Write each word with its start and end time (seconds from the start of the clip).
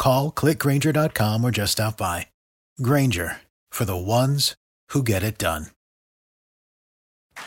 Call 0.00 0.32
clickgranger.com 0.32 1.44
or 1.44 1.50
just 1.50 1.72
stop 1.72 1.98
by. 1.98 2.26
Granger 2.80 3.42
for 3.70 3.84
the 3.84 3.96
ones 3.96 4.54
who 4.92 5.02
get 5.02 5.22
it 5.22 5.36
done. 5.38 5.66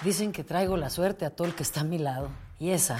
Dicen 0.04 0.32
que 0.32 0.44
traigo 0.44 0.78
la 0.78 0.90
suerte 0.90 1.26
a 1.26 1.32
todo 1.32 1.48
el 1.48 1.56
que 1.56 1.64
está 1.64 1.82
a 1.82 1.84
mi 1.84 1.98
lado. 1.98 2.30
Y 2.60 2.70
esa 2.70 3.00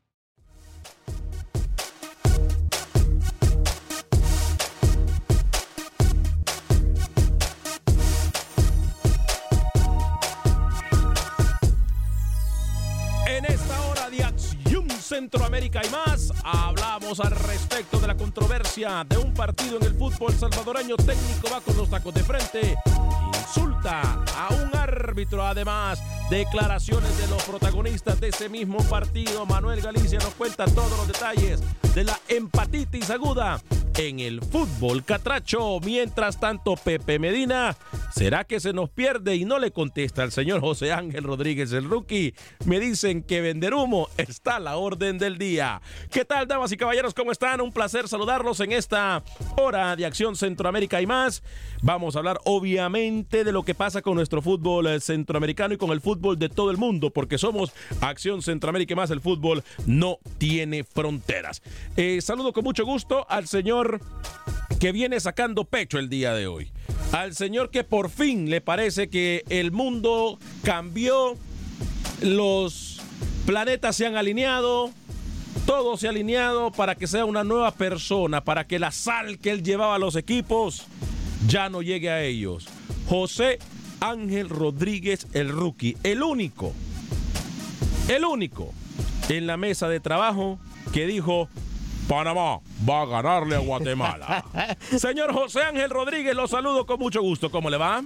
Centroamérica 15.71 15.81
y 15.85 15.89
más, 15.89 16.33
hablamos 16.43 17.19
al 17.19 17.31
respecto 17.31 17.99
de 17.99 18.07
la 18.07 18.15
controversia 18.15 19.05
de 19.07 19.17
un 19.17 19.33
partido 19.33 19.77
en 19.77 19.83
el 19.83 19.93
fútbol 19.93 20.33
salvadoreño. 20.33 20.95
Técnico 20.97 21.49
va 21.51 21.61
con 21.61 21.77
los 21.77 21.89
tacos 21.89 22.13
de 22.13 22.23
frente, 22.23 22.77
insulta 23.39 24.23
a 24.37 24.53
un 24.53 24.75
árbitro. 24.75 25.45
Además, 25.45 26.01
declaraciones 26.29 27.17
de 27.17 27.27
los 27.27 27.43
protagonistas 27.43 28.19
de 28.19 28.29
ese 28.29 28.49
mismo 28.49 28.79
partido. 28.83 29.45
Manuel 29.45 29.81
Galicia 29.81 30.19
nos 30.19 30.33
cuenta 30.33 30.65
todos 30.65 30.91
los 30.97 31.07
detalles 31.07 31.61
de 31.95 32.05
la 32.05 32.17
empatitis 32.29 33.09
aguda 33.09 33.61
en 33.97 34.19
el 34.19 34.41
fútbol 34.41 35.03
catracho. 35.03 35.79
Mientras 35.81 36.39
tanto, 36.39 36.75
Pepe 36.75 37.19
Medina, 37.19 37.75
¿será 38.13 38.45
que 38.45 38.59
se 38.59 38.73
nos 38.73 38.89
pierde? 38.89 39.35
Y 39.35 39.45
no 39.45 39.59
le 39.59 39.71
contesta 39.71 40.23
al 40.23 40.31
señor 40.31 40.61
José 40.61 40.93
Ángel 40.93 41.23
Rodríguez, 41.23 41.71
el 41.73 41.89
rookie. 41.89 42.33
Me 42.65 42.79
dicen 42.79 43.23
que 43.23 43.41
vender 43.41 43.73
humo 43.73 44.07
está 44.17 44.55
a 44.55 44.59
la 44.59 44.77
orden 44.77 45.17
del 45.17 45.37
día. 45.37 45.81
¿Qué 46.09 46.25
tal, 46.25 46.47
damas 46.47 46.71
y 46.71 46.77
caballeros? 46.77 47.13
¿Cómo 47.13 47.31
están? 47.31 47.61
Un 47.61 47.71
placer 47.71 48.07
saludarlos 48.07 48.59
en 48.61 48.71
esta 48.71 49.23
hora 49.57 49.95
de 49.95 50.05
Acción 50.05 50.35
Centroamérica 50.35 51.01
y 51.01 51.07
más. 51.07 51.43
Vamos 51.81 52.15
a 52.15 52.19
hablar, 52.19 52.39
obviamente, 52.45 53.43
de 53.43 53.51
lo 53.51 53.63
que 53.63 53.75
pasa 53.75 54.01
con 54.01 54.15
nuestro 54.15 54.41
fútbol 54.41 54.87
eh, 54.87 54.99
centroamericano 54.99 55.73
y 55.73 55.77
con 55.77 55.91
el 55.91 56.01
fútbol 56.01 56.39
de 56.39 56.49
todo 56.49 56.71
el 56.71 56.77
mundo, 56.77 57.09
porque 57.09 57.37
somos 57.37 57.73
Acción 57.99 58.41
Centroamérica 58.41 58.93
y 58.93 58.95
más. 58.95 59.11
El 59.11 59.21
fútbol 59.21 59.63
no 59.85 60.19
tiene 60.37 60.83
fronteras. 60.83 61.61
Eh, 61.97 62.19
saludo 62.21 62.53
con 62.53 62.63
mucho 62.63 62.85
gusto 62.85 63.25
al 63.29 63.47
señor 63.47 63.99
que 64.79 64.91
viene 64.91 65.19
sacando 65.19 65.65
pecho 65.65 65.99
el 65.99 66.09
día 66.09 66.33
de 66.33 66.47
hoy. 66.47 66.71
Al 67.11 67.35
señor 67.35 67.69
que 67.69 67.83
por 67.83 68.09
fin 68.09 68.49
le 68.49 68.61
parece 68.61 69.09
que 69.09 69.43
el 69.49 69.71
mundo 69.71 70.39
cambió, 70.63 71.35
los 72.21 72.99
planetas 73.45 73.95
se 73.95 74.07
han 74.07 74.15
alineado, 74.15 74.91
todo 75.65 75.97
se 75.97 76.07
ha 76.07 76.09
alineado 76.11 76.71
para 76.71 76.95
que 76.95 77.07
sea 77.07 77.25
una 77.25 77.43
nueva 77.43 77.71
persona, 77.71 78.43
para 78.43 78.65
que 78.65 78.79
la 78.79 78.91
sal 78.91 79.39
que 79.39 79.51
él 79.51 79.63
llevaba 79.63 79.95
a 79.95 79.99
los 79.99 80.15
equipos 80.15 80.85
ya 81.47 81.69
no 81.69 81.81
llegue 81.81 82.09
a 82.09 82.23
ellos. 82.23 82.67
José 83.07 83.59
Ángel 83.99 84.49
Rodríguez, 84.49 85.27
el 85.33 85.49
rookie, 85.49 85.97
el 86.03 86.23
único, 86.23 86.73
el 88.07 88.25
único 88.25 88.73
en 89.29 89.47
la 89.47 89.57
mesa 89.57 89.87
de 89.87 89.99
trabajo 89.99 90.59
que 90.91 91.05
dijo, 91.05 91.49
Panamá 92.11 92.59
va 92.85 93.03
a 93.03 93.05
ganarle 93.05 93.55
a 93.55 93.59
Guatemala. 93.59 94.43
Señor 94.97 95.31
José 95.31 95.61
Ángel 95.61 95.89
Rodríguez, 95.89 96.35
lo 96.35 96.45
saludo 96.45 96.85
con 96.85 96.99
mucho 96.99 97.21
gusto. 97.21 97.49
¿Cómo 97.49 97.69
le 97.69 97.77
va? 97.77 98.03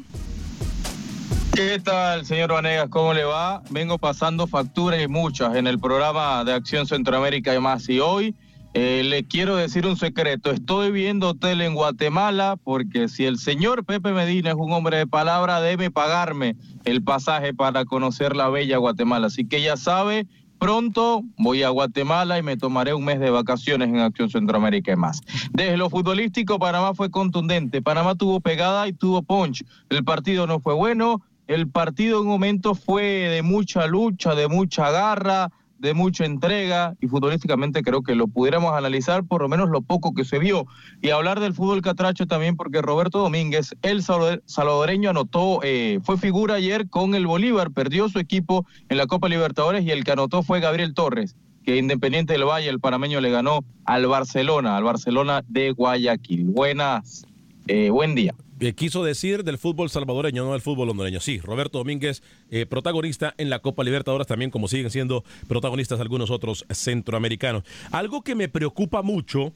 ¿Qué 1.55 1.79
tal, 1.83 2.23
señor 2.23 2.51
Vanegas? 2.51 2.89
¿Cómo 2.89 3.16
le 3.16 3.23
va? 3.23 3.63
Vengo 3.71 3.97
pasando 3.97 4.45
facturas 4.45 5.01
y 5.01 5.07
muchas 5.07 5.55
en 5.55 5.66
el 5.66 5.79
programa 5.79 6.43
de 6.43 6.53
Acción 6.53 6.85
Centroamérica 6.85 7.55
y 7.55 7.59
más. 7.59 7.89
Y 7.89 7.99
hoy 7.99 8.35
eh, 8.75 9.01
le 9.03 9.23
quiero 9.23 9.55
decir 9.55 9.88
un 9.88 9.97
secreto. 9.97 10.51
Estoy 10.51 10.91
viendo 10.91 11.29
hotel 11.29 11.61
en 11.61 11.73
Guatemala 11.73 12.59
porque 12.63 13.07
si 13.07 13.25
el 13.25 13.39
señor 13.39 13.85
Pepe 13.85 14.11
Medina 14.11 14.51
es 14.51 14.55
un 14.55 14.72
hombre 14.72 14.97
de 14.97 15.07
palabra, 15.07 15.61
debe 15.61 15.89
pagarme 15.89 16.55
el 16.83 17.01
pasaje 17.01 17.55
para 17.55 17.85
conocer 17.85 18.35
la 18.35 18.49
bella 18.49 18.77
Guatemala. 18.77 19.27
Así 19.27 19.47
que 19.47 19.63
ya 19.63 19.77
sabe, 19.77 20.27
pronto 20.59 21.23
voy 21.38 21.63
a 21.63 21.69
Guatemala 21.69 22.38
y 22.38 22.43
me 22.43 22.57
tomaré 22.57 22.93
un 22.93 23.05
mes 23.05 23.19
de 23.19 23.29
vacaciones 23.29 23.89
en 23.89 23.99
Acción 23.99 24.29
Centroamérica 24.29 24.91
y 24.91 24.95
más. 24.95 25.21
Desde 25.51 25.77
lo 25.77 25.89
futbolístico, 25.89 26.59
Panamá 26.59 26.93
fue 26.93 27.11
contundente. 27.11 27.81
Panamá 27.81 28.16
tuvo 28.16 28.39
pegada 28.39 28.88
y 28.88 28.93
tuvo 28.93 29.21
punch. 29.21 29.63
El 29.89 30.03
partido 30.03 30.47
no 30.47 30.59
fue 30.59 30.73
bueno. 30.73 31.21
El 31.47 31.69
partido 31.69 32.17
en 32.17 32.23
un 32.23 32.31
momento 32.31 32.73
fue 32.73 33.03
de 33.03 33.41
mucha 33.43 33.85
lucha, 33.85 34.33
de 34.33 34.47
mucha 34.47 34.89
garra, 34.89 35.51
de 35.80 35.94
mucha 35.94 36.25
entrega 36.25 36.96
y 37.02 37.08
futbolísticamente 37.08 37.84
creo 37.84 38.02
que 38.02 38.16
lo 38.16 38.28
pudiéramos 38.28 38.73
analizar 38.73 39.23
por 39.23 39.41
lo 39.41 39.49
menos 39.49 39.70
lo 39.70 39.82
poco 39.82 40.14
que 40.14 40.26
se 40.26 40.40
vio 40.40 40.66
y 41.02 41.09
hablar 41.09 41.40
del 41.40 41.53
fútbol 41.53 41.82
catracho 41.82 42.28
también 42.28 42.55
porque 42.55 42.82
Roberto 42.82 43.20
Domínguez, 43.20 43.76
el 43.82 44.02
salvadoreño 44.03 45.09
anotó, 45.09 45.59
eh, 45.64 45.99
fue 46.03 46.17
figura 46.17 46.55
ayer 46.55 46.90
con 46.90 47.16
el 47.16 47.28
Bolívar, 47.28 47.72
perdió 47.72 48.09
su 48.09 48.20
equipo 48.20 48.66
en 48.90 48.97
la 48.97 49.08
Copa 49.08 49.29
Libertadores 49.29 49.84
y 49.84 49.91
el 49.91 50.03
que 50.03 50.11
anotó 50.11 50.44
fue 50.44 50.59
Gabriel 50.59 50.94
Torres 50.94 51.35
que 51.66 51.78
Independiente 51.78 52.34
del 52.34 52.46
Valle, 52.46 52.70
el 52.70 52.79
panameño, 52.79 53.20
le 53.22 53.32
ganó 53.32 53.66
al 53.85 54.05
Barcelona, 54.05 54.78
al 54.78 54.84
Barcelona 54.84 55.44
de 55.47 55.72
Guayaquil. 55.72 56.46
Buenas, 56.46 57.26
eh, 57.66 57.90
buen 57.90 58.14
día. 58.14 58.35
Eh, 58.59 58.73
quiso 58.73 59.03
decir 59.03 59.43
del 59.43 59.57
fútbol 59.57 59.90
salvadoreño, 59.90 60.46
no 60.46 60.53
del 60.53 60.61
fútbol 60.61 60.90
hondureño. 60.90 61.19
Sí, 61.19 61.40
Roberto 61.40 61.79
Domínguez, 61.79 62.23
eh, 62.52 62.66
protagonista 62.66 63.34
en 63.37 63.49
la 63.49 63.59
Copa 63.59 63.84
Libertadores, 63.84 64.28
también 64.28 64.52
como 64.52 64.67
siguen 64.67 64.90
siendo 64.91 65.25
protagonistas 65.47 65.99
algunos 65.99 66.31
otros 66.31 66.66
centroamericanos. 66.69 67.63
Algo 67.91 68.22
que 68.22 68.35
me 68.35 68.47
preocupa 68.47 69.02
mucho, 69.02 69.52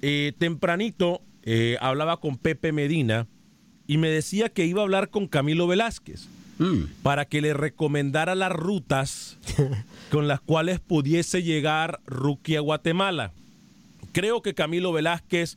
eh, 0.00 0.32
tempranito 0.38 1.20
hablaba 1.80 2.20
con 2.20 2.36
Pepe 2.36 2.70
Medina 2.70 3.26
y 3.88 3.98
me 3.98 4.08
decía 4.08 4.48
que 4.48 4.64
iba 4.64 4.80
a 4.80 4.84
hablar 4.84 5.10
con 5.10 5.26
Camilo 5.26 5.66
Velázquez. 5.66 6.28
mm. 6.58 7.02
para 7.02 7.24
que 7.24 7.40
le 7.40 7.54
recomendara 7.54 8.34
las 8.34 8.52
rutas 8.52 9.38
con 10.10 10.28
las 10.28 10.40
cuales 10.40 10.80
pudiese 10.80 11.42
llegar 11.42 12.00
Rookie 12.06 12.56
a 12.56 12.60
Guatemala. 12.60 13.32
Creo 14.12 14.42
que 14.42 14.54
Camilo 14.54 14.92
Velázquez, 14.92 15.56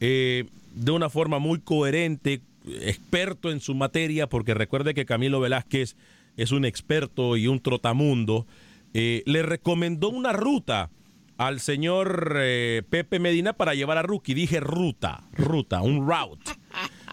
eh, 0.00 0.46
de 0.74 0.92
una 0.92 1.10
forma 1.10 1.38
muy 1.38 1.60
coherente, 1.60 2.42
experto 2.64 3.50
en 3.50 3.60
su 3.60 3.74
materia, 3.74 4.28
porque 4.28 4.54
recuerde 4.54 4.94
que 4.94 5.06
Camilo 5.06 5.40
Velázquez 5.40 5.96
es 6.36 6.52
un 6.52 6.64
experto 6.64 7.36
y 7.36 7.46
un 7.46 7.60
trotamundo, 7.60 8.46
eh, 8.94 9.22
le 9.26 9.42
recomendó 9.42 10.10
una 10.10 10.32
ruta 10.32 10.90
al 11.38 11.60
señor 11.60 12.36
eh, 12.38 12.82
Pepe 12.88 13.18
Medina 13.18 13.54
para 13.54 13.74
llevar 13.74 13.98
a 13.98 14.02
Rookie. 14.02 14.34
Dije 14.34 14.60
ruta, 14.60 15.22
ruta, 15.32 15.82
un 15.82 16.06
route, 16.06 16.52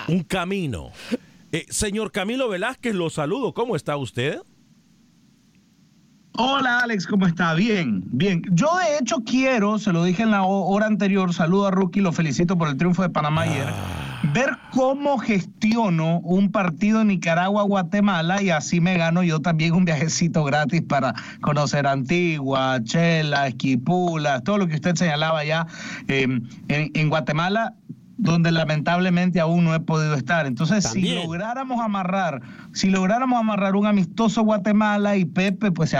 un 0.08 0.24
camino. 0.24 0.92
Eh, 1.52 1.66
señor 1.70 2.12
Camilo 2.12 2.48
Velázquez, 2.50 2.94
lo 2.94 3.10
saludo. 3.10 3.54
¿Cómo 3.54 3.76
está 3.76 3.98
usted? 3.98 4.40
Hola 6.42 6.80
Alex, 6.80 7.06
¿cómo 7.06 7.28
está? 7.28 7.54
Bien, 7.54 8.02
bien. 8.06 8.42
Yo 8.52 8.70
de 8.78 8.98
hecho 8.98 9.18
quiero, 9.26 9.78
se 9.78 9.92
lo 9.92 10.06
dije 10.06 10.24
en 10.24 10.32
la 10.32 10.44
hora 10.44 10.86
anterior, 10.86 11.34
saludo 11.34 11.68
a 11.68 11.72
Rookie, 11.72 12.00
lo 12.00 12.14
felicito 12.14 12.58
por 12.58 12.70
el 12.70 12.78
triunfo 12.78 13.02
de 13.02 13.10
Panamá 13.10 13.42
ayer, 13.42 13.68
ah. 13.68 14.22
ver 14.32 14.52
cómo 14.72 15.18
gestiono 15.18 16.22
un 16.22 16.50
partido 16.50 17.02
en 17.02 17.10
Nicaragua-Guatemala 17.10 18.42
y 18.42 18.52
así 18.52 18.80
me 18.80 18.98
gano 18.98 19.22
yo 19.22 19.42
también 19.42 19.74
un 19.74 19.84
viajecito 19.84 20.46
gratis 20.46 20.82
para 20.82 21.14
conocer 21.42 21.86
Antigua, 21.86 22.80
Chela, 22.86 23.48
Esquipula, 23.48 24.40
todo 24.40 24.60
lo 24.60 24.68
que 24.70 24.76
usted 24.76 24.96
señalaba 24.96 25.44
ya 25.44 25.68
eh, 26.08 26.24
en, 26.70 26.92
en 26.94 27.10
Guatemala 27.10 27.76
donde 28.20 28.52
lamentablemente 28.52 29.40
aún 29.40 29.64
no 29.64 29.74
he 29.74 29.80
podido 29.80 30.14
estar. 30.14 30.46
Entonces, 30.46 30.84
si 30.86 31.16
lográramos 31.16 31.80
amarrar, 31.80 32.42
si 32.74 32.90
lográramos 32.90 33.40
amarrar 33.40 33.76
un 33.76 33.86
amistoso 33.86 34.44
Guatemala 34.44 35.16
y 35.16 35.24
Pepe, 35.24 35.72
pues 35.72 35.92
se, 35.92 36.00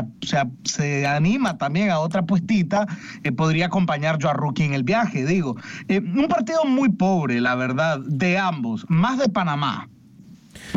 se, 0.64 1.08
anima 1.08 1.58
también 1.58 1.90
a 1.90 2.00
otra 2.00 2.24
puestita, 2.24 2.86
eh, 3.24 3.32
podría 3.32 3.68
acompañar 3.68 4.18
yo 4.20 4.30
a 4.30 4.34
Rookie 4.34 4.66
en 4.66 4.74
el 4.74 4.84
viaje, 4.84 5.26
digo. 5.26 5.56
Eh, 5.88 6.00
un 6.00 6.28
partido 6.28 6.66
muy 6.66 6.90
pobre, 6.90 7.40
la 7.40 7.56
verdad, 7.56 8.00
de 8.06 8.38
ambos, 8.38 8.86
más 8.90 9.18
de 9.18 9.30
Panamá. 9.30 9.88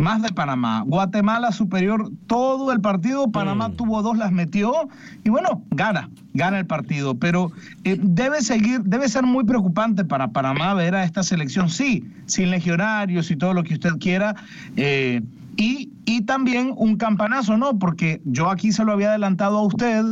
Más 0.00 0.22
de 0.22 0.30
Panamá. 0.32 0.82
Guatemala 0.86 1.52
superior 1.52 2.10
todo 2.26 2.72
el 2.72 2.80
partido. 2.80 3.30
Panamá 3.30 3.68
mm. 3.68 3.76
tuvo 3.76 4.02
dos, 4.02 4.16
las 4.16 4.32
metió. 4.32 4.88
Y 5.24 5.30
bueno, 5.30 5.62
gana, 5.70 6.10
gana 6.34 6.58
el 6.58 6.66
partido. 6.66 7.14
Pero 7.14 7.52
eh, 7.84 7.98
debe 8.00 8.40
seguir, 8.40 8.82
debe 8.82 9.08
ser 9.08 9.24
muy 9.24 9.44
preocupante 9.44 10.04
para 10.04 10.28
Panamá 10.28 10.74
ver 10.74 10.94
a 10.94 11.04
esta 11.04 11.22
selección. 11.22 11.68
Sí, 11.68 12.04
sin 12.26 12.50
legionarios 12.50 13.30
y 13.30 13.36
todo 13.36 13.54
lo 13.54 13.64
que 13.64 13.74
usted 13.74 13.98
quiera. 13.98 14.34
Eh, 14.76 15.22
y, 15.56 15.90
y, 16.06 16.22
también 16.22 16.72
un 16.76 16.96
campanazo, 16.96 17.58
¿no? 17.58 17.78
Porque 17.78 18.22
yo 18.24 18.48
aquí 18.48 18.72
se 18.72 18.84
lo 18.84 18.92
había 18.92 19.10
adelantado 19.10 19.58
a 19.58 19.62
usted, 19.66 20.04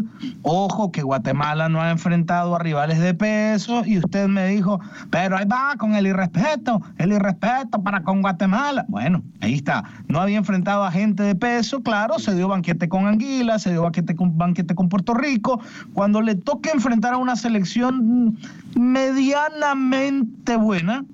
ojo 0.43 0.93
que 0.93 1.03
Guatemala 1.03 1.69
no 1.69 1.81
ha 1.81 1.91
enfrentado 1.91 2.55
a 2.55 2.59
rivales 2.59 2.99
de 2.99 3.15
peso 3.15 3.83
y 3.87 3.99
usted 3.99 4.29
me 4.29 4.49
dijo, 4.49 4.81
pero 5.11 5.37
ahí 5.37 5.47
va 5.47 5.77
con 5.79 5.95
el 5.95 6.07
irrespeto, 6.07 6.83
el 6.99 7.13
irrespeto 7.13 7.83
para 7.83 8.03
con 8.03 8.21
Guatemala. 8.21 8.85
Bueno, 8.89 9.23
ahí 9.41 9.55
está, 9.55 9.85
no 10.09 10.21
había 10.21 10.37
enfrentado 10.37 10.85
a 10.85 10.91
gente 10.91 11.23
de 11.23 11.35
peso, 11.35 11.83
claro, 11.83 12.19
se 12.19 12.35
dio 12.35 12.49
banquete 12.49 12.89
con 12.89 13.07
Anguila, 13.07 13.59
se 13.59 13.71
dio 13.71 13.83
banquete 13.83 14.15
con, 14.15 14.37
banquete 14.37 14.75
con 14.75 14.89
Puerto 14.89 15.15
Rico. 15.15 15.61
Cuando 15.95 16.21
le 16.21 16.35
toque 16.35 16.71
enfrentar 16.71 17.15
a 17.15 17.17
una 17.17 17.37
selección 17.37 18.37
medianamente 18.77 20.57
buena, 20.57 21.05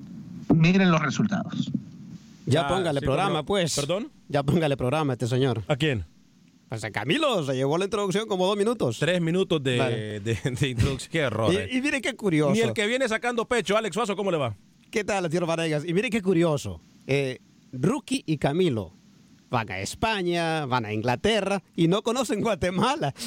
miren 0.52 0.90
los 0.90 1.00
resultados. 1.00 1.70
Ya 2.46 2.62
ah, 2.62 2.68
póngale 2.68 3.00
programa, 3.00 3.44
pues. 3.44 3.74
¿Perdón? 3.74 4.12
Ya 4.28 4.42
póngale 4.42 4.76
programa 4.76 5.12
a 5.12 5.14
este 5.14 5.26
señor. 5.26 5.64
¿A 5.66 5.76
quién? 5.76 6.06
Pues 6.68 6.82
a 6.84 6.90
Camilo, 6.90 7.44
se 7.44 7.54
llevó 7.54 7.78
la 7.78 7.84
introducción 7.84 8.26
como 8.26 8.46
dos 8.46 8.56
minutos. 8.56 8.98
Tres 8.98 9.20
minutos 9.20 9.62
de, 9.62 10.20
introducción. 10.62 11.10
qué 11.10 11.18
error. 11.18 11.52
Y, 11.52 11.56
eh. 11.56 11.80
mire 11.82 12.00
qué 12.00 12.14
curioso. 12.16 12.52
Ni 12.52 12.60
el 12.60 12.72
que 12.72 12.86
viene 12.86 13.08
sacando 13.08 13.46
pecho, 13.46 13.76
Alex 13.76 13.94
Suazo, 13.94 14.16
¿cómo 14.16 14.30
le 14.30 14.38
va? 14.38 14.56
¿Qué 14.90 15.04
tal, 15.04 15.28
señor 15.30 15.46
Vanegas? 15.46 15.84
Y 15.84 15.92
mire 15.92 16.08
qué 16.10 16.22
curioso. 16.22 16.80
Eh, 17.06 17.38
Rookie 17.72 18.22
y 18.26 18.38
Camilo 18.38 18.94
van 19.50 19.70
a 19.70 19.78
España, 19.80 20.66
van 20.66 20.84
a 20.84 20.92
Inglaterra 20.92 21.62
y 21.74 21.88
no 21.88 22.02
conocen 22.02 22.40
Guatemala. 22.40 23.14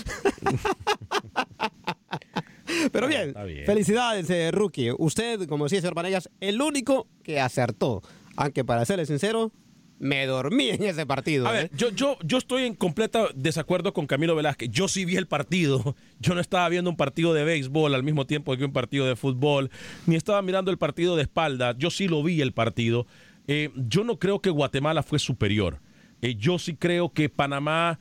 Pero 2.91 3.07
bien, 3.07 3.33
felicidades, 3.65 4.29
eh, 4.29 4.51
Rookie. 4.51 4.91
Usted, 4.97 5.47
como 5.47 5.65
decía 5.65 5.81
señor 5.81 5.95
Vanegas, 5.95 6.29
el 6.39 6.61
único 6.61 7.07
que 7.23 7.39
acertó. 7.39 8.01
Aunque 8.39 8.63
para 8.63 8.85
serle 8.85 9.05
sincero, 9.05 9.51
me 9.99 10.25
dormí 10.25 10.69
en 10.69 10.83
ese 10.83 11.05
partido. 11.05 11.45
A 11.45 11.51
ver, 11.51 11.65
¿eh? 11.65 11.71
yo, 11.75 11.89
yo, 11.89 12.17
yo 12.23 12.37
estoy 12.37 12.63
en 12.63 12.73
completa 12.73 13.27
desacuerdo 13.35 13.93
con 13.93 14.07
Camilo 14.07 14.33
Velázquez. 14.33 14.69
Yo 14.71 14.87
sí 14.87 15.03
vi 15.03 15.17
el 15.17 15.27
partido. 15.27 15.93
Yo 16.21 16.35
no 16.35 16.41
estaba 16.41 16.67
viendo 16.69 16.89
un 16.89 16.95
partido 16.95 17.33
de 17.33 17.43
béisbol 17.43 17.93
al 17.93 18.03
mismo 18.03 18.25
tiempo 18.25 18.55
que 18.55 18.63
un 18.63 18.71
partido 18.71 19.05
de 19.05 19.17
fútbol, 19.17 19.69
ni 20.05 20.15
estaba 20.15 20.41
mirando 20.41 20.71
el 20.71 20.77
partido 20.77 21.17
de 21.17 21.23
espalda. 21.23 21.75
Yo 21.77 21.89
sí 21.89 22.07
lo 22.07 22.23
vi 22.23 22.41
el 22.41 22.53
partido. 22.53 23.07
Eh, 23.47 23.71
yo 23.75 24.03
no 24.03 24.19
creo 24.19 24.39
que 24.39 24.49
Guatemala 24.49 25.03
fue 25.03 25.19
superior. 25.19 25.79
Eh, 26.21 26.35
yo 26.35 26.59
sí 26.59 26.75
creo 26.75 27.11
que 27.11 27.27
Panamá 27.27 27.99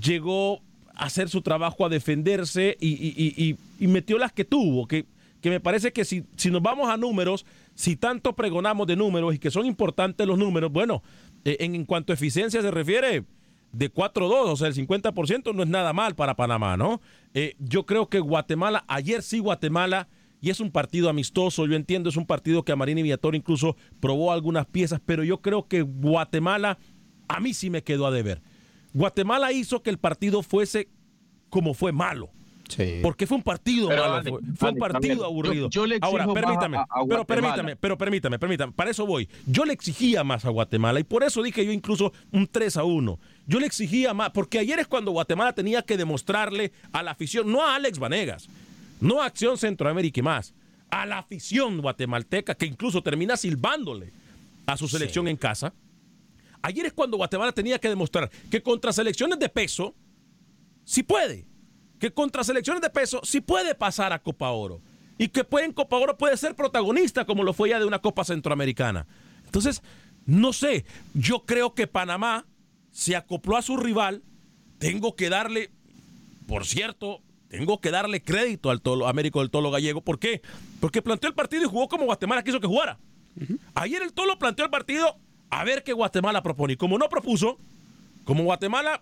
llegó 0.00 0.62
a 0.94 1.06
hacer 1.06 1.28
su 1.28 1.42
trabajo, 1.42 1.84
a 1.84 1.88
defenderse 1.88 2.76
y, 2.80 3.56
metió 3.80 4.16
las 4.16 4.32
que 4.32 4.44
tuvo. 4.44 4.86
Que, 4.86 5.04
que 5.44 5.50
me 5.50 5.60
parece 5.60 5.92
que 5.92 6.06
si, 6.06 6.24
si 6.36 6.50
nos 6.50 6.62
vamos 6.62 6.88
a 6.88 6.96
números 6.96 7.44
si 7.74 7.96
tanto 7.96 8.34
pregonamos 8.34 8.86
de 8.86 8.96
números 8.96 9.34
y 9.34 9.38
que 9.38 9.50
son 9.50 9.66
importantes 9.66 10.26
los 10.26 10.38
números, 10.38 10.72
bueno, 10.72 11.02
eh, 11.44 11.58
en, 11.60 11.84
cuanto 11.84 12.14
a 12.14 12.14
eficiencia 12.14 12.62
se 12.62 12.70
refiere, 12.70 13.26
de 13.70 13.92
4-2, 13.92 14.32
o 14.32 14.56
sea, 14.56 14.68
el 14.68 14.74
50% 14.74 15.54
no 15.54 15.62
es 15.62 15.68
nada 15.68 15.92
mal 15.92 16.14
para 16.14 16.34
Panamá, 16.34 16.78
¿no? 16.78 17.02
Eh, 17.34 17.56
yo 17.58 17.84
creo 17.84 18.08
que 18.08 18.20
Guatemala, 18.20 18.86
ayer 18.88 19.22
sí 19.22 19.38
Guatemala, 19.38 20.08
y 20.40 20.48
es 20.48 20.60
un 20.60 20.70
partido 20.70 21.10
amistoso, 21.10 21.66
yo 21.66 21.76
entiendo, 21.76 22.08
es 22.08 22.16
un 22.16 22.24
partido 22.24 22.64
que 22.64 22.72
a 22.72 22.76
Marini 22.76 23.02
Viator 23.02 23.34
incluso 23.34 23.76
probó 24.00 24.32
algunas 24.32 24.64
piezas, 24.64 24.98
pero 25.04 25.24
yo 25.24 25.42
creo 25.42 25.68
que 25.68 25.82
Guatemala, 25.82 26.78
a 27.28 27.38
mí 27.40 27.52
sí 27.52 27.68
me 27.68 27.82
quedó 27.82 28.06
a 28.06 28.10
deber. 28.10 28.40
Guatemala 28.94 29.52
hizo 29.52 29.82
que 29.82 29.90
el 29.90 29.98
partido 29.98 30.42
fuese 30.42 30.88
como 31.50 31.74
fue 31.74 31.92
malo. 31.92 32.30
Porque 33.02 33.26
fue 33.26 33.36
un 33.36 33.42
partido 33.42 33.88
malo, 33.88 34.40
fue, 34.56 34.70
un 34.70 34.78
partido 34.78 35.24
aburrido. 35.24 35.68
Ahora, 36.00 36.26
permítame, 36.32 36.78
pero 37.08 37.24
permítame, 37.24 37.76
pero 37.76 37.98
permítame, 37.98 38.38
permítame, 38.38 38.72
para 38.72 38.90
eso 38.90 39.06
voy. 39.06 39.28
Yo 39.46 39.64
le 39.64 39.72
exigía 39.72 40.24
más 40.24 40.44
a 40.44 40.50
Guatemala 40.50 41.00
y 41.00 41.04
por 41.04 41.22
eso 41.22 41.42
dije 41.42 41.64
yo 41.64 41.72
incluso 41.72 42.12
un 42.32 42.46
3 42.46 42.76
a 42.78 42.84
1. 42.84 43.18
Yo 43.46 43.60
le 43.60 43.66
exigía 43.66 44.14
más, 44.14 44.30
porque 44.30 44.58
ayer 44.58 44.78
es 44.78 44.86
cuando 44.86 45.10
Guatemala 45.10 45.52
tenía 45.52 45.82
que 45.82 45.96
demostrarle 45.96 46.72
a 46.92 47.02
la 47.02 47.10
afición, 47.10 47.52
no 47.52 47.62
a 47.62 47.76
Alex 47.76 47.98
Vanegas, 47.98 48.48
no 49.00 49.20
a 49.20 49.26
Acción 49.26 49.58
Centroamérica 49.58 50.20
y 50.20 50.22
más, 50.22 50.54
a 50.90 51.06
la 51.06 51.18
afición 51.18 51.80
guatemalteca 51.80 52.54
que 52.54 52.66
incluso 52.66 53.02
termina 53.02 53.36
silbándole 53.36 54.12
a 54.66 54.76
su 54.76 54.88
selección 54.88 55.28
en 55.28 55.36
casa. 55.36 55.74
Ayer 56.62 56.86
es 56.86 56.92
cuando 56.94 57.18
Guatemala 57.18 57.52
tenía 57.52 57.78
que 57.78 57.90
demostrar 57.90 58.30
que 58.50 58.62
contra 58.62 58.92
selecciones 58.92 59.38
de 59.38 59.50
peso, 59.50 59.94
sí 60.84 61.02
puede 61.02 61.44
que 62.04 62.12
contra 62.12 62.44
selecciones 62.44 62.82
de 62.82 62.90
peso 62.90 63.22
sí 63.24 63.40
puede 63.40 63.74
pasar 63.74 64.12
a 64.12 64.18
Copa 64.18 64.50
Oro. 64.50 64.82
Y 65.16 65.28
que 65.28 65.42
puede, 65.42 65.64
en 65.64 65.72
Copa 65.72 65.96
Oro 65.96 66.18
puede 66.18 66.36
ser 66.36 66.54
protagonista 66.54 67.24
como 67.24 67.42
lo 67.42 67.54
fue 67.54 67.70
ya 67.70 67.78
de 67.78 67.86
una 67.86 68.00
Copa 68.00 68.24
Centroamericana. 68.24 69.06
Entonces, 69.46 69.80
no 70.26 70.52
sé, 70.52 70.84
yo 71.14 71.46
creo 71.46 71.72
que 71.72 71.86
Panamá 71.86 72.44
se 72.90 73.16
acopló 73.16 73.56
a 73.56 73.62
su 73.62 73.78
rival. 73.78 74.22
Tengo 74.76 75.16
que 75.16 75.30
darle, 75.30 75.70
por 76.46 76.66
cierto, 76.66 77.22
tengo 77.48 77.80
que 77.80 77.90
darle 77.90 78.22
crédito 78.22 78.68
al 78.68 78.82
tolo, 78.82 79.08
Américo 79.08 79.40
del 79.40 79.48
Tolo 79.48 79.70
Gallego. 79.70 80.02
¿Por 80.02 80.18
qué? 80.18 80.42
Porque 80.80 81.00
planteó 81.00 81.30
el 81.30 81.34
partido 81.34 81.62
y 81.62 81.68
jugó 81.68 81.88
como 81.88 82.04
Guatemala 82.04 82.44
quiso 82.44 82.60
que 82.60 82.66
jugara. 82.66 82.98
Ayer 83.74 84.02
el 84.02 84.12
Tolo 84.12 84.38
planteó 84.38 84.66
el 84.66 84.70
partido 84.70 85.16
a 85.48 85.64
ver 85.64 85.82
qué 85.82 85.94
Guatemala 85.94 86.42
propone. 86.42 86.74
Y 86.74 86.76
como 86.76 86.98
no 86.98 87.08
propuso, 87.08 87.56
como 88.24 88.44
Guatemala 88.44 89.00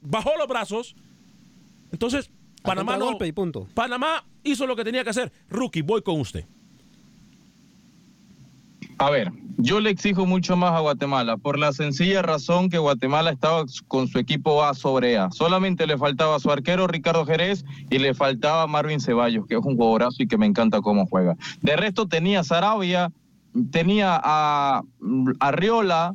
bajó 0.00 0.38
los 0.38 0.48
brazos, 0.48 0.96
entonces, 1.92 2.30
Panamá 2.62 2.96
no, 2.96 3.16
y 3.24 3.32
punto. 3.32 3.68
Panamá 3.74 4.24
hizo 4.42 4.66
lo 4.66 4.76
que 4.76 4.84
tenía 4.84 5.04
que 5.04 5.10
hacer. 5.10 5.32
Rookie, 5.48 5.82
voy 5.82 6.02
con 6.02 6.20
usted. 6.20 6.44
A 8.98 9.08
ver, 9.08 9.32
yo 9.56 9.80
le 9.80 9.88
exijo 9.88 10.26
mucho 10.26 10.56
más 10.56 10.72
a 10.72 10.80
Guatemala 10.80 11.38
por 11.38 11.58
la 11.58 11.72
sencilla 11.72 12.20
razón 12.20 12.68
que 12.68 12.76
Guatemala 12.76 13.30
estaba 13.30 13.64
con 13.88 14.08
su 14.08 14.18
equipo 14.18 14.62
A 14.62 14.74
sobre 14.74 15.16
A. 15.16 15.30
Solamente 15.30 15.86
le 15.86 15.96
faltaba 15.96 16.36
a 16.36 16.38
su 16.38 16.50
arquero 16.50 16.86
Ricardo 16.86 17.24
Jerez 17.24 17.64
y 17.88 17.98
le 17.98 18.12
faltaba 18.12 18.66
Marvin 18.66 19.00
Ceballos, 19.00 19.46
que 19.46 19.54
es 19.54 19.64
un 19.64 19.76
jugadorazo 19.76 20.22
y 20.22 20.28
que 20.28 20.36
me 20.36 20.44
encanta 20.44 20.82
cómo 20.82 21.06
juega. 21.06 21.34
De 21.62 21.76
resto 21.76 22.08
tenía 22.08 22.40
a 22.40 22.44
Sarabia, 22.44 23.10
tenía 23.70 24.20
a 24.22 24.82
Arriola, 25.40 26.14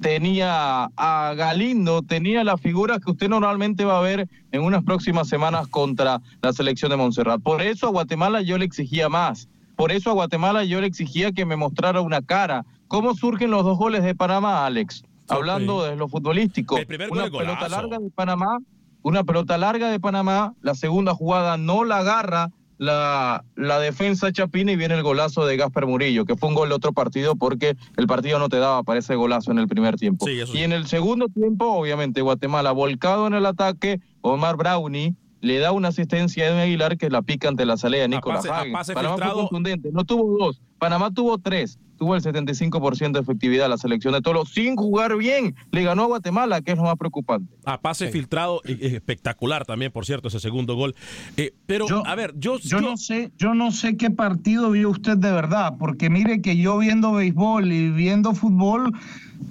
tenía 0.00 0.84
a 0.96 1.34
Galindo, 1.36 2.02
tenía 2.02 2.44
la 2.44 2.56
figura 2.56 2.98
que 2.98 3.10
usted 3.10 3.28
normalmente 3.28 3.84
va 3.84 3.98
a 3.98 4.02
ver 4.02 4.28
en 4.50 4.62
unas 4.62 4.82
próximas 4.84 5.28
semanas 5.28 5.68
contra 5.68 6.20
la 6.42 6.52
selección 6.52 6.90
de 6.90 6.96
Montserrat. 6.96 7.40
Por 7.42 7.62
eso 7.62 7.86
a 7.86 7.90
Guatemala 7.90 8.42
yo 8.42 8.58
le 8.58 8.64
exigía 8.64 9.08
más. 9.08 9.48
Por 9.76 9.92
eso 9.92 10.10
a 10.10 10.14
Guatemala 10.14 10.64
yo 10.64 10.80
le 10.80 10.86
exigía 10.86 11.32
que 11.32 11.44
me 11.44 11.56
mostrara 11.56 12.00
una 12.00 12.22
cara. 12.22 12.64
¿Cómo 12.88 13.14
surgen 13.14 13.50
los 13.50 13.64
dos 13.64 13.78
goles 13.78 14.02
de 14.02 14.14
Panamá, 14.14 14.66
Alex? 14.66 15.02
hablando 15.28 15.84
de 15.84 15.96
lo 15.96 16.08
futbolístico. 16.08 16.76
El 16.76 16.86
primer 16.86 17.10
una 17.10 17.30
pelota 17.30 17.68
larga 17.68 17.98
de 17.98 18.10
Panamá, 18.10 18.58
una 19.02 19.24
pelota 19.24 19.58
larga 19.58 19.90
de 19.90 20.00
Panamá, 20.00 20.54
la 20.60 20.74
segunda 20.74 21.14
jugada 21.14 21.56
no 21.56 21.84
la 21.84 21.98
agarra 21.98 22.50
la, 22.78 23.44
la 23.54 23.78
defensa 23.78 24.32
Chapina 24.32 24.72
y 24.72 24.76
viene 24.76 24.94
el 24.94 25.02
golazo 25.02 25.46
de 25.46 25.56
Gasper 25.56 25.86
Murillo, 25.86 26.24
que 26.24 26.36
fue 26.36 26.48
un 26.48 26.54
gol 26.54 26.68
de 26.68 26.74
otro 26.74 26.92
partido 26.92 27.36
porque 27.36 27.76
el 27.96 28.06
partido 28.06 28.38
no 28.38 28.48
te 28.48 28.58
daba 28.58 28.82
para 28.82 28.98
ese 28.98 29.14
golazo 29.14 29.50
en 29.50 29.58
el 29.58 29.68
primer 29.68 29.96
tiempo. 29.96 30.26
Sí, 30.26 30.40
eso 30.40 30.52
sí. 30.52 30.58
Y 30.58 30.62
en 30.62 30.72
el 30.72 30.86
segundo 30.86 31.28
tiempo, 31.28 31.66
obviamente, 31.66 32.22
Guatemala 32.22 32.72
volcado 32.72 33.26
en 33.26 33.34
el 33.34 33.46
ataque, 33.46 34.00
Omar 34.20 34.56
Brownie 34.56 35.14
le 35.42 35.58
da 35.58 35.72
una 35.72 35.88
asistencia 35.88 36.44
a 36.44 36.48
Edwin 36.48 36.60
Aguilar 36.60 36.96
que 36.96 37.10
la 37.10 37.20
pica 37.20 37.48
ante 37.48 37.66
la 37.66 37.76
salida 37.76 38.02
de 38.02 38.08
Nicolás 38.08 38.38
pase- 38.46 38.50
a 38.50 38.58
Hagen. 38.60 38.72
pase 38.72 38.94
Panamá 38.94 39.14
fue 39.16 39.22
filtrado. 39.24 39.40
contundente, 39.48 39.90
no 39.92 40.04
tuvo 40.04 40.38
dos, 40.38 40.62
Panamá 40.78 41.10
tuvo 41.12 41.36
tres, 41.38 41.78
tuvo 41.98 42.16
el 42.16 42.22
75% 42.22 43.12
de 43.12 43.20
efectividad 43.20 43.68
la 43.68 43.76
selección 43.76 44.12
de 44.14 44.20
Toro 44.22 44.44
sin 44.44 44.74
jugar 44.74 45.16
bien. 45.16 45.54
Le 45.70 45.84
ganó 45.84 46.02
a 46.02 46.06
Guatemala, 46.06 46.60
que 46.62 46.72
es 46.72 46.76
lo 46.78 46.84
más 46.84 46.96
preocupante. 46.96 47.54
A 47.64 47.80
pase 47.80 48.08
filtrado, 48.08 48.60
eh, 48.64 48.76
eh, 48.80 48.86
espectacular 48.94 49.64
también, 49.64 49.92
por 49.92 50.04
cierto, 50.06 50.26
ese 50.28 50.40
segundo 50.40 50.74
gol. 50.74 50.94
Eh, 51.36 51.52
pero, 51.66 51.86
a 52.06 52.14
ver, 52.16 52.34
yo, 52.36 52.58
Yo 52.58 52.80
no 52.80 52.96
sé, 52.96 53.30
yo 53.38 53.54
no 53.54 53.70
sé 53.70 53.96
qué 53.96 54.10
partido 54.10 54.70
vio 54.72 54.90
usted 54.90 55.16
de 55.16 55.30
verdad, 55.30 55.74
porque 55.78 56.10
mire 56.10 56.40
que 56.40 56.56
yo 56.56 56.78
viendo 56.78 57.12
béisbol 57.12 57.70
y 57.72 57.90
viendo 57.90 58.34
fútbol 58.34 58.92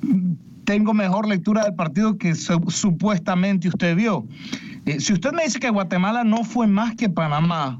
mm, 0.01 0.31
tengo 0.65 0.93
mejor 0.93 1.27
lectura 1.27 1.63
del 1.63 1.75
partido 1.75 2.17
que 2.17 2.35
su- 2.35 2.63
supuestamente 2.69 3.67
usted 3.69 3.95
vio. 3.95 4.25
Eh, 4.85 4.99
si 4.99 5.13
usted 5.13 5.31
me 5.33 5.43
dice 5.43 5.59
que 5.59 5.69
Guatemala 5.69 6.23
no 6.23 6.43
fue 6.43 6.67
más 6.67 6.95
que 6.95 7.09
Panamá 7.09 7.79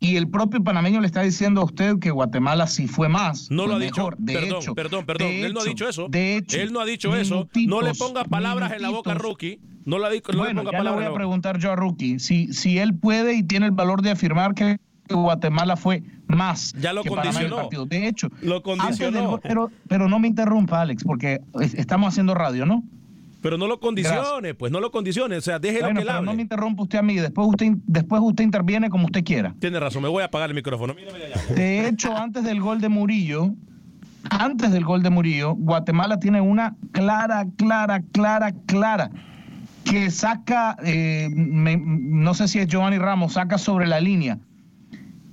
y 0.00 0.16
el 0.16 0.28
propio 0.28 0.62
panameño 0.62 1.00
le 1.00 1.06
está 1.06 1.22
diciendo 1.22 1.62
a 1.62 1.64
usted 1.64 1.98
que 1.98 2.10
Guatemala 2.10 2.66
sí 2.66 2.86
fue 2.86 3.08
más. 3.08 3.50
No 3.50 3.66
lo 3.66 3.78
dicho. 3.78 3.94
mejor. 3.96 4.16
De 4.18 4.34
perdón, 4.34 4.58
hecho, 4.62 4.74
perdón, 4.74 5.06
perdón. 5.06 5.28
Él 5.28 5.54
no 5.54 5.60
ha 5.60 5.64
dicho 5.64 5.88
eso. 5.88 6.06
De 6.10 6.36
hecho, 6.36 6.58
Él 6.58 6.72
no 6.72 6.80
ha 6.80 6.84
dicho 6.84 7.16
eso. 7.16 7.48
No 7.66 7.80
le 7.80 7.94
ponga 7.94 8.24
palabras 8.24 8.72
en 8.72 8.82
la 8.82 8.90
boca 8.90 9.12
a 9.12 9.14
Rookie. 9.14 9.58
No, 9.86 9.98
la, 9.98 10.08
no 10.10 10.14
le 10.14 10.20
bueno, 10.36 10.60
ponga 10.60 10.72
ya 10.72 10.78
le 10.78 10.84
palabras 10.84 10.94
voy 10.96 11.04
en 11.06 11.12
a 11.12 11.14
preguntar 11.14 11.58
yo 11.58 11.72
a 11.72 11.76
Rookie 11.76 12.18
si, 12.18 12.52
si 12.52 12.78
él 12.78 12.94
puede 12.94 13.34
y 13.34 13.42
tiene 13.42 13.64
el 13.64 13.72
valor 13.72 14.02
de 14.02 14.10
afirmar 14.10 14.54
que 14.54 14.78
Guatemala 15.08 15.76
fue 15.78 16.02
más. 16.26 16.74
Ya 16.78 16.92
lo 16.92 17.02
que 17.02 17.08
condicionó. 17.08 17.56
partido. 17.56 17.86
De 17.86 18.06
hecho, 18.06 18.28
Lo 18.42 18.54
del 18.54 18.62
condicionó. 18.62 19.40
pero, 19.42 19.70
pero 19.88 20.06
no 20.08 20.18
me 20.18 20.28
interrumpa, 20.28 20.82
Alex, 20.82 21.02
porque 21.04 21.40
es- 21.60 21.72
estamos 21.72 22.08
haciendo 22.12 22.34
radio, 22.34 22.66
¿no? 22.66 22.84
Pero 23.40 23.56
no 23.56 23.66
lo 23.68 23.78
condicione, 23.78 24.54
pues 24.54 24.72
no 24.72 24.80
lo 24.80 24.90
condicione. 24.90 25.36
O 25.36 25.40
sea, 25.40 25.58
déjelo 25.58 25.86
Bueno, 25.86 26.00
que 26.00 26.06
pero 26.06 26.18
hable. 26.18 26.26
no 26.30 26.34
me 26.36 26.42
interrumpa 26.42 26.82
usted 26.82 26.98
a 26.98 27.02
mí. 27.02 27.14
Después 27.16 27.46
usted, 27.48 27.72
después 27.86 28.20
usted 28.24 28.42
interviene 28.44 28.90
como 28.90 29.04
usted 29.06 29.22
quiera. 29.22 29.54
Tiene 29.60 29.78
razón, 29.78 30.02
me 30.02 30.08
voy 30.08 30.22
a 30.22 30.26
apagar 30.26 30.48
el 30.50 30.56
micrófono. 30.56 30.92
Mírame 30.94 31.18
de 31.18 31.26
allá. 31.26 31.40
De 31.54 31.86
hecho, 31.88 32.16
antes 32.16 32.42
del 32.44 32.60
gol 32.60 32.80
de 32.80 32.88
Murillo, 32.88 33.54
antes 34.30 34.72
del 34.72 34.84
gol 34.84 35.02
de 35.04 35.10
Murillo, 35.10 35.54
Guatemala 35.54 36.18
tiene 36.18 36.40
una 36.40 36.74
clara, 36.92 37.46
clara, 37.56 38.02
clara, 38.12 38.52
clara 38.66 39.10
que 39.84 40.10
saca, 40.10 40.76
eh, 40.84 41.28
me- 41.32 41.76
no 41.80 42.34
sé 42.34 42.48
si 42.48 42.58
es 42.58 42.66
Giovanni 42.66 42.98
Ramos, 42.98 43.34
saca 43.34 43.56
sobre 43.56 43.86
la 43.86 44.00
línea 44.00 44.38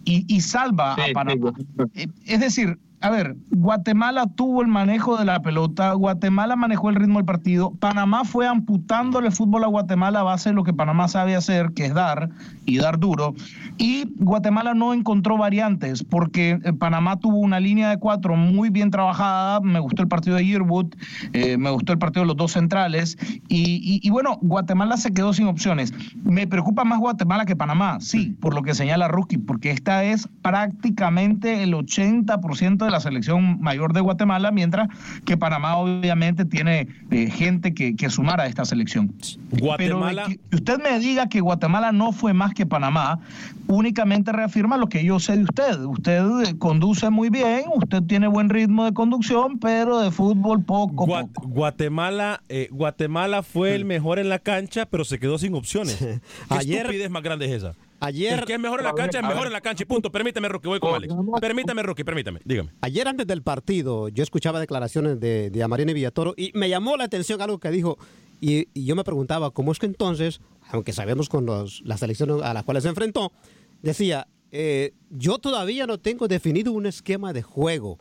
y, 0.06 0.24
y 0.34 0.42
salva 0.42 0.94
a 0.94 0.98
Panamá. 1.14 1.54
Eh, 1.96 2.08
Es 2.26 2.40
decir, 2.40 2.78
a 3.02 3.10
ver, 3.10 3.36
Guatemala 3.52 4.25
tuvo 4.36 4.62
el 4.62 4.68
manejo 4.68 5.18
de 5.18 5.25
la 5.25 5.42
pelota, 5.42 5.94
Guatemala 5.94 6.56
manejó 6.56 6.90
el 6.90 6.96
ritmo 6.96 7.20
del 7.20 7.25
partido, 7.25 7.72
Panamá 7.80 8.24
fue 8.24 8.48
amputándole 8.48 9.28
el 9.28 9.34
fútbol 9.34 9.64
a 9.64 9.68
Guatemala 9.68 10.22
a 10.22 10.24
base 10.24 10.50
de 10.50 10.56
lo 10.56 10.64
que 10.64 10.74
Panamá 10.74 11.08
sabe 11.08 11.36
hacer, 11.36 11.72
que 11.74 11.86
es 11.86 11.94
dar 11.94 12.30
y 12.66 12.78
dar 12.78 12.98
duro, 13.00 13.36
y 13.78 14.06
Guatemala 14.18 14.74
no 14.74 14.94
encontró 14.94 15.38
variantes 15.38 16.04
porque 16.04 16.60
eh, 16.64 16.74
Panamá 16.74 17.18
tuvo 17.18 17.38
una 17.38 17.60
línea 17.60 17.90
de 17.90 17.98
cuatro 17.98 18.36
muy 18.36 18.70
bien 18.70 18.90
trabajada, 18.92 19.60
me 19.62 19.80
gustó 19.80 20.02
el 20.02 20.08
partido 20.08 20.38
de 20.38 20.46
Yearwood, 20.46 20.96
eh, 21.34 21.58
me 21.58 21.70
gustó 21.70 21.94
el 21.94 22.00
partido 22.00 22.22
de 22.24 22.28
los 22.28 22.38
dos 22.38 22.54
centrales, 22.54 23.18
y, 23.48 24.00
y- 24.02 24.10
bueno, 24.10 24.38
Guatemala 24.42 24.96
se 24.98 25.14
quedó 25.14 25.34
sin 25.34 25.48
opciones. 25.48 25.94
Me 26.24 26.48
preocupa 26.48 26.84
más 26.86 27.00
Guatemala 27.00 27.46
que 27.46 27.56
Panamá, 27.56 27.98
sí, 28.00 28.36
por 28.40 28.54
lo 28.56 28.64
que 28.64 28.74
señala 28.74 29.08
Rookie, 29.10 29.38
porque 29.38 29.72
esta 29.72 30.04
es 30.06 30.28
prácticamente 30.42 31.64
el 31.64 31.74
80% 31.74 32.86
de 32.86 32.92
la 32.96 33.00
selección 33.02 33.60
mayor 33.62 33.94
de 33.94 34.02
Guatemala, 34.02 34.52
mientras 34.52 34.88
que 35.25 35.36
Panamá 35.38 35.75
obviamente 35.78 36.46
tiene 36.46 36.88
eh, 37.12 37.30
gente 37.30 37.74
que, 37.74 37.96
que 37.96 38.10
sumar 38.10 38.40
a 38.42 38.48
esta 38.48 38.64
selección. 38.66 39.14
Guatemala- 39.52 40.25
Pero 40.28 40.40
que 40.50 40.56
usted 40.56 40.78
me 40.82 40.98
diga 41.00 41.28
que 41.28 41.42
Guatemala 41.42 41.92
no 41.92 42.12
fue 42.14 42.34
más 42.34 42.54
que 42.54 42.66
Panamá, 42.66 43.20
únicamente 43.68 44.32
reafirma 44.32 44.78
lo 44.78 44.88
que 44.88 45.04
yo 45.04 45.20
sé 45.20 45.36
de 45.38 45.44
usted. 45.44 45.80
Usted 45.80 46.22
eh, 46.46 46.58
conduce 46.58 47.10
muy 47.10 47.30
bien, 47.30 47.64
usted 47.75 48.02
tiene 48.04 48.28
buen 48.28 48.50
ritmo 48.50 48.86
de 48.86 48.94
conducción, 48.94 49.60
pero 49.60 50.00
de 50.00 50.12
fútbol 50.12 50.64
poco. 50.64 51.06
Gua- 51.06 51.30
Guatemala, 51.44 52.42
eh, 52.50 52.70
Guatemala 52.72 53.44
fue 53.44 53.75
el 53.75 53.86
mejor 53.86 54.20
en 54.20 54.30
la 54.30 54.40
cancha, 54.40 54.86
pero 54.86 55.04
se 55.04 55.20
quedó 55.20 55.38
sin 55.38 55.54
opciones. 55.56 55.96
¿Qué 56.00 56.20
Ayer- 56.50 56.78
estupidez 56.82 57.10
más 57.10 57.24
grande 57.24 57.46
es 57.48 57.52
esa? 57.64 57.74
Ayer- 58.06 58.40
El 58.40 58.46
que 58.46 58.54
es 58.54 58.60
mejor 58.60 58.80
en 58.80 58.86
la 58.86 58.94
cancha 58.94 59.20
es 59.20 59.26
mejor 59.26 59.48
en 59.48 59.54
la 59.54 59.62
cancha 59.62 59.84
y 59.84 59.86
punto. 59.86 60.12
Permítame, 60.12 60.48
Rocky, 60.50 60.68
voy 60.68 60.80
con 60.80 60.94
Alex. 60.96 61.14
Permítame, 61.42 61.84
Rocky, 61.84 62.04
permítame. 62.04 62.40
Dígame. 62.46 62.72
Ayer 62.82 63.08
antes 63.08 63.26
del 63.28 63.42
partido 63.42 64.10
yo 64.10 64.24
escuchaba 64.24 64.60
declaraciones 64.60 65.20
de, 65.20 65.50
de 65.50 65.64
Amarine 65.64 65.94
Villatoro 65.94 66.34
y 66.38 66.52
me 66.54 66.70
llamó 66.70 66.98
la 66.98 67.06
atención 67.06 67.42
algo 67.42 67.60
que 67.60 67.72
dijo 67.72 67.98
y, 68.42 68.68
y 68.74 68.86
yo 68.86 68.96
me 68.96 69.04
preguntaba 69.04 69.52
cómo 69.52 69.72
es 69.72 69.80
que 69.80 69.86
entonces, 69.86 70.42
aunque 70.70 70.94
sabemos 70.94 71.30
con 71.30 71.46
los, 71.46 71.82
las 71.86 72.02
elecciones 72.04 72.42
a 72.42 72.54
las 72.54 72.64
cuales 72.64 72.84
se 72.84 72.90
enfrentó, 72.90 73.32
decía, 73.82 74.28
eh, 74.52 74.94
yo 75.10 75.38
todavía 75.38 75.88
no 75.88 75.98
tengo 75.98 76.28
definido 76.28 76.72
un 76.72 76.86
esquema 76.86 77.34
de 77.34 77.42
juego. 77.42 77.98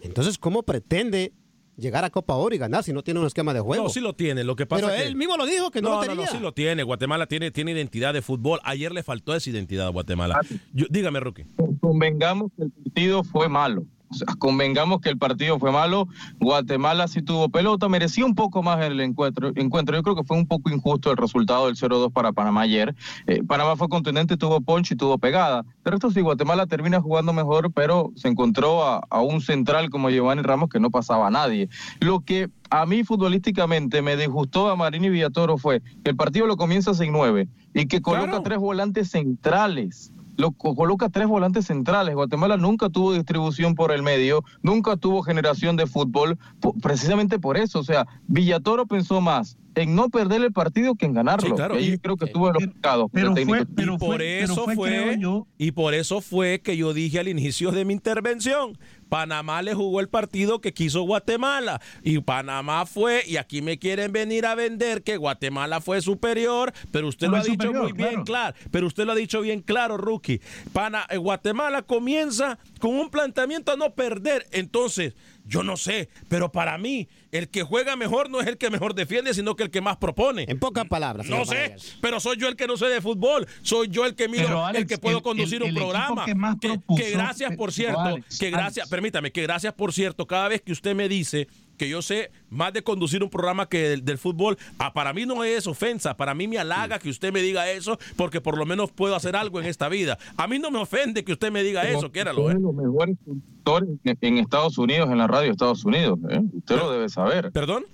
Entonces, 0.00 0.38
¿cómo 0.38 0.62
pretende 0.62 1.32
llegar 1.76 2.04
a 2.04 2.10
Copa 2.10 2.34
Oro 2.34 2.54
y 2.54 2.58
ganar 2.58 2.82
si 2.84 2.92
no 2.92 3.02
tiene 3.02 3.20
un 3.20 3.26
esquema 3.26 3.52
de 3.54 3.60
juego? 3.60 3.84
No, 3.84 3.88
sí 3.90 4.00
lo 4.00 4.14
tiene. 4.14 4.44
Lo 4.44 4.56
que 4.56 4.66
pasa 4.66 4.82
Pero 4.86 4.94
es 4.94 5.02
que- 5.02 5.08
él 5.08 5.16
mismo 5.16 5.36
lo 5.36 5.46
dijo 5.46 5.70
que 5.70 5.82
no, 5.82 5.90
lo 5.90 5.94
no, 5.96 6.00
tenía. 6.02 6.16
no, 6.16 6.26
sí 6.30 6.38
lo 6.38 6.52
tiene. 6.52 6.82
Guatemala 6.82 7.26
tiene, 7.26 7.50
tiene 7.50 7.72
identidad 7.72 8.14
de 8.14 8.22
fútbol. 8.22 8.60
Ayer 8.64 8.92
le 8.92 9.02
faltó 9.02 9.34
esa 9.34 9.50
identidad 9.50 9.86
a 9.86 9.90
Guatemala. 9.90 10.40
Yo- 10.72 10.86
dígame, 10.90 11.20
Rocky. 11.20 11.44
Convengamos 11.80 12.50
que 12.56 12.64
el 12.64 12.70
partido 12.72 13.22
fue 13.24 13.48
malo. 13.48 13.84
O 14.08 14.14
sea, 14.14 14.26
convengamos 14.38 15.00
que 15.00 15.08
el 15.08 15.18
partido 15.18 15.58
fue 15.58 15.72
malo. 15.72 16.08
Guatemala 16.38 17.08
sí 17.08 17.22
tuvo 17.22 17.48
pelota, 17.48 17.88
merecía 17.88 18.24
un 18.24 18.34
poco 18.34 18.62
más 18.62 18.80
el 18.84 19.00
encuentro. 19.00 19.52
encuentro. 19.56 19.96
Yo 19.96 20.02
creo 20.02 20.16
que 20.16 20.24
fue 20.24 20.36
un 20.36 20.46
poco 20.46 20.70
injusto 20.70 21.10
el 21.10 21.16
resultado 21.16 21.66
del 21.66 21.76
0-2 21.76 22.12
para 22.12 22.32
Panamá 22.32 22.62
ayer. 22.62 22.94
Eh, 23.26 23.42
Panamá 23.42 23.76
fue 23.76 23.88
contundente, 23.88 24.36
tuvo 24.36 24.60
poncho 24.60 24.94
y 24.94 24.96
tuvo 24.96 25.18
pegada. 25.18 25.64
De 25.84 25.90
resto, 25.90 26.10
sí, 26.10 26.20
Guatemala 26.20 26.66
termina 26.66 27.00
jugando 27.00 27.32
mejor, 27.32 27.72
pero 27.72 28.12
se 28.16 28.28
encontró 28.28 28.84
a, 28.84 29.06
a 29.10 29.20
un 29.20 29.40
central 29.40 29.90
como 29.90 30.10
Giovanni 30.10 30.42
Ramos 30.42 30.68
que 30.68 30.80
no 30.80 30.90
pasaba 30.90 31.26
a 31.28 31.30
nadie. 31.30 31.68
Lo 32.00 32.20
que 32.20 32.48
a 32.70 32.86
mí 32.86 33.04
futbolísticamente 33.04 34.02
me 34.02 34.16
disgustó 34.16 34.70
a 34.70 34.76
Marini 34.76 35.08
Villatoro 35.08 35.58
fue 35.58 35.82
que 36.04 36.10
el 36.10 36.16
partido 36.16 36.46
lo 36.46 36.56
comienza 36.56 36.94
sin 36.94 37.12
nueve 37.12 37.48
y 37.74 37.86
que 37.86 38.00
coloca 38.00 38.42
tres 38.42 38.58
volantes 38.58 39.10
centrales. 39.10 40.12
Lo 40.36 40.52
co- 40.52 40.74
coloca 40.74 41.08
tres 41.08 41.26
volantes 41.26 41.66
centrales. 41.66 42.14
Guatemala 42.14 42.56
nunca 42.56 42.88
tuvo 42.88 43.14
distribución 43.14 43.74
por 43.74 43.92
el 43.92 44.02
medio, 44.02 44.44
nunca 44.62 44.96
tuvo 44.96 45.22
generación 45.22 45.76
de 45.76 45.86
fútbol, 45.86 46.38
precisamente 46.82 47.38
por 47.38 47.56
eso. 47.56 47.78
O 47.80 47.84
sea, 47.84 48.06
Villatoro 48.26 48.86
pensó 48.86 49.20
más 49.20 49.56
en 49.74 49.94
no 49.94 50.08
perder 50.08 50.42
el 50.42 50.52
partido 50.52 50.94
que 50.94 51.04
en 51.06 51.12
ganarlo. 51.12 51.48
Sí, 51.48 51.54
claro. 51.54 51.78
Y 51.78 51.98
creo 51.98 52.16
que 52.16 52.26
tuvo 52.26 52.50
los 52.50 52.62
pecados. 52.66 53.10
pero 53.12 53.34
del 53.34 53.46
fue- 53.46 53.58
técnico. 53.66 53.74
pero 53.76 53.94
y 53.94 53.98
por 53.98 54.22
eso 54.22 54.64
fue, 54.64 54.74
fue, 54.74 54.88
creo 54.88 55.12
yo- 55.18 55.46
y 55.58 55.72
por 55.72 55.92
eso 55.94 56.20
fue 56.22 56.60
que 56.62 56.76
yo 56.78 56.94
dije 56.94 57.18
al 57.18 57.28
inicio 57.28 57.72
de 57.72 57.84
mi 57.84 57.92
intervención, 57.92 58.78
Panamá 59.08 59.62
le 59.62 59.74
jugó 59.74 60.00
el 60.00 60.08
partido 60.08 60.60
que 60.60 60.74
quiso 60.74 61.02
Guatemala 61.02 61.80
y 62.02 62.18
Panamá 62.20 62.86
fue 62.86 63.22
y 63.26 63.36
aquí 63.36 63.62
me 63.62 63.78
quieren 63.78 64.12
venir 64.12 64.46
a 64.46 64.54
vender 64.54 65.02
que 65.02 65.16
Guatemala 65.16 65.80
fue 65.80 66.00
superior, 66.00 66.72
pero 66.90 67.08
usted 67.08 67.28
lo 67.28 67.36
ha 67.36 67.42
dicho 67.42 67.72
muy 67.72 67.92
bien 67.92 68.24
claro. 68.24 68.24
claro, 68.24 68.56
pero 68.70 68.86
usted 68.86 69.04
lo 69.04 69.12
ha 69.12 69.16
dicho 69.16 69.40
bien 69.40 69.60
claro, 69.60 69.96
Rookie. 69.96 70.40
Pana, 70.72 71.06
eh, 71.10 71.16
Guatemala 71.16 71.82
comienza 71.82 72.58
con 72.80 72.94
un 72.94 73.10
planteamiento 73.10 73.72
a 73.72 73.76
no 73.76 73.94
perder, 73.94 74.46
entonces 74.52 75.14
yo 75.46 75.62
no 75.62 75.76
sé, 75.76 76.08
pero 76.28 76.50
para 76.50 76.76
mí 76.78 77.08
el 77.30 77.48
que 77.48 77.62
juega 77.62 77.96
mejor 77.96 78.30
no 78.30 78.40
es 78.40 78.46
el 78.46 78.58
que 78.58 78.68
mejor 78.70 78.94
defiende, 78.94 79.32
sino 79.34 79.54
que 79.56 79.62
el 79.62 79.70
que 79.70 79.80
más 79.80 79.96
propone. 79.98 80.44
En 80.48 80.58
pocas 80.58 80.86
palabras. 80.86 81.26
No 81.28 81.44
sé, 81.44 81.76
pero 82.00 82.18
soy 82.20 82.36
yo 82.36 82.48
el 82.48 82.56
que 82.56 82.66
no 82.66 82.76
sé 82.76 82.86
de 82.86 83.00
fútbol, 83.00 83.46
soy 83.62 83.88
yo 83.88 84.04
el 84.06 84.14
que 84.14 84.28
miro, 84.28 84.44
Pero, 84.46 84.64
Alex, 84.66 84.82
el 84.82 84.88
que 84.88 84.98
puedo 84.98 85.18
el- 85.18 85.22
conducir 85.22 85.56
el- 85.56 85.62
un 85.62 85.68
el 85.68 85.74
programa. 85.74 86.24
que 86.24 86.34
más 86.34 86.56
que, 86.60 86.68
propuso- 86.70 86.96
que 87.00 87.10
gracias, 87.10 87.56
por 87.56 87.72
cierto, 87.72 88.00
Alex, 88.00 88.38
que 88.38 88.50
gracias, 88.50 88.78
Alex. 88.84 88.90
permítame, 88.90 89.30
que 89.32 89.42
gracias, 89.42 89.72
por 89.74 89.92
cierto, 89.92 90.26
cada 90.26 90.48
vez 90.48 90.62
que 90.62 90.72
usted 90.72 90.94
me 90.94 91.08
dice 91.08 91.46
que 91.76 91.88
yo 91.88 92.02
sé 92.02 92.30
más 92.50 92.72
de 92.72 92.82
conducir 92.82 93.22
un 93.22 93.30
programa 93.30 93.68
que 93.68 93.88
del, 93.90 94.04
del 94.04 94.18
fútbol, 94.18 94.56
ah, 94.78 94.92
para 94.92 95.12
mí 95.12 95.26
no 95.26 95.44
es 95.44 95.66
ofensa, 95.66 96.16
para 96.16 96.34
mí 96.34 96.48
me 96.48 96.58
halaga 96.58 96.98
que 96.98 97.08
usted 97.10 97.32
me 97.32 97.42
diga 97.42 97.70
eso, 97.70 97.98
porque 98.16 98.40
por 98.40 98.56
lo 98.58 98.66
menos 98.66 98.90
puedo 98.92 99.14
hacer 99.14 99.36
algo 99.36 99.60
en 99.60 99.66
esta 99.66 99.88
vida. 99.88 100.18
A 100.36 100.46
mí 100.46 100.58
no 100.58 100.70
me 100.70 100.78
ofende 100.78 101.24
que 101.24 101.32
usted 101.32 101.50
me 101.52 101.62
diga 101.62 101.88
eso, 101.88 102.10
quiéralo, 102.10 102.44
Uno 102.44 102.50
¿eh? 102.50 102.58
los 102.60 102.74
mejores 102.74 103.16
conductores 103.24 103.88
en- 104.04 104.18
en 104.20 104.38
Estados 104.38 104.78
Unidos, 104.78 105.08
en 105.10 105.18
la 105.18 105.26
radio 105.26 105.46
de 105.46 105.50
Estados 105.52 105.84
Unidos. 105.84 106.18
¿eh? 106.30 106.40
Usted 106.52 106.76
lo 106.76 106.90
debe 106.90 107.08
saber. 107.08 107.50
¿Perdón? 107.52 107.84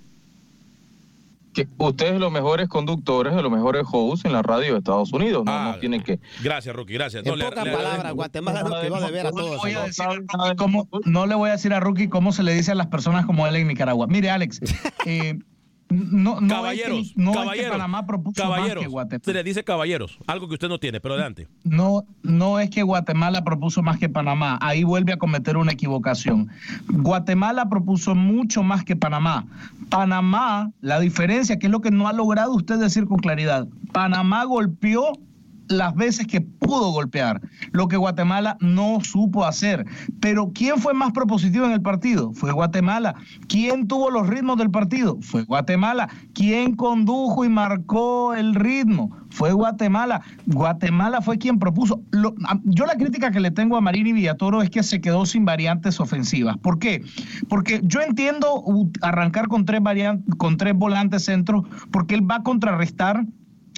Que 1.53 1.69
usted 1.79 2.15
es 2.15 2.21
los 2.21 2.33
mejores 2.33 2.69
conductores, 2.69 3.35
de 3.35 3.43
los 3.43 3.51
mejores 3.53 3.85
hosts 3.91 4.25
en 4.25 4.33
la 4.33 4.43
radio 4.43 4.73
de 4.73 4.79
Estados 4.79 5.13
Unidos. 5.13 5.45
No, 5.45 5.53
Ah, 5.53 5.73
no 5.75 5.79
tiene 5.81 6.03
que. 6.03 6.19
Gracias, 6.43 6.75
Rookie, 6.75 6.95
gracias. 6.95 7.27
En 7.27 7.39
le- 7.39 7.45
pocas 7.45 7.65
le- 7.65 7.73
palabras, 7.73 8.13
Guatemala 8.15 8.63
no 8.63 8.81
quedó 8.81 9.01
de 9.01 9.11
ver 9.11 9.27
a 9.27 9.31
No 9.31 9.37
le 9.37 9.43
todos. 9.45 9.61
voy 9.61 9.73
a 9.73 9.75
¿no? 9.81 9.87
decir 9.87 10.05
a 10.05 10.15
Rookie 10.15 10.57
cómo- 10.57 10.89
no 11.05 11.27
le 11.27 11.35
voy 11.35 11.49
a 11.51 11.53
decir 11.53 11.73
a 11.75 11.81
Rookie 11.81 12.09
cómo 12.09 12.33
se 12.33 12.43
le 12.43 12.55
dice 12.55 12.73
a 12.73 12.75
las 12.75 12.87
personas 12.87 13.27
como 13.27 13.47
él 13.47 13.57
en 13.57 13.69
Nicaragua. 13.69 14.07
Mire, 14.07 14.31
Alex, 14.31 14.61
eh, 15.07 15.39
no, 15.93 16.41
no 16.41 16.49
caballeros, 16.49 16.99
es 16.99 17.13
que, 17.15 17.23
no 17.23 17.31
es 17.31 17.37
que 17.37 17.43
caballeros, 17.43 17.73
Panamá 17.73 18.07
propuso 18.07 18.43
caballeros. 18.43 18.75
más 18.77 18.83
que 18.85 18.89
Guatemala. 18.89 19.25
Se 19.25 19.33
le 19.33 19.45
dice 19.45 19.65
caballeros, 19.65 20.19
algo 20.27 20.49
que 20.49 20.55
usted 20.55 20.69
no 20.69 20.79
tiene, 20.79 21.01
pero 21.01 21.15
adelante. 21.15 21.49
No, 21.65 22.05
no 22.23 22.59
es 22.59 22.71
que 22.71 22.83
Guatemala 22.83 23.45
propuso 23.45 23.83
más 23.83 23.99
que 23.99 24.09
Panamá. 24.09 24.59
Ahí 24.61 24.85
vuelve 24.85 25.13
a 25.13 25.17
cometer 25.19 25.57
una 25.57 25.73
equivocación. 25.73 26.49
Guatemala 26.89 27.69
propuso 27.69 28.15
mucho 28.15 28.63
más 28.63 28.85
que 28.85 28.97
Panamá. 28.97 29.47
Panamá, 29.89 30.71
la 30.81 31.01
diferencia, 31.01 31.59
que 31.59 31.67
es 31.67 31.73
lo 31.73 31.81
que 31.81 31.91
no 31.91 32.09
ha 32.09 32.13
logrado 32.13 32.55
usted 32.55 32.79
decir 32.79 33.07
con 33.07 33.19
claridad, 33.19 33.67
Panamá 33.93 34.45
golpeó 34.45 35.13
las 35.73 35.95
veces 35.95 36.27
que 36.27 36.41
pudo 36.41 36.91
golpear, 36.93 37.41
lo 37.73 37.89
que 37.89 37.97
Guatemala 37.97 38.57
no 38.61 39.01
supo 39.03 39.45
hacer. 39.45 39.87
Pero 40.21 40.53
¿quién 40.55 40.79
fue 40.79 40.95
más 40.95 41.13
propositivo 41.13 41.65
en 41.65 41.73
el 41.73 41.83
partido? 41.83 42.33
Fue 42.33 42.53
Guatemala. 42.53 43.15
¿Quién 43.49 43.89
tuvo 43.89 44.11
los 44.11 44.29
ritmos 44.29 44.59
del 44.59 44.71
partido? 44.71 45.19
Fue 45.21 45.43
Guatemala. 45.45 46.09
¿Quién 46.35 46.77
condujo 46.77 47.45
y 47.45 47.49
marcó 47.49 48.35
el 48.35 48.55
ritmo? 48.55 49.17
Fue 49.31 49.53
Guatemala. 49.53 50.23
Guatemala 50.47 51.23
fue 51.23 51.39
quien 51.39 51.59
propuso. 51.59 52.03
Yo 52.65 52.87
la 52.87 52.97
crítica 52.97 53.31
que 53.31 53.41
le 53.41 53.51
tengo 53.51 53.77
a 53.77 53.81
Marini 53.81 54.13
Villatoro 54.13 54.63
es 54.63 54.71
que 54.71 54.83
se 54.83 55.01
quedó 55.01 55.25
sin 55.27 55.45
variantes 55.45 56.01
ofensivas. 56.01 56.59
¿Por 56.59 56.79
qué? 56.79 57.03
Porque 57.49 57.81
yo 57.85 58.01
entiendo 58.01 58.63
arrancar 59.01 59.49
con 59.49 59.65
tres, 59.65 59.81
con 60.37 60.57
tres 60.57 60.75
volantes 60.75 61.25
centros 61.25 61.65
porque 61.91 62.15
él 62.15 62.29
va 62.29 62.37
a 62.37 62.43
contrarrestar 62.43 63.25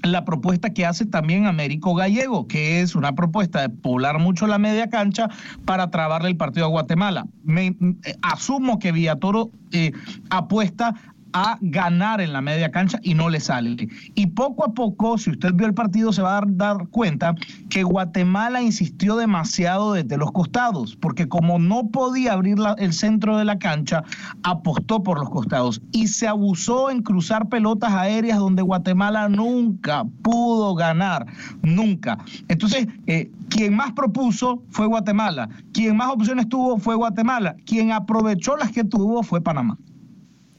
la 0.04 0.24
propuesta 0.24 0.70
que 0.70 0.86
hace 0.86 1.06
también 1.06 1.46
Américo 1.46 1.94
Gallego, 1.94 2.46
que 2.46 2.80
es 2.80 2.94
una 2.94 3.14
propuesta 3.14 3.62
de 3.62 3.68
poblar 3.70 4.18
mucho 4.18 4.46
la 4.46 4.58
media 4.58 4.88
cancha 4.90 5.28
para 5.64 5.90
trabarle 5.90 6.30
el 6.30 6.36
partido 6.36 6.66
a 6.66 6.68
Guatemala. 6.68 7.26
Me, 7.42 7.68
eh, 7.68 8.16
asumo 8.22 8.78
que 8.78 8.92
Villatoro 8.92 9.50
eh, 9.72 9.92
apuesta 10.30 10.94
a 11.34 11.58
ganar 11.60 12.20
en 12.20 12.32
la 12.32 12.40
media 12.40 12.70
cancha 12.70 13.00
y 13.02 13.14
no 13.14 13.28
le 13.28 13.40
sale. 13.40 13.88
Y 14.14 14.28
poco 14.28 14.64
a 14.64 14.72
poco, 14.72 15.18
si 15.18 15.30
usted 15.30 15.52
vio 15.52 15.66
el 15.66 15.74
partido, 15.74 16.12
se 16.12 16.22
va 16.22 16.38
a 16.38 16.42
dar, 16.46 16.88
cuenta 16.88 17.34
que 17.68 17.82
Guatemala 17.82 18.62
insistió 18.62 19.16
demasiado 19.16 19.94
desde 19.94 20.16
los 20.16 20.30
costados, 20.30 20.94
porque 20.96 21.28
como 21.28 21.58
no 21.58 21.88
podía 21.88 22.34
abrir 22.34 22.58
la- 22.60 22.74
el 22.78 22.92
centro 22.92 23.36
de 23.36 23.44
la 23.44 23.58
cancha, 23.58 24.04
apostó 24.44 25.02
por 25.02 25.18
los 25.18 25.28
costados 25.28 25.82
y 25.90 26.06
se 26.06 26.28
abusó 26.28 26.88
en 26.88 27.02
cruzar 27.02 27.48
pelotas 27.48 27.92
aéreas 27.92 28.38
donde 28.38 28.62
Guatemala 28.62 29.28
nunca 29.28 30.04
pudo 30.22 30.76
ganar, 30.76 31.26
nunca. 31.62 32.16
Entonces, 32.46 32.86
eh, 33.08 33.28
quien 33.48 33.74
más 33.74 33.92
propuso 33.92 34.62
fue 34.70 34.86
Guatemala, 34.86 35.48
quien 35.72 35.96
más 35.96 36.10
opciones 36.12 36.48
tuvo 36.48 36.78
fue 36.78 36.94
Guatemala, 36.94 37.56
quien 37.66 37.90
aprovechó 37.90 38.56
las 38.56 38.70
que 38.70 38.84
tuvo 38.84 39.24
fue 39.24 39.40
Panamá. 39.40 39.76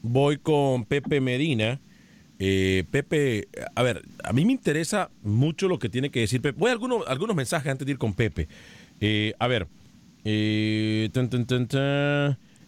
Voy 0.08 0.38
con 0.38 0.84
Pepe 0.84 1.20
Medina. 1.20 1.80
Eh, 2.38 2.84
Pepe, 2.90 3.48
a 3.74 3.82
ver, 3.82 4.02
a 4.22 4.32
mí 4.32 4.44
me 4.44 4.52
interesa 4.52 5.10
mucho 5.22 5.68
lo 5.68 5.78
que 5.78 5.88
tiene 5.88 6.10
que 6.10 6.20
decir 6.20 6.40
Pepe. 6.40 6.58
Voy 6.58 6.68
a 6.68 6.72
algunos, 6.72 7.06
algunos 7.08 7.34
mensajes 7.34 7.70
antes 7.70 7.86
de 7.86 7.92
ir 7.92 7.98
con 7.98 8.14
Pepe. 8.14 8.48
Eh, 9.00 9.34
a 9.38 9.46
ver, 9.46 9.66
eh. 10.24 11.10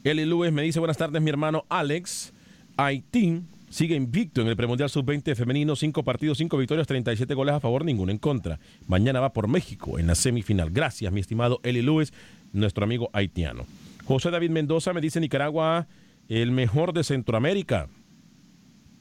Eli 0.04 0.24
Lewis 0.24 0.52
me 0.52 0.62
dice, 0.62 0.78
buenas 0.78 0.96
tardes, 0.96 1.20
mi 1.20 1.30
hermano 1.30 1.64
Alex. 1.68 2.32
Haití 2.76 3.42
sigue 3.68 3.94
invicto 3.94 4.40
en 4.40 4.48
el 4.48 4.56
premundial 4.56 4.88
sub-20 4.88 5.34
femenino, 5.34 5.76
cinco 5.76 6.02
partidos, 6.02 6.38
cinco 6.38 6.56
victorias, 6.56 6.86
37 6.86 7.34
goles 7.34 7.54
a 7.54 7.60
favor, 7.60 7.84
ninguno 7.84 8.10
en 8.10 8.18
contra. 8.18 8.58
Mañana 8.86 9.20
va 9.20 9.32
por 9.32 9.48
México 9.48 9.98
en 9.98 10.06
la 10.06 10.14
semifinal. 10.14 10.70
Gracias, 10.70 11.12
mi 11.12 11.20
estimado 11.20 11.60
Eli 11.62 11.82
Lewis, 11.82 12.12
nuestro 12.52 12.84
amigo 12.84 13.10
haitiano. 13.12 13.66
José 14.04 14.30
David 14.30 14.50
Mendoza 14.50 14.92
me 14.92 15.00
dice 15.00 15.20
Nicaragua 15.20 15.86
el 16.28 16.50
mejor 16.50 16.92
de 16.92 17.04
Centroamérica. 17.04 17.88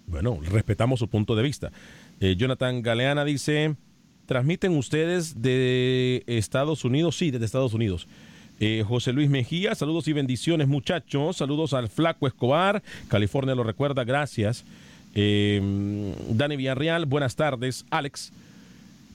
Bueno, 0.07 0.39
respetamos 0.41 0.99
su 0.99 1.09
punto 1.09 1.35
de 1.35 1.43
vista. 1.43 1.71
Eh, 2.19 2.35
Jonathan 2.37 2.81
Galeana 2.81 3.25
dice, 3.25 3.75
¿transmiten 4.25 4.75
ustedes 4.77 5.41
de 5.41 6.23
Estados 6.27 6.85
Unidos? 6.85 7.17
Sí, 7.17 7.31
desde 7.31 7.45
Estados 7.45 7.73
Unidos. 7.73 8.07
Eh, 8.59 8.83
José 8.87 9.13
Luis 9.13 9.29
Mejía, 9.29 9.75
saludos 9.75 10.07
y 10.07 10.13
bendiciones 10.13 10.67
muchachos. 10.67 11.37
Saludos 11.37 11.73
al 11.73 11.89
Flaco 11.89 12.25
Escobar. 12.25 12.81
California 13.09 13.53
lo 13.53 13.63
recuerda, 13.63 14.03
gracias. 14.03 14.63
Eh, 15.13 15.61
Dani 16.29 16.55
Villarreal, 16.55 17.05
buenas 17.05 17.35
tardes. 17.35 17.85
Alex, 17.89 18.31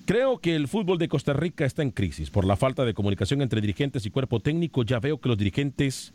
Creo 0.05 0.39
que 0.39 0.57
el 0.57 0.67
fútbol 0.67 0.99
de 0.99 1.07
Costa 1.07 1.33
Rica 1.33 1.65
está 1.65 1.83
en 1.83 1.93
crisis 1.93 2.29
por 2.29 2.45
la 2.45 2.57
falta 2.57 2.85
de 2.85 2.93
comunicación 2.93 3.41
entre 3.41 3.61
dirigentes 3.61 4.05
y 4.05 4.11
cuerpo 4.11 4.41
técnico. 4.41 4.83
Ya 4.83 4.99
veo 4.99 5.21
que 5.21 5.29
los 5.29 5.39
dirigentes 5.39 6.13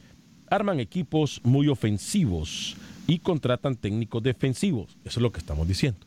arman 0.50 0.80
equipos 0.80 1.42
muy 1.44 1.68
ofensivos 1.68 2.76
y 3.08 3.20
contratan 3.20 3.76
técnicos 3.76 4.24
defensivos. 4.24 4.98
Eso 5.06 5.20
es 5.20 5.22
lo 5.22 5.32
que 5.32 5.40
estamos 5.40 5.68
diciendo. 5.68 6.00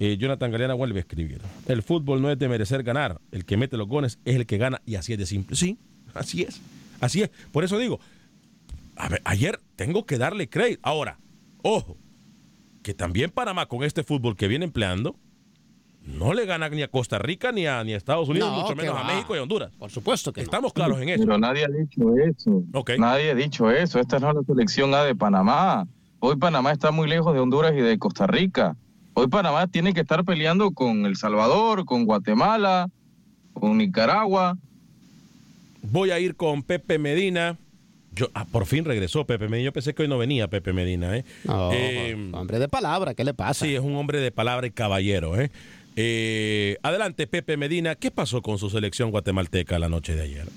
Eh, 0.00 0.16
Jonathan 0.18 0.50
Galeana 0.50 0.74
vuelve 0.74 0.98
a 0.98 1.00
escribir. 1.00 1.40
El 1.66 1.82
fútbol 1.82 2.20
no 2.20 2.30
es 2.30 2.38
de 2.38 2.48
merecer 2.48 2.82
ganar. 2.82 3.20
El 3.30 3.44
que 3.44 3.56
mete 3.56 3.76
los 3.76 3.88
goles 3.88 4.18
es 4.24 4.36
el 4.36 4.46
que 4.46 4.58
gana 4.58 4.80
y 4.86 4.96
así 4.96 5.12
es 5.12 5.18
de 5.18 5.26
simple. 5.26 5.56
Sí, 5.56 5.78
así 6.14 6.42
es. 6.42 6.60
Así 7.00 7.22
es. 7.22 7.30
Por 7.52 7.64
eso 7.64 7.78
digo, 7.78 8.00
ayer 9.24 9.60
tengo 9.76 10.04
que 10.04 10.18
darle 10.18 10.48
crédito. 10.48 10.80
Ahora, 10.82 11.18
ojo, 11.62 11.96
que 12.82 12.94
también 12.94 13.30
Panamá 13.30 13.66
con 13.66 13.84
este 13.84 14.02
fútbol 14.02 14.36
que 14.36 14.48
viene 14.48 14.64
empleando 14.64 15.16
no 16.06 16.34
le 16.34 16.44
gana 16.46 16.68
ni 16.68 16.82
a 16.82 16.88
Costa 16.88 17.18
Rica 17.18 17.50
ni 17.52 17.66
a, 17.66 17.82
ni 17.84 17.94
a 17.94 17.96
Estados 17.96 18.28
Unidos, 18.28 18.50
No, 18.50 18.60
mucho 18.62 18.76
menos 18.76 18.96
a. 18.98 19.04
México 19.04 19.34
y 19.34 19.38
a 19.38 19.42
Honduras. 19.42 19.70
Por 19.78 19.90
supuesto 19.90 20.32
que 20.32 20.40
no. 20.42 20.44
Estamos 20.44 20.72
claros 20.72 21.00
en 21.00 21.08
eso. 21.08 21.24
Pero 21.24 21.38
nadie 21.38 21.64
ha 21.64 21.68
dicho 21.68 22.02
eso. 22.16 22.62
Nadie 22.98 23.30
ha 23.30 23.34
dicho 23.34 23.70
eso. 23.70 23.98
Esta 23.98 24.18
no 24.18 24.30
es 24.30 24.34
la 24.36 24.42
selección 24.42 24.94
A 24.94 25.02
de 25.04 25.14
Panamá. 25.14 25.86
Hoy 26.20 26.36
Panamá 26.36 26.72
está 26.72 26.90
muy 26.90 27.08
lejos 27.08 27.32
de 27.34 27.40
Honduras 27.40 27.72
y 27.74 27.80
de 27.80 27.98
Costa 27.98 28.26
Rica. 28.26 28.76
Hoy 29.14 29.28
Panamá 29.28 29.66
tiene 29.66 29.94
que 29.94 30.00
estar 30.00 30.24
peleando 30.24 30.72
con 30.72 31.06
El 31.06 31.16
Salvador, 31.16 31.84
con 31.84 32.04
Guatemala, 32.04 32.88
con 33.52 33.78
Nicaragua. 33.78 34.56
Voy 35.82 36.10
a 36.10 36.18
ir 36.18 36.34
con 36.34 36.62
Pepe 36.62 36.98
Medina. 36.98 37.56
Yo, 38.16 38.28
ah, 38.34 38.44
por 38.50 38.64
fin 38.66 38.84
regresó 38.84 39.24
Pepe 39.26 39.48
Medina. 39.48 39.66
Yo 39.66 39.72
pensé 39.72 39.94
que 39.94 40.02
hoy 40.02 40.08
no 40.08 40.18
venía 40.18 40.48
Pepe 40.48 40.72
Medina. 40.72 41.16
¿eh? 41.16 41.24
No, 41.44 41.70
Eh, 41.72 42.30
hombre 42.32 42.58
de 42.58 42.68
palabra, 42.68 43.14
¿qué 43.14 43.24
le 43.24 43.34
pasa? 43.34 43.64
Sí, 43.66 43.74
es 43.74 43.80
un 43.80 43.94
hombre 43.96 44.20
de 44.20 44.30
palabra 44.30 44.66
y 44.66 44.70
caballero. 44.70 45.38
¿eh? 45.40 45.50
Eh, 45.96 46.76
adelante, 46.82 47.26
Pepe 47.26 47.56
Medina. 47.56 47.94
¿Qué 47.94 48.10
pasó 48.10 48.42
con 48.42 48.58
su 48.58 48.70
selección 48.70 49.10
guatemalteca 49.10 49.78
la 49.78 49.88
noche 49.88 50.14
de 50.14 50.22
ayer? 50.22 50.48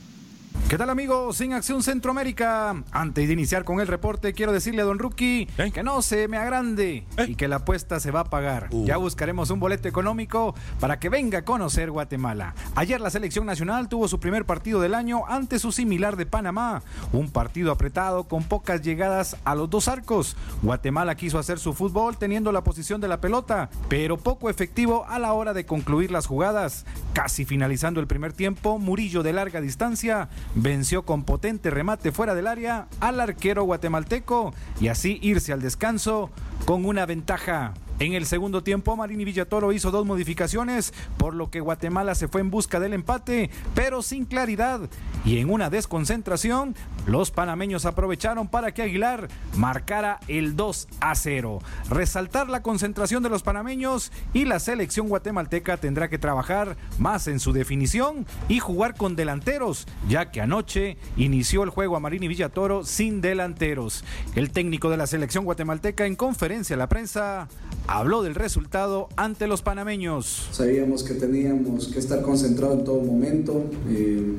¿Qué 0.69 0.77
tal 0.77 0.89
amigos? 0.89 1.39
En 1.39 1.53
Acción 1.53 1.81
Centroamérica. 1.81 2.83
Antes 2.91 3.25
de 3.25 3.33
iniciar 3.33 3.63
con 3.63 3.79
el 3.79 3.87
reporte, 3.87 4.33
quiero 4.33 4.51
decirle 4.51 4.81
a 4.81 4.85
Don 4.85 4.99
Rookie 4.99 5.47
¿Eh? 5.57 5.71
que 5.71 5.81
no 5.81 6.01
se 6.01 6.27
me 6.27 6.35
agrande 6.35 7.05
y 7.25 7.35
que 7.35 7.47
la 7.47 7.57
apuesta 7.57 8.01
se 8.01 8.11
va 8.11 8.19
a 8.19 8.23
pagar. 8.25 8.67
Uh. 8.71 8.85
Ya 8.85 8.97
buscaremos 8.97 9.49
un 9.49 9.61
boleto 9.61 9.87
económico 9.87 10.55
para 10.81 10.99
que 10.99 11.07
venga 11.07 11.39
a 11.39 11.45
conocer 11.45 11.89
Guatemala. 11.89 12.53
Ayer 12.75 12.99
la 12.99 13.09
selección 13.09 13.45
nacional 13.45 13.87
tuvo 13.87 14.09
su 14.09 14.19
primer 14.19 14.43
partido 14.43 14.81
del 14.81 14.93
año 14.93 15.25
ante 15.29 15.57
su 15.57 15.71
similar 15.71 16.17
de 16.17 16.25
Panamá. 16.25 16.83
Un 17.13 17.31
partido 17.31 17.71
apretado 17.71 18.25
con 18.25 18.43
pocas 18.43 18.81
llegadas 18.81 19.37
a 19.45 19.55
los 19.55 19.69
dos 19.69 19.87
arcos. 19.87 20.35
Guatemala 20.63 21.15
quiso 21.15 21.39
hacer 21.39 21.59
su 21.59 21.73
fútbol 21.73 22.17
teniendo 22.17 22.51
la 22.51 22.65
posición 22.65 22.99
de 22.99 23.07
la 23.07 23.21
pelota, 23.21 23.69
pero 23.87 24.17
poco 24.17 24.49
efectivo 24.49 25.05
a 25.07 25.17
la 25.17 25.31
hora 25.31 25.53
de 25.53 25.65
concluir 25.65 26.11
las 26.11 26.27
jugadas. 26.27 26.85
Casi 27.13 27.45
finalizando 27.45 28.01
el 28.01 28.07
primer 28.07 28.33
tiempo, 28.33 28.79
Murillo 28.79 29.23
de 29.23 29.31
larga 29.31 29.61
distancia 29.61 30.27
venció 30.57 31.03
con 31.03 31.23
potente 31.23 31.69
remate 31.69 32.11
fuera 32.11 32.33
del 32.33 32.47
área 32.47 32.87
al 32.99 33.19
arquero 33.19 33.63
guatemalteco 33.63 34.53
y 34.79 34.87
así 34.87 35.19
irse 35.21 35.53
al 35.53 35.61
descanso 35.61 36.31
con 36.65 36.85
una 36.85 37.05
ventaja. 37.05 37.73
En 37.99 38.13
el 38.13 38.27
segundo 38.27 38.61
tiempo, 38.61 38.95
Marini 38.95 39.25
Villatoro 39.25 39.71
hizo 39.71 39.89
dos 39.89 40.05
modificaciones, 40.05 40.93
por 41.17 41.33
lo 41.33 41.49
que 41.49 41.61
Guatemala 41.61 42.13
se 42.13 42.27
fue 42.27 42.41
en 42.41 42.51
busca 42.51 42.79
del 42.79 42.93
empate, 42.93 43.49
pero 43.73 44.03
sin 44.03 44.25
claridad. 44.25 44.81
Y 45.25 45.39
en 45.39 45.49
una 45.49 45.71
desconcentración, 45.71 46.75
los 47.07 47.31
panameños 47.31 47.85
aprovecharon 47.85 48.49
para 48.49 48.71
que 48.71 48.83
Aguilar 48.83 49.29
marcara 49.55 50.19
el 50.27 50.55
2 50.55 50.87
a 50.99 51.15
0. 51.15 51.59
Resaltar 51.89 52.49
la 52.49 52.61
concentración 52.61 53.23
de 53.23 53.29
los 53.29 53.41
panameños 53.41 54.11
y 54.31 54.45
la 54.45 54.59
selección 54.59 55.09
guatemalteca 55.09 55.77
tendrá 55.77 56.07
que 56.07 56.19
trabajar 56.19 56.77
más 56.99 57.27
en 57.27 57.39
su 57.39 57.51
definición 57.51 58.27
y 58.47 58.59
jugar 58.59 58.95
con 58.95 59.15
delanteros, 59.15 59.87
ya 60.07 60.29
que 60.29 60.41
anoche 60.41 60.97
inició 61.15 61.63
el 61.63 61.71
juego 61.71 61.95
a 61.95 61.99
Marini 61.99 62.27
Villatoro 62.27 62.83
sin 62.83 63.21
delanteros. 63.21 64.03
El 64.35 64.51
técnico 64.51 64.91
de 64.91 64.97
la 64.97 65.07
selección 65.07 65.45
guatemalteca 65.45 66.05
en 66.05 66.15
conferencia 66.15 66.75
a 66.75 66.79
la 66.79 66.89
prensa 66.89 67.47
habló 67.87 68.21
del 68.21 68.35
resultado 68.35 69.07
ante 69.15 69.47
los 69.47 69.61
panameños. 69.61 70.49
Sabíamos 70.51 71.03
que 71.03 71.13
teníamos 71.13 71.87
que 71.87 71.99
estar 71.99 72.21
concentrados 72.21 72.79
en 72.79 72.85
todo 72.85 73.01
momento. 73.01 73.63
eh, 73.89 74.33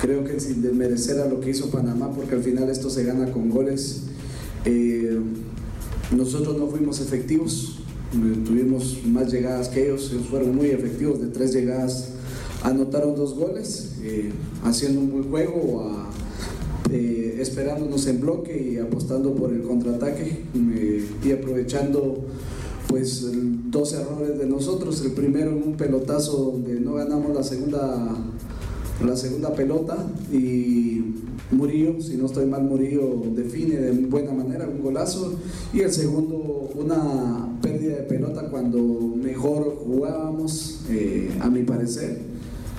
creo 0.00 0.24
que 0.24 0.40
sin 0.40 0.62
desmerecer 0.62 1.20
a 1.20 1.26
lo 1.26 1.40
que 1.40 1.50
hizo 1.50 1.70
Panamá, 1.70 2.10
porque 2.10 2.34
al 2.34 2.42
final 2.42 2.70
esto 2.70 2.88
se 2.88 3.04
gana 3.04 3.30
con 3.30 3.50
goles. 3.50 4.04
eh, 4.64 5.18
nosotros 6.10 6.56
no 6.56 6.66
fuimos 6.66 7.00
efectivos, 7.00 7.78
eh, 8.14 8.36
tuvimos 8.44 8.98
más 9.06 9.30
llegadas 9.30 9.68
que 9.68 9.84
ellos, 9.84 10.10
ellos 10.12 10.26
fueron 10.28 10.56
muy 10.56 10.70
efectivos, 10.70 11.20
de 11.20 11.28
tres 11.28 11.52
llegadas 11.52 12.14
anotaron 12.64 13.14
dos 13.14 13.34
goles, 13.34 13.92
haciendo 14.64 15.00
un 15.00 15.12
buen 15.12 15.30
juego, 15.30 16.04
esperándonos 16.90 18.06
en 18.08 18.20
bloque 18.20 18.70
y 18.72 18.78
apostando 18.78 19.34
por 19.34 19.52
el 19.52 19.62
contraataque 19.62 20.44
y 21.24 21.30
aprovechando 21.30 22.26
pues 22.90 23.24
dos 23.70 23.92
errores 23.94 24.36
de 24.36 24.46
nosotros, 24.46 25.00
el 25.04 25.12
primero 25.12 25.52
un 25.52 25.76
pelotazo 25.76 26.36
donde 26.52 26.80
no 26.80 26.94
ganamos 26.94 27.34
la 27.34 27.44
segunda 27.44 28.16
la 29.04 29.16
segunda 29.16 29.54
pelota 29.54 29.96
y 30.30 31.14
Murillo, 31.50 32.00
si 32.00 32.16
no 32.16 32.26
estoy 32.26 32.46
mal, 32.46 32.62
Murillo 32.64 33.22
define 33.34 33.76
de 33.76 33.92
buena 34.06 34.32
manera 34.32 34.68
un 34.68 34.82
golazo 34.82 35.38
y 35.72 35.80
el 35.80 35.92
segundo 35.92 36.36
una 36.74 37.48
pérdida 37.62 37.96
de 37.96 38.02
pelota 38.02 38.48
cuando 38.50 38.78
mejor 39.16 39.78
jugábamos, 39.84 40.82
eh, 40.90 41.30
a 41.40 41.48
mi 41.48 41.62
parecer, 41.62 42.18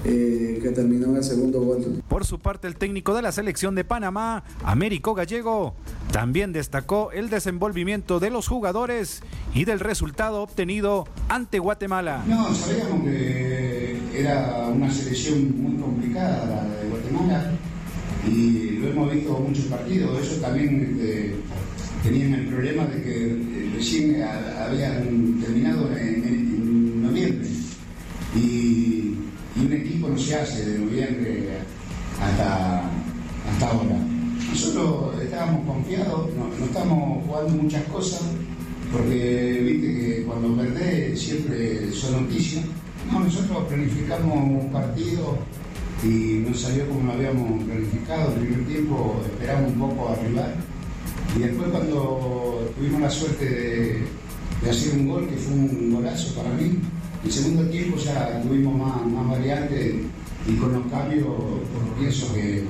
eh, 0.06 0.60
que 0.62 0.69
terminó 0.69 1.08
en 1.08 1.17
el 1.17 1.24
segundo 1.24 1.62
gol. 1.62 2.02
Por 2.08 2.26
su 2.26 2.39
parte, 2.39 2.67
el 2.67 2.76
técnico 2.76 3.13
de 3.13 3.21
la 3.21 3.32
selección 3.32 3.76
de 3.76 3.84
Panamá, 3.84 4.43
Américo 4.63 5.13
Gallego, 5.13 5.74
también 6.12 6.52
destacó 6.52 7.12
el 7.12 7.30
desenvolvimiento 7.30 8.19
de 8.19 8.30
los 8.30 8.47
jugadores 8.47 9.24
y 9.54 9.65
del 9.65 9.80
resultado 9.80 10.43
obtenido 10.43 11.08
ante 11.30 11.60
Guatemala. 11.60 12.24
No, 12.28 12.54
sabíamos 12.54 13.04
que 13.06 13.97
era 14.13 14.67
una 14.67 14.91
selección 14.91 15.62
muy 15.62 15.82
complicada 15.82 16.45
la 16.45 16.63
de 16.82 16.89
Guatemala 16.89 17.52
y 18.28 18.78
lo 18.80 18.89
hemos 18.89 19.13
visto 19.13 19.39
muchos 19.39 19.65
partidos. 19.65 20.19
Ellos 20.19 20.41
también 20.41 20.82
este, 20.91 21.36
tenían 22.04 22.34
el 22.34 22.47
problema 22.47 22.86
de 22.86 23.02
que 23.02 23.28
eh, 23.32 23.71
recién 23.76 24.21
habían 24.21 25.39
terminado 25.41 25.89
en, 25.93 26.24
en 26.28 27.04
noviembre 27.04 27.47
y, 28.36 29.15
y 29.56 29.65
un 29.65 29.74
equipo 29.74 30.10
no 30.10 30.17
se 30.17 30.36
hace 30.36 30.65
de 30.65 30.80
noviembre 30.80 31.60
hasta, 32.21 32.84
hasta 33.50 33.67
ahora. 33.69 34.21
Nosotros 34.50 35.22
estábamos 35.22 35.66
confiados, 35.66 36.30
no, 36.36 36.48
no 36.60 36.66
estamos 36.66 37.26
jugando 37.26 37.64
muchas 37.64 37.84
cosas 37.86 38.22
porque 38.92 39.62
viste 39.64 39.88
que 39.88 40.24
cuando 40.24 40.56
perdés 40.56 41.22
siempre 41.22 41.92
son 41.94 42.24
noticias. 42.24 42.66
No, 43.12 43.22
nosotros 43.22 43.66
planificamos 43.68 44.36
un 44.36 44.72
partido 44.72 45.38
y 46.04 46.44
no 46.48 46.54
salió 46.54 46.88
como 46.90 47.08
lo 47.08 47.14
habíamos 47.14 47.64
planificado. 47.64 48.34
El 48.34 48.40
primer 48.40 48.68
tiempo 48.68 49.22
esperamos 49.26 49.72
un 49.72 49.80
poco 49.80 50.10
arribar 50.10 50.56
y 51.36 51.40
después 51.40 51.70
cuando 51.70 52.72
tuvimos 52.78 53.02
la 53.02 53.10
suerte 53.10 53.46
de, 53.46 54.04
de 54.62 54.70
hacer 54.70 54.94
un 55.00 55.08
gol, 55.08 55.28
que 55.30 55.38
fue 55.38 55.54
un 55.54 55.94
golazo 55.94 56.36
para 56.36 56.50
mí, 56.50 56.78
el 57.24 57.32
segundo 57.32 57.64
tiempo 57.70 57.98
ya 57.98 58.42
tuvimos 58.42 58.76
más, 58.76 59.06
más 59.06 59.30
variantes 59.30 59.96
y 60.48 60.56
con 60.56 60.74
los 60.74 60.92
cambios 60.92 61.28
pienso 62.00 62.34
que 62.34 62.64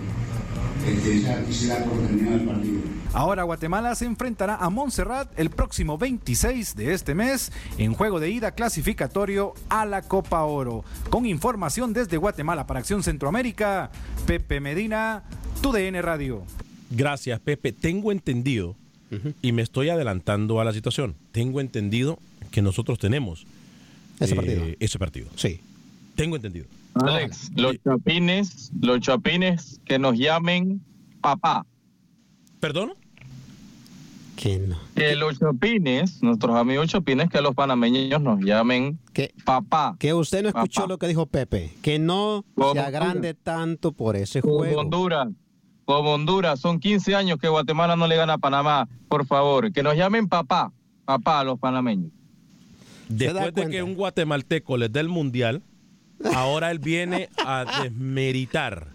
Ahora 3.14 3.44
Guatemala 3.44 3.94
se 3.96 4.06
enfrentará 4.06 4.56
a 4.56 4.70
Montserrat 4.70 5.28
el 5.38 5.50
próximo 5.50 5.98
26 5.98 6.76
de 6.76 6.94
este 6.94 7.14
mes 7.14 7.52
en 7.78 7.94
juego 7.94 8.20
de 8.20 8.30
ida 8.30 8.52
clasificatorio 8.52 9.54
a 9.70 9.86
la 9.86 10.02
Copa 10.02 10.44
Oro. 10.44 10.84
Con 11.10 11.26
información 11.26 11.94
desde 11.94 12.18
Guatemala 12.18 12.66
para 12.68 12.80
Acción 12.80 13.04
Centroamérica, 13.04 13.92
Pepe 14.26 14.60
Medina, 14.60 15.24
TUDN 15.62 16.02
Radio. 16.02 16.44
Gracias, 16.90 17.40
Pepe. 17.40 17.74
Tengo 17.74 18.12
entendido, 18.12 18.76
y 19.42 19.52
me 19.52 19.62
estoy 19.62 19.90
adelantando 19.90 20.62
a 20.62 20.66
la 20.66 20.74
situación, 20.74 21.16
tengo 21.32 21.60
entendido 21.62 22.18
que 22.50 22.62
nosotros 22.62 22.98
tenemos 22.98 23.46
Ese 24.20 24.34
eh, 24.34 24.36
partido. 24.36 24.64
ese 24.80 25.00
partido. 25.00 25.28
Sí. 25.36 25.60
Tengo 26.16 26.38
entendido. 26.38 26.66
Alex, 26.96 27.52
los 27.56 27.78
chapines, 27.84 28.72
los 28.82 29.00
chapines 29.00 29.80
que 29.86 29.98
nos 29.98 30.18
llamen 30.18 30.82
papá. 31.22 31.66
¿Perdón? 32.60 32.94
Que 34.36 34.60
no. 34.60 34.78
Que 34.96 35.16
los 35.16 35.40
chapines, 35.40 36.22
nuestros 36.24 36.56
amigos 36.56 36.88
chapines, 36.88 37.30
que 37.30 37.42
los 37.42 37.54
panameños 37.54 38.22
nos 38.22 38.40
llamen 38.42 39.00
papá. 39.46 39.96
Que 40.00 40.14
usted 40.14 40.44
no 40.44 40.50
escuchó 40.50 40.82
Papá. 40.82 40.88
lo 40.94 40.98
que 40.98 41.08
dijo 41.08 41.26
Pepe, 41.28 41.74
que 41.82 42.00
no 42.00 42.44
Como 42.56 42.74
se 42.74 42.80
agrande 42.80 43.34
tanto 43.36 43.92
por 43.92 44.16
ese 44.16 44.42
Como 44.42 44.58
juego. 44.58 44.82
Honduras, 44.82 45.30
como 45.86 46.14
Honduras, 46.14 46.60
son 46.60 46.80
15 46.80 47.16
años 47.16 47.38
que 47.40 47.48
Guatemala 47.48 47.96
no 47.96 48.08
le 48.08 48.16
gana 48.16 48.34
a 48.34 48.38
Panamá. 48.38 48.88
Por 49.08 49.26
favor, 49.26 49.72
que 49.72 49.84
nos 49.84 49.96
llamen 49.96 50.28
papá, 50.28 50.72
papá 51.06 51.42
a 51.42 51.44
los 51.44 51.60
panameños. 51.60 52.12
Después 53.10 53.54
de 53.54 53.70
que 53.70 53.84
un 53.84 53.96
guatemalteco 53.96 54.78
les 54.78 54.92
dé 54.92 55.02
el 55.02 55.10
mundial, 55.10 55.62
ahora 56.36 56.72
él 56.72 56.80
viene 56.80 57.30
a 57.46 57.66
desmeritar 57.84 58.88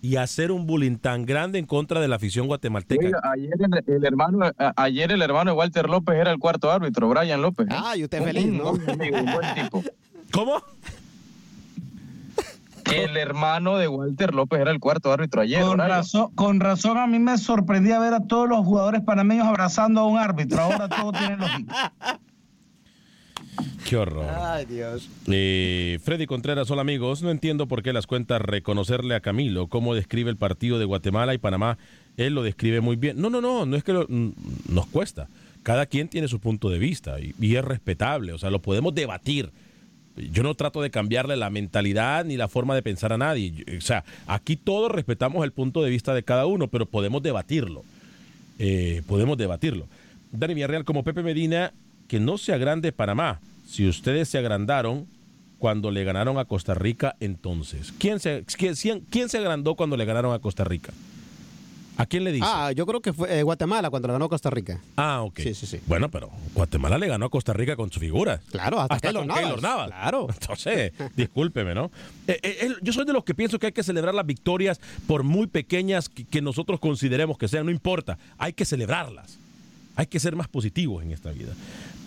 y 0.00 0.14
hacer 0.16 0.52
un 0.52 0.66
bullying 0.66 0.96
tan 0.96 1.26
grande 1.26 1.58
en 1.58 1.66
contra 1.66 2.00
de 2.00 2.06
la 2.08 2.16
afición 2.16 2.46
guatemalteca. 2.46 3.04
Oiga, 3.04 3.20
ayer 3.32 3.54
el, 3.58 3.94
el 3.96 4.04
hermano, 4.04 4.46
a- 4.58 4.72
ayer 4.76 5.10
el 5.10 5.22
hermano 5.22 5.50
de 5.50 5.56
Walter 5.56 5.88
López 5.88 6.14
era 6.16 6.30
el 6.30 6.38
cuarto 6.38 6.70
árbitro, 6.70 7.08
Brian 7.08 7.42
López. 7.42 7.66
Ah, 7.70 7.96
y 7.96 8.04
usted 8.04 8.20
Un- 8.20 8.24
feliz, 8.26 8.44
un 8.46 8.58
¿no? 8.58 8.72
buen 8.74 8.90
amigo, 8.90 9.16
un 9.18 9.26
buen 9.32 9.54
tipo. 9.54 9.82
¿Cómo? 10.32 10.62
El 12.94 13.16
hermano 13.18 13.76
de 13.76 13.86
Walter 13.86 14.32
López 14.34 14.60
era 14.60 14.70
el 14.70 14.80
cuarto 14.80 15.12
árbitro 15.12 15.42
ayer. 15.42 15.62
Con 15.62 15.78
razón, 15.78 16.30
con 16.34 16.58
razón 16.60 16.96
a 16.96 17.06
mí 17.06 17.18
me 17.18 17.36
sorprendía 17.36 17.98
ver 17.98 18.14
a 18.14 18.20
todos 18.20 18.48
los 18.48 18.64
jugadores 18.64 19.02
panameños 19.02 19.46
abrazando 19.46 20.00
a 20.00 20.06
un 20.06 20.16
árbitro. 20.18 20.60
Ahora 20.62 20.88
todo 20.88 21.12
tiene 21.12 21.36
lógica. 21.36 21.92
Qué 23.88 23.96
horror. 23.96 24.26
Ay, 24.38 24.66
Dios. 24.66 25.08
Eh, 25.26 25.98
Freddy 26.02 26.26
Contreras, 26.26 26.70
hola 26.70 26.82
amigos. 26.82 27.22
No 27.22 27.30
entiendo 27.30 27.66
por 27.66 27.82
qué 27.82 27.92
las 27.92 28.06
cuentas 28.06 28.40
reconocerle 28.42 29.14
a 29.14 29.20
Camilo 29.20 29.66
cómo 29.68 29.94
describe 29.94 30.30
el 30.30 30.36
partido 30.36 30.78
de 30.78 30.84
Guatemala 30.84 31.34
y 31.34 31.38
Panamá. 31.38 31.78
Él 32.16 32.34
lo 32.34 32.42
describe 32.42 32.80
muy 32.80 32.96
bien. 32.96 33.20
No, 33.20 33.30
no, 33.30 33.40
no, 33.40 33.64
no 33.66 33.76
es 33.76 33.84
que 33.84 33.92
lo- 33.92 34.06
nos 34.08 34.86
cuesta. 34.86 35.28
Cada 35.62 35.86
quien 35.86 36.08
tiene 36.08 36.28
su 36.28 36.40
punto 36.40 36.70
de 36.70 36.78
vista 36.78 37.18
y, 37.20 37.34
y 37.40 37.56
es 37.56 37.64
respetable. 37.64 38.32
O 38.32 38.38
sea, 38.38 38.50
lo 38.50 38.60
podemos 38.60 38.94
debatir. 38.94 39.50
Yo 40.32 40.42
no 40.42 40.54
trato 40.54 40.82
de 40.82 40.90
cambiarle 40.90 41.36
la 41.36 41.48
mentalidad 41.50 42.24
ni 42.24 42.36
la 42.36 42.48
forma 42.48 42.74
de 42.74 42.82
pensar 42.82 43.12
a 43.12 43.18
nadie. 43.18 43.50
Yo- 43.52 43.78
O 43.78 43.80
sea, 43.80 44.04
aquí 44.26 44.56
todos 44.56 44.90
respetamos 44.90 45.44
el 45.44 45.52
punto 45.52 45.82
de 45.82 45.90
vista 45.90 46.14
de 46.14 46.22
cada 46.22 46.46
uno, 46.46 46.68
pero 46.68 46.86
podemos 46.86 47.22
debatirlo. 47.22 47.84
Eh, 48.58 49.02
podemos 49.06 49.38
debatirlo. 49.38 49.86
Dani 50.32 50.54
Villarreal, 50.54 50.84
como 50.84 51.04
Pepe 51.04 51.22
Medina, 51.22 51.72
que 52.08 52.18
no 52.18 52.38
se 52.38 52.52
agrande 52.52 52.90
Panamá. 52.90 53.40
Si 53.66 53.86
ustedes 53.86 54.28
se 54.28 54.38
agrandaron 54.38 55.06
cuando 55.58 55.90
le 55.90 56.04
ganaron 56.04 56.38
a 56.38 56.44
Costa 56.46 56.74
Rica, 56.74 57.14
entonces. 57.20 57.92
¿Quién 57.98 58.18
se, 58.18 58.44
quién, 58.56 58.74
quién- 59.10 59.28
se 59.28 59.38
agrandó 59.38 59.74
cuando 59.76 59.96
le 59.96 60.04
ganaron 60.04 60.32
a 60.32 60.38
Costa 60.38 60.64
Rica? 60.64 60.92
¿A 61.98 62.06
quién 62.06 62.22
le 62.22 62.30
dice? 62.30 62.46
Ah, 62.48 62.70
yo 62.70 62.86
creo 62.86 63.00
que 63.00 63.12
fue 63.12 63.40
eh, 63.40 63.42
Guatemala 63.42 63.90
cuando 63.90 64.06
lo 64.06 64.14
ganó 64.14 64.28
Costa 64.28 64.50
Rica. 64.50 64.80
Ah, 64.96 65.22
ok. 65.22 65.40
Sí, 65.40 65.52
sí, 65.52 65.66
sí. 65.66 65.80
Bueno, 65.86 66.08
pero 66.08 66.30
Guatemala 66.54 66.96
le 66.96 67.08
ganó 67.08 67.26
a 67.26 67.28
Costa 67.28 67.52
Rica 67.52 67.74
con 67.74 67.90
su 67.90 67.98
figura. 67.98 68.40
Claro, 68.52 68.80
hasta, 68.80 69.00
Keylor 69.00 69.22
con 69.22 69.26
Navas. 69.26 69.42
Keylor 69.42 69.62
Navas. 69.62 69.86
Claro. 69.88 70.28
Entonces, 70.32 70.92
discúlpeme, 71.16 71.74
¿no? 71.74 71.90
Eh, 72.28 72.38
eh, 72.42 72.74
yo 72.82 72.92
soy 72.92 73.04
de 73.04 73.12
los 73.12 73.24
que 73.24 73.34
pienso 73.34 73.58
que 73.58 73.66
hay 73.66 73.72
que 73.72 73.82
celebrar 73.82 74.14
las 74.14 74.24
victorias 74.24 74.80
por 75.08 75.24
muy 75.24 75.48
pequeñas 75.48 76.08
que, 76.08 76.24
que 76.24 76.40
nosotros 76.40 76.78
consideremos 76.78 77.36
que 77.36 77.48
sean, 77.48 77.66
no 77.66 77.72
importa, 77.72 78.16
hay 78.38 78.52
que 78.52 78.64
celebrarlas. 78.64 79.40
Hay 79.98 80.06
que 80.06 80.20
ser 80.20 80.36
más 80.36 80.46
positivos 80.46 81.02
en 81.02 81.10
esta 81.10 81.32
vida. 81.32 81.52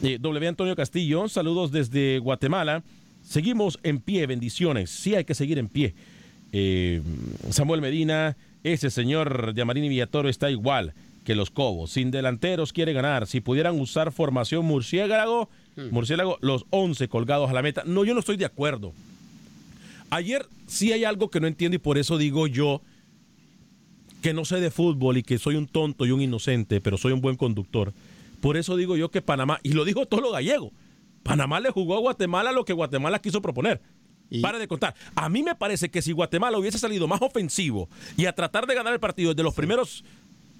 Eh, 0.01 0.17
w 0.17 0.47
Antonio 0.47 0.77
Castillo, 0.77 1.27
saludos 1.27 1.73
desde 1.73 2.19
Guatemala. 2.19 2.84
Seguimos 3.21 3.80
en 3.84 3.99
pie, 3.99 4.25
bendiciones. 4.27 4.89
Sí 4.89 5.13
hay 5.13 5.25
que 5.25 5.36
seguir 5.36 5.60
en 5.60 5.67
pie. 5.67 5.93
Eh, 6.54 7.01
Samuel 7.49 7.82
Medina, 7.82 8.38
ese 8.63 8.89
señor 8.91 9.54
Yamarini 9.56 9.89
Villatoro 9.89 10.30
está 10.30 10.49
igual 10.49 10.93
que 11.25 11.36
los 11.36 11.51
Cobos. 11.51 11.91
Sin 11.91 12.12
delanteros 12.12 12.71
quiere 12.71 12.93
ganar. 12.93 13.27
Si 13.27 13.41
pudieran 13.41 13.77
usar 13.77 14.13
formación 14.13 14.63
murciélago, 14.63 15.49
murciélago, 15.91 16.38
los 16.39 16.65
11 16.69 17.10
colgados 17.10 17.49
a 17.49 17.54
la 17.54 17.62
meta. 17.62 17.84
No, 17.86 18.06
yo 18.06 18.13
no 18.13 18.21
estoy 18.21 18.38
de 18.38 18.45
acuerdo. 18.45 18.93
Ayer 20.12 20.45
sí 20.65 20.93
hay 20.93 21.04
algo 21.04 21.30
que 21.30 21.41
no 21.41 21.47
entiendo 21.47 21.75
y 21.75 21.80
por 21.80 21.97
eso 21.97 22.17
digo 22.17 22.47
yo 22.47 22.82
que 24.21 24.34
no 24.34 24.45
sé 24.45 24.60
de 24.60 24.71
fútbol 24.71 25.17
y 25.17 25.23
que 25.23 25.38
soy 25.38 25.55
un 25.55 25.67
tonto 25.67 26.05
y 26.05 26.12
un 26.12 26.21
inocente, 26.21 26.79
pero 26.81 26.97
soy 26.97 27.12
un 27.12 27.21
buen 27.21 27.36
conductor. 27.36 27.93
Por 28.39 28.57
eso 28.57 28.75
digo 28.75 28.95
yo 28.97 29.10
que 29.12 29.21
Panamá, 29.21 29.60
y 29.63 29.73
lo 29.73 29.86
dijo 29.86 30.05
todo 30.05 30.21
lo 30.21 30.31
gallego, 30.31 30.71
Panamá 31.23 31.60
le 31.60 31.69
jugó 31.71 31.95
a 31.97 31.99
Guatemala 31.99 32.51
lo 32.51 32.65
que 32.65 32.73
Guatemala 32.73 33.19
quiso 33.19 33.41
proponer. 33.41 33.81
Para 34.41 34.60
de 34.60 34.67
contar. 34.69 34.95
A 35.13 35.27
mí 35.27 35.43
me 35.43 35.55
parece 35.55 35.89
que 35.91 36.01
si 36.01 36.13
Guatemala 36.13 36.57
hubiese 36.57 36.77
salido 36.79 37.05
más 37.05 37.21
ofensivo 37.21 37.89
y 38.15 38.27
a 38.27 38.34
tratar 38.34 38.65
de 38.65 38.73
ganar 38.75 38.93
el 38.93 38.99
partido 39.01 39.31
desde 39.34 39.43
los 39.43 39.53
primeros 39.53 40.05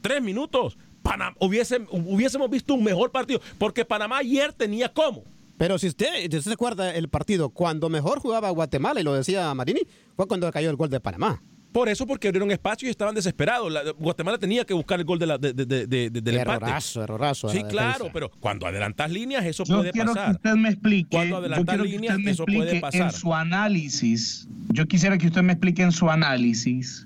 tres 0.02 0.22
minutos, 0.22 0.78
Panam- 1.02 1.36
hubiese- 1.40 1.88
hubiésemos 1.90 2.50
visto 2.50 2.74
un 2.74 2.84
mejor 2.84 3.12
partido. 3.12 3.40
Porque 3.58 3.86
Panamá 3.86 4.18
ayer 4.18 4.52
tenía 4.52 4.92
cómo. 4.92 5.24
Pero 5.58 5.80
si 5.80 5.88
usted, 5.88 6.08
si 6.20 6.26
usted 6.26 6.42
se 6.42 6.52
acuerda 6.54 6.94
el 6.94 7.08
partido, 7.08 7.50
cuando 7.50 7.88
mejor 7.88 8.20
jugaba 8.20 8.50
Guatemala, 8.50 9.00
y 9.00 9.04
lo 9.04 9.14
decía 9.14 9.54
Marini, 9.54 9.82
fue 10.18 10.28
cuando 10.28 10.52
cayó 10.52 10.70
el 10.70 10.76
gol 10.76 10.90
de 10.90 11.00
Panamá. 11.00 11.42
Por 11.72 11.88
eso, 11.88 12.06
porque 12.06 12.28
abrieron 12.28 12.52
espacio 12.52 12.88
y 12.88 12.92
estaban 12.92 13.16
desesperados. 13.16 13.72
La- 13.72 13.92
Guatemala 13.98 14.38
tenía 14.38 14.66
que 14.66 14.74
buscar 14.74 15.00
el 15.00 15.06
gol 15.06 15.20
de 15.20 15.26
la, 15.26 15.38
de- 15.38 15.54
de- 15.54 15.66
de- 15.66 15.88
de- 15.88 16.10
del 16.22 16.38
empate. 16.38 16.66
Errorazo, 17.02 17.48
Sí, 17.50 17.62
la 17.62 17.68
claro, 17.70 18.10
pero 18.12 18.30
cuando 18.42 18.68
adelantas 18.68 19.10
líneas, 19.10 19.46
eso 19.46 19.64
Yo 19.64 19.78
puede 19.78 19.92
quiero 19.92 20.14
pasar. 20.14 20.26
que 20.28 20.36
usted 20.36 20.54
me 20.56 20.70
explique, 20.70 21.10
Cuando 21.16 21.38
adelantas 21.38 21.80
líneas, 21.80 22.20
me 22.20 22.32
eso 22.32 22.46
puede 22.46 22.82
pasar. 22.82 23.02
en 23.04 23.12
su 23.12 23.34
análisis, 23.34 24.48
yo 24.70 24.86
quisiera 24.88 25.18
que 25.18 25.28
usted 25.28 25.42
me 25.44 25.54
explique 25.54 25.82
en 25.82 25.92
su 25.94 26.10
análisis 26.10 27.06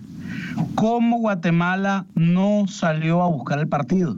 cómo 0.74 1.20
Guatemala 1.20 2.06
no 2.16 2.66
salió 2.68 3.22
a 3.22 3.28
buscar 3.28 3.60
el 3.60 3.68
partido. 3.68 4.18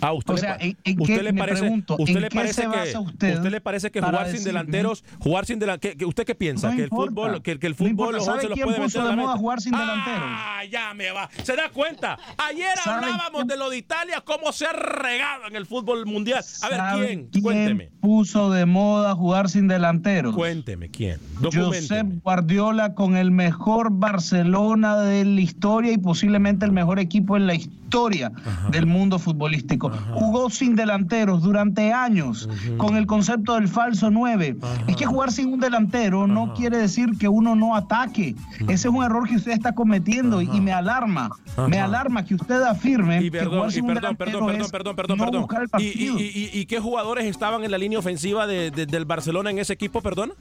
Ah, 0.00 0.12
usted 0.12 0.34
O 0.34 0.36
sea, 0.36 0.56
¿en- 0.60 0.76
en 0.84 1.00
usted 1.00 1.16
qué- 1.16 1.22
le 1.22 1.34
parece, 1.34 1.60
pregunto, 1.60 1.96
usted 1.98 2.16
¿en 2.16 2.22
le 2.22 2.28
qué 2.28 2.36
parece 2.36 2.54
se 2.54 2.60
que 2.62 2.66
basa 2.68 3.00
usted 3.00 3.50
le 3.50 3.60
parece 3.60 3.90
que 3.90 4.00
jugar 4.00 4.28
sin 4.30 4.44
delanteros, 4.44 5.04
jugar 5.18 5.46
sin 5.46 5.58
delanteros, 5.58 5.96
que, 5.96 6.04
usted 6.04 6.24
qué 6.24 6.34
piensa 6.34 6.68
No 6.70 6.76
que 6.76 6.82
el 6.82 6.88
importa. 6.88 7.10
fútbol, 7.10 7.42
que, 7.42 7.58
que 7.58 7.66
el 7.66 7.72
No 7.72 7.76
fútbol 7.76 7.90
importa. 7.90 8.12
los 8.16 8.24
¿Sabe 8.24 8.36
11 8.38 8.48
los 8.48 8.54
quién 8.56 8.64
puede 8.66 8.80
puso 8.80 8.98
meter 9.00 9.12
a 9.12 9.16
la 9.26 9.36
jugar 9.36 9.60
sin 9.60 9.72
delanteros? 9.72 10.20
Ah, 10.22 10.60
ya 10.70 10.94
me 10.94 11.10
va. 11.10 11.28
¿Se 11.42 11.56
da 11.56 11.68
cuenta? 11.70 12.18
Ayer 12.38 12.76
¿Sabe 12.82 13.06
hablábamos 13.06 13.46
de 13.46 13.56
lo 13.56 13.70
de 13.70 13.78
Italia, 13.78 14.22
cómo 14.24 14.52
se 14.52 14.66
ha 14.66 14.72
regado 14.72 15.46
en 15.48 15.56
el 15.56 15.66
fútbol 15.66 16.06
mundial. 16.06 16.44
A 16.62 16.68
ver, 16.68 16.78
¿Sabe 16.78 17.06
¿quién? 17.30 17.42
Cuénteme. 17.42 17.90
puso 18.00 18.50
de 18.50 18.66
moda 18.66 19.14
jugar 19.14 19.48
sin 19.48 19.68
delanteros? 19.68 20.34
Cuénteme, 20.34 20.90
¿quién? 20.90 21.18
Josep. 21.42 22.06
Guardiola 22.22 22.94
con 22.94 23.16
el 23.16 23.30
mejor 23.30 23.90
Barcelona 23.92 24.96
de 24.98 25.24
la 25.24 25.40
historia 25.40 25.92
y 25.92 25.98
posiblemente 25.98 26.64
el 26.64 26.72
mejor 26.72 26.98
equipo 26.98 27.36
en 27.36 27.46
la 27.46 27.54
historia 27.54 28.30
del 28.70 28.86
mundo 28.86 29.18
futbolístico. 29.18 29.87
Jugó 30.12 30.50
sin 30.50 30.74
delanteros 30.76 31.42
durante 31.42 31.92
años 31.92 32.48
con 32.76 32.96
el 32.96 33.06
concepto 33.06 33.54
del 33.54 33.68
falso 33.68 34.10
9. 34.10 34.56
Es 34.86 34.96
que 34.96 35.06
jugar 35.06 35.32
sin 35.32 35.52
un 35.52 35.60
delantero 35.60 36.26
no 36.26 36.54
quiere 36.54 36.78
decir 36.78 37.10
que 37.18 37.28
uno 37.28 37.54
no 37.54 37.74
ataque. 37.76 38.34
Ese 38.62 38.72
es 38.72 38.86
un 38.86 39.02
error 39.04 39.28
que 39.28 39.36
usted 39.36 39.52
está 39.52 39.74
cometiendo 39.74 40.40
y 40.42 40.60
me 40.60 40.72
alarma. 40.72 41.30
Me 41.68 41.78
alarma 41.80 42.24
que 42.24 42.34
usted 42.34 42.62
afirme 42.62 43.18
Y 43.20 43.24
que 43.30 43.38
perdón, 43.38 43.54
jugar 43.54 43.70
y 43.70 43.72
sin 43.72 43.82
un 43.82 43.88
perdón, 43.88 44.02
delantero 44.02 44.30
perdón, 44.30 44.46
perdón, 44.46 44.60
es 44.64 44.70
perdón, 44.72 44.96
perdón, 44.96 45.18
no 45.18 45.24
perdón. 45.24 45.40
buscar 45.42 45.62
el 45.62 45.68
¿Y, 45.82 45.86
y, 45.86 45.90
partido. 45.90 46.18
y- 46.20 46.50
y 46.60 46.66
qué 46.66 46.80
jugadores 46.80 47.24
estaban 47.26 47.64
en 47.64 47.70
la 47.70 47.78
línea 47.78 47.98
ofensiva 47.98 48.46
de- 48.46 48.70
de- 48.70 48.86
del 48.86 49.04
Barcelona 49.04 49.50
en 49.50 49.58
ese 49.58 49.72
equipo, 49.72 50.00
perdón? 50.00 50.32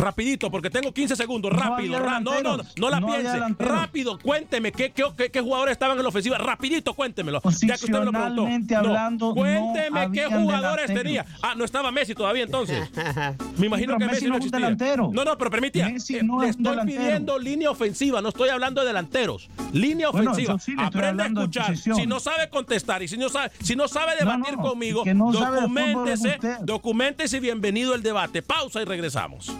Rapidito, 0.00 0.50
porque 0.50 0.70
tengo 0.70 0.92
15 0.92 1.14
segundos. 1.16 1.52
Rápido, 1.52 1.98
ra- 1.98 2.20
no, 2.20 2.40
no, 2.40 2.56
no, 2.56 2.62
no 2.76 2.90
la 2.90 3.00
No 3.00 3.06
piense. 3.06 3.38
Rápido, 3.58 4.18
cuénteme 4.18 4.72
qué, 4.72 4.90
qué, 4.92 5.04
qué- 5.16 5.30
qué 5.30 5.40
jugadores 5.40 5.72
estaban 5.72 5.96
en 5.96 6.02
la 6.02 6.08
ofensiva. 6.08 6.38
Rapidito, 6.38 6.94
cuéntemelo. 6.94 7.40
Ya 7.60 7.76
que 7.76 7.84
usted 7.84 7.98
me 7.98 8.04
lo 8.06 8.12
preguntó. 8.12 8.76
Hablando, 8.76 9.34
cuénteme 9.34 10.10
qué 10.12 10.26
jugadores 10.26 10.88
delanteros. 10.88 11.02
tenía. 11.02 11.26
Ah, 11.42 11.54
no 11.56 11.64
estaba 11.64 11.90
Messi 11.92 12.14
todavía 12.14 12.44
entonces. 12.44 12.88
Me 13.58 13.66
imagino 13.66 13.98
que 13.98 14.06
Messi 14.06 14.26
Messi 14.26 14.26
no 14.28 14.36
es 14.38 14.44
un 14.44 14.50
delantero. 14.50 15.10
No, 15.12 15.24
no, 15.24 15.36
pero 15.36 15.50
permítame. 15.50 15.92
Messi 15.92 16.16
eh, 16.16 16.18
es 16.20 16.50
estoy 16.50 16.64
delantero. 16.64 17.00
pidiendo 17.02 17.38
línea 17.38 17.70
ofensiva, 17.70 18.22
no 18.22 18.30
estoy 18.30 18.48
hablando 18.48 18.80
de 18.80 18.86
delanteros. 18.88 19.48
Línea 19.72 20.08
Bueno, 20.10 20.30
ofensiva. 20.32 20.58
sí 20.58 20.74
Aprende 20.78 21.22
a 21.22 21.26
escuchar. 21.26 21.76
Si 21.76 22.06
no 22.06 22.20
sabe 22.20 22.48
contestar 22.48 23.02
y 23.02 23.08
si 23.08 23.16
no 23.18 23.28
sabe, 23.28 23.50
si 23.62 23.76
no 23.76 23.86
sabe 23.88 24.12
debatir 24.18 24.54
conmigo, 24.56 25.04
documentese, 25.04 26.38
documentese 26.62 27.36
y 27.36 27.40
bienvenido 27.40 27.94
el 27.94 28.02
debate. 28.02 28.42
Pausa 28.42 28.80
y 28.80 28.84
regresamos. 28.84 29.52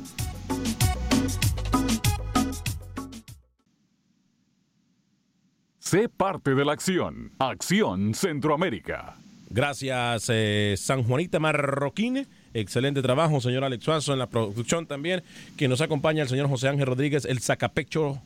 Sé 5.90 6.08
parte 6.08 6.54
de 6.54 6.64
la 6.64 6.70
acción. 6.70 7.32
Acción 7.40 8.14
Centroamérica. 8.14 9.16
Gracias, 9.48 10.26
eh, 10.28 10.76
San 10.78 11.02
Juanita 11.02 11.40
Marroquín. 11.40 12.28
Excelente 12.54 13.02
trabajo, 13.02 13.40
señor 13.40 13.64
Alex 13.64 13.82
Suazo, 13.82 14.12
en 14.12 14.20
la 14.20 14.28
producción 14.28 14.86
también. 14.86 15.24
Que 15.56 15.66
nos 15.66 15.80
acompaña 15.80 16.22
el 16.22 16.28
señor 16.28 16.48
José 16.48 16.68
Ángel 16.68 16.86
Rodríguez, 16.86 17.24
el 17.24 17.40
sacapecho 17.40 18.22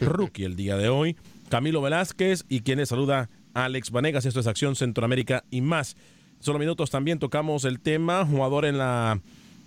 rookie 0.00 0.44
el 0.44 0.54
día 0.54 0.76
de 0.76 0.88
hoy. 0.88 1.16
Camilo 1.48 1.82
Velázquez 1.82 2.44
y 2.48 2.60
quien 2.60 2.78
les 2.78 2.90
saluda, 2.90 3.28
Alex 3.54 3.90
Vanegas. 3.90 4.24
Esto 4.24 4.38
es 4.38 4.46
Acción 4.46 4.76
Centroamérica 4.76 5.42
y 5.50 5.62
más. 5.62 5.96
Solo 6.38 6.60
minutos 6.60 6.92
también 6.92 7.18
tocamos 7.18 7.64
el 7.64 7.80
tema. 7.80 8.24
Jugador 8.24 8.66
en 8.66 8.78
la 8.78 9.20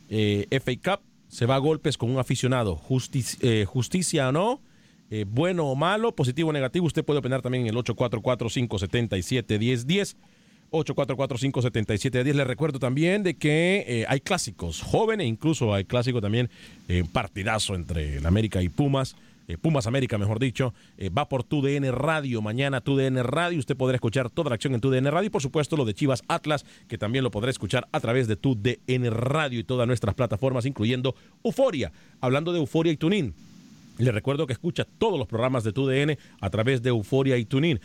eh, 0.09 0.47
FA 0.63 0.95
Cup 0.95 1.03
se 1.27 1.45
va 1.45 1.55
a 1.55 1.59
golpes 1.59 1.97
con 1.97 2.09
un 2.09 2.19
aficionado. 2.19 2.79
Eh, 3.41 3.65
justicia 3.67 4.29
o 4.29 4.31
no. 4.31 4.61
Eh, 5.10 5.26
bueno 5.28 5.67
o 5.67 5.76
malo, 5.76 6.13
positivo 6.13 6.50
o 6.50 6.54
negativo, 6.54 6.86
usted 6.86 7.06
puede 7.06 7.20
opinar 7.20 7.41
también 7.41 7.63
en 7.67 7.70
el 7.70 7.76
844-577-1010. 7.84 10.15
844-577-10. 10.72 12.34
Les 12.34 12.48
recuerdo 12.48 12.80
también 12.80 13.24
de 13.24 13.36
que 13.36 13.86
eh, 13.88 14.06
hay 14.08 14.20
clásicos 14.20 14.82
jóvenes, 14.82 15.28
incluso 15.28 15.74
hay 15.74 15.86
clásico 15.86 16.22
también, 16.22 16.50
eh, 16.88 17.04
partidazo 17.12 17.76
entre 17.76 18.17
el 18.17 18.26
América 18.26 18.62
y 18.62 18.70
Pumas. 18.70 19.15
eh, 19.48 19.58
Pumas 19.58 19.88
América, 19.88 20.17
mejor 20.17 20.39
dicho, 20.39 20.74
va 21.17 21.30
por 21.30 21.46
TUDN 21.46 21.93
Radio. 21.93 22.41
Mañana 22.41 22.82
TUDN 22.82 23.24
Radio. 23.24 23.60
Usted 23.60 23.78
podrá 23.78 23.96
escuchar 23.96 24.30
toda 24.30 24.50
la 24.50 24.56
acción 24.56 24.74
en 24.74 24.82
TUDN 24.82 25.06
Radio 25.06 25.28
y, 25.28 25.30
por 25.30 25.41
supuesto, 25.41 25.78
lo 25.78 25.86
de 25.86 25.93
Chivas 25.93 26.22
Atlas, 26.28 26.65
que 26.89 26.98
también 26.98 27.24
lo 27.24 27.32
podrá 27.32 27.50
escuchar 27.50 27.88
a 27.93 28.02
través 28.02 28.28
de 28.28 28.36
TUDN 28.36 29.10
Radio 29.10 29.58
y 29.58 29.63
todas 29.63 29.88
nuestras 29.88 30.15
plataformas, 30.15 30.65
incluyendo 30.65 31.15
Euforia. 31.46 31.93
Hablando 32.20 32.52
de 32.52 32.60
Euforia 32.60 32.91
y 32.91 32.98
Tunin. 32.98 33.34
Le 33.97 34.12
recuerdo 34.12 34.45
que 34.45 34.53
escucha 34.53 34.86
todos 34.86 35.17
los 35.17 35.27
programas 35.27 35.63
de 35.63 35.73
TUDN 35.73 36.17
a 36.39 36.49
través 36.49 36.81
de 36.81 36.89
Euforia 36.89 37.38
y 37.38 37.45
Tunin. 37.45 37.79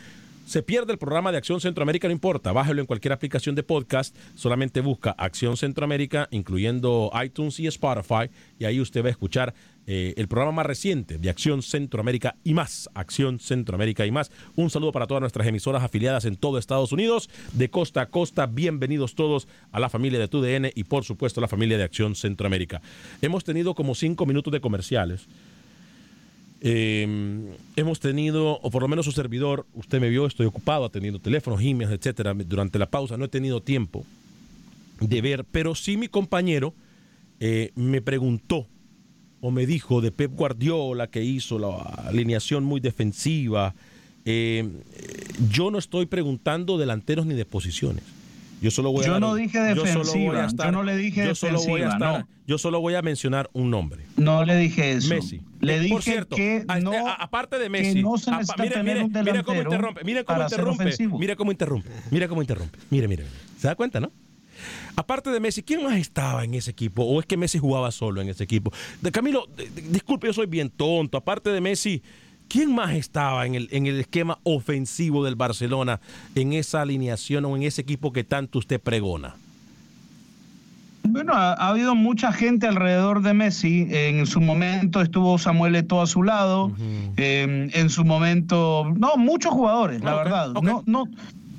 Se 0.45 0.61
pierde 0.61 0.91
el 0.91 0.99
programa 0.99 1.31
de 1.31 1.37
Acción 1.37 1.61
Centroamérica, 1.61 2.07
no 2.07 2.11
importa, 2.11 2.51
bájelo 2.51 2.81
en 2.81 2.85
cualquier 2.85 3.13
aplicación 3.13 3.55
de 3.55 3.63
podcast, 3.63 4.13
solamente 4.35 4.81
busca 4.81 5.11
Acción 5.11 5.55
Centroamérica, 5.55 6.27
incluyendo 6.31 7.09
iTunes 7.23 7.61
y 7.61 7.67
Spotify, 7.67 8.29
y 8.59 8.65
ahí 8.65 8.81
usted 8.81 9.01
va 9.03 9.07
a 9.07 9.11
escuchar 9.11 9.53
eh, 9.87 10.13
el 10.17 10.27
programa 10.27 10.51
más 10.51 10.65
reciente 10.65 11.17
de 11.17 11.29
Acción 11.29 11.61
Centroamérica 11.61 12.35
y 12.43 12.53
más, 12.53 12.89
Acción 12.93 13.39
Centroamérica 13.39 14.05
y 14.05 14.11
más. 14.11 14.31
Un 14.57 14.69
saludo 14.69 14.91
para 14.91 15.07
todas 15.07 15.21
nuestras 15.21 15.47
emisoras 15.47 15.81
afiliadas 15.81 16.25
en 16.25 16.35
todo 16.35 16.57
Estados 16.57 16.91
Unidos, 16.91 17.29
de 17.53 17.69
costa 17.69 18.01
a 18.01 18.05
costa, 18.07 18.45
bienvenidos 18.45 19.15
todos 19.15 19.47
a 19.71 19.79
la 19.79 19.89
familia 19.89 20.19
de 20.19 20.27
TUDN 20.27 20.71
y 20.75 20.83
por 20.83 21.05
supuesto 21.05 21.39
a 21.39 21.43
la 21.43 21.47
familia 21.47 21.77
de 21.77 21.85
Acción 21.85 22.15
Centroamérica. 22.15 22.81
Hemos 23.21 23.45
tenido 23.45 23.75
como 23.75 23.95
cinco 23.95 24.25
minutos 24.25 24.51
de 24.51 24.59
comerciales. 24.59 25.25
Eh, 26.65 27.05
hemos 27.75 27.99
tenido, 27.99 28.57
o 28.61 28.71
por 28.71 28.81
lo 28.81 28.87
menos 28.87 29.05
su 29.05 29.11
servidor, 29.11 29.65
usted 29.73 29.99
me 29.99 30.09
vio, 30.09 30.25
estoy 30.25 30.45
ocupado 30.45 30.85
atendiendo 30.85 31.19
teléfonos, 31.19 31.61
emails, 31.61 31.91
etcétera. 31.91 32.33
Durante 32.33 32.79
la 32.79 32.85
pausa 32.85 33.17
no 33.17 33.25
he 33.25 33.27
tenido 33.27 33.61
tiempo 33.61 34.05
de 35.01 35.21
ver, 35.21 35.43
pero 35.43 35.75
sí 35.75 35.97
mi 35.97 36.07
compañero 36.07 36.73
eh, 37.41 37.71
me 37.75 38.01
preguntó 38.01 38.65
o 39.41 39.51
me 39.51 39.65
dijo 39.65 39.99
de 39.99 40.13
Pep 40.13 40.31
Guardiola 40.33 41.07
que 41.07 41.21
hizo 41.21 41.59
la 41.59 41.75
alineación 42.07 42.63
muy 42.63 42.79
defensiva. 42.79 43.75
Eh, 44.23 44.65
yo 45.51 45.69
no 45.69 45.77
estoy 45.77 46.05
preguntando 46.05 46.77
delanteros 46.77 47.25
ni 47.25 47.33
de 47.33 47.43
posiciones. 47.43 48.05
Yo 48.63 48.71
solo 48.71 48.93
voy 48.93 49.03
a 49.03 49.07
Yo 49.07 49.19
no 49.19 49.35
dije 49.35 49.59
defensiva, 49.59 50.47
yo 50.47 50.71
no 50.71 50.83
le 50.83 50.95
dije 50.95 51.25
yo 51.25 51.35
solo 51.35 51.59
voy 51.61 51.81
a 51.81 51.85
defensiva. 51.85 52.27
Yo 52.47 52.57
solo 52.57 52.79
voy 52.79 52.95
a 52.95 53.01
mencionar 53.01 53.49
un 53.51 53.69
nombre. 53.69 54.05
No 54.15 54.45
le 54.45 54.55
dije 54.55 54.93
eso. 54.93 55.09
Messi. 55.09 55.41
Le 55.59 55.79
dije 55.81 55.93
Por 55.93 56.01
cierto, 56.01 56.35
que 56.37 56.63
a- 56.67 56.79
no, 56.79 56.93
a- 56.93 57.13
aparte 57.15 57.59
de 57.59 57.67
Messi, 57.67 58.01
no 58.01 58.17
se 58.17 58.31
apa- 58.31 58.55
mire, 58.59 58.81
mire, 58.81 59.05
mire 59.07 59.43
cómo 59.43 59.61
interrumpe, 59.61 60.03
mire 60.05 60.23
cómo 60.23 60.41
interrumpe, 60.43 60.85
mire 61.19 61.35
cómo 61.35 61.51
interrumpe, 61.51 61.89
mire 62.09 62.27
cómo 62.29 62.41
interrumpe, 62.41 62.79
mire, 62.89 63.07
mire, 63.09 63.23
mire. 63.23 63.35
¿Se 63.57 63.67
da 63.67 63.75
cuenta, 63.75 63.99
no? 63.99 64.11
Aparte 64.95 65.29
de 65.29 65.39
Messi, 65.41 65.61
¿quién 65.63 65.83
más 65.83 65.97
estaba 65.97 66.45
en 66.45 66.53
ese 66.53 66.71
equipo? 66.71 67.03
¿O 67.03 67.19
es 67.19 67.25
que 67.25 67.35
Messi 67.35 67.59
jugaba 67.59 67.91
solo 67.91 68.21
en 68.21 68.29
ese 68.29 68.43
equipo? 68.45 68.71
De 69.01 69.11
Camilo, 69.11 69.45
de- 69.57 69.69
de- 69.69 69.81
disculpe, 69.89 70.27
yo 70.27 70.33
soy 70.33 70.45
bien 70.45 70.69
tonto. 70.69 71.17
Aparte 71.17 71.49
de 71.49 71.59
Messi, 71.59 72.01
¿quién 72.53 72.75
más 72.75 72.91
estaba 72.91 73.47
en 73.47 73.55
el, 73.55 73.67
en 73.71 73.87
el 73.87 73.99
esquema 73.99 74.37
ofensivo 74.43 75.25
del 75.25 75.35
Barcelona, 75.35 75.99
en 76.35 76.53
esa 76.53 76.81
alineación 76.81 77.45
o 77.45 77.57
en 77.57 77.63
ese 77.63 77.81
equipo 77.81 78.13
que 78.13 78.23
tanto 78.23 78.59
usted 78.59 78.79
pregona? 78.79 79.33
Bueno, 81.01 81.33
ha, 81.33 81.53
ha 81.53 81.69
habido 81.69 81.95
mucha 81.95 82.31
gente 82.31 82.67
alrededor 82.67 83.23
de 83.23 83.33
Messi. 83.33 83.87
En 83.89 84.27
su 84.27 84.39
momento 84.39 85.01
estuvo 85.01 85.39
Samuel 85.39 85.75
Eto'o 85.75 86.03
a 86.03 86.07
su 86.07 86.21
lado. 86.21 86.71
Eh, 87.17 87.69
en 87.73 87.89
su 87.89 88.05
momento, 88.05 88.85
no, 88.95 89.17
muchos 89.17 89.51
jugadores, 89.51 90.03
la 90.03 90.13
verdad. 90.13 90.53
No, 90.61 90.83
no, 90.85 91.05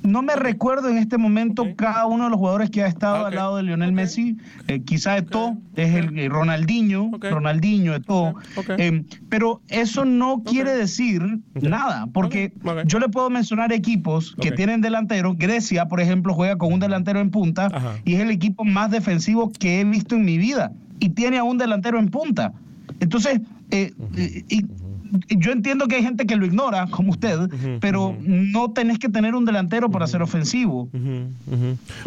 no 0.05 0.21
me 0.21 0.35
recuerdo 0.35 0.89
en 0.89 0.97
este 0.97 1.17
momento 1.17 1.65
cada 1.75 2.05
uno 2.05 2.25
de 2.25 2.29
los 2.29 2.39
jugadores 2.39 2.69
que 2.69 2.83
ha 2.83 2.87
estado 2.87 3.25
al 3.25 3.35
lado 3.35 3.57
de 3.57 3.63
Lionel 3.63 3.91
Messi. 3.91 4.37
Eh, 4.67 4.81
quizá 4.81 5.17
Eto'o 5.17 5.57
es 5.75 5.93
el 5.95 6.17
eh, 6.17 6.29
Ronaldinho, 6.29 7.11
Ronaldinho, 7.19 7.95
Eto'o. 7.95 8.35
Eh, 8.77 9.03
pero 9.29 9.61
eso 9.67 10.05
no 10.05 10.43
quiere 10.43 10.71
decir 10.71 11.39
nada, 11.53 12.07
porque 12.13 12.53
yo 12.85 12.99
le 12.99 13.09
puedo 13.09 13.29
mencionar 13.29 13.73
equipos 13.73 14.35
que 14.41 14.51
tienen 14.51 14.81
delanteros. 14.81 15.37
Grecia, 15.37 15.87
por 15.87 15.99
ejemplo, 16.01 16.33
juega 16.33 16.57
con 16.57 16.73
un 16.73 16.79
delantero 16.79 17.19
en 17.19 17.31
punta 17.31 17.69
y 18.05 18.15
es 18.15 18.21
el 18.21 18.31
equipo 18.31 18.63
más 18.63 18.91
defensivo 18.91 19.51
que 19.51 19.81
he 19.81 19.83
visto 19.83 20.15
en 20.15 20.25
mi 20.25 20.37
vida 20.37 20.71
y 20.99 21.09
tiene 21.09 21.37
a 21.37 21.43
un 21.43 21.57
delantero 21.57 21.99
en 21.99 22.09
punta. 22.09 22.53
Entonces, 22.99 23.41
eh, 23.71 23.93
eh, 24.15 24.43
y 24.47 24.65
yo 25.29 25.51
entiendo 25.51 25.87
que 25.87 25.95
hay 25.95 26.03
gente 26.03 26.25
que 26.25 26.35
lo 26.35 26.45
ignora, 26.45 26.87
como 26.91 27.11
usted, 27.11 27.37
pero 27.79 28.15
no 28.21 28.71
tenés 28.73 28.99
que 28.99 29.09
tener 29.09 29.35
un 29.35 29.45
delantero 29.45 29.89
para 29.89 30.07
ser 30.07 30.21
ofensivo. 30.21 30.89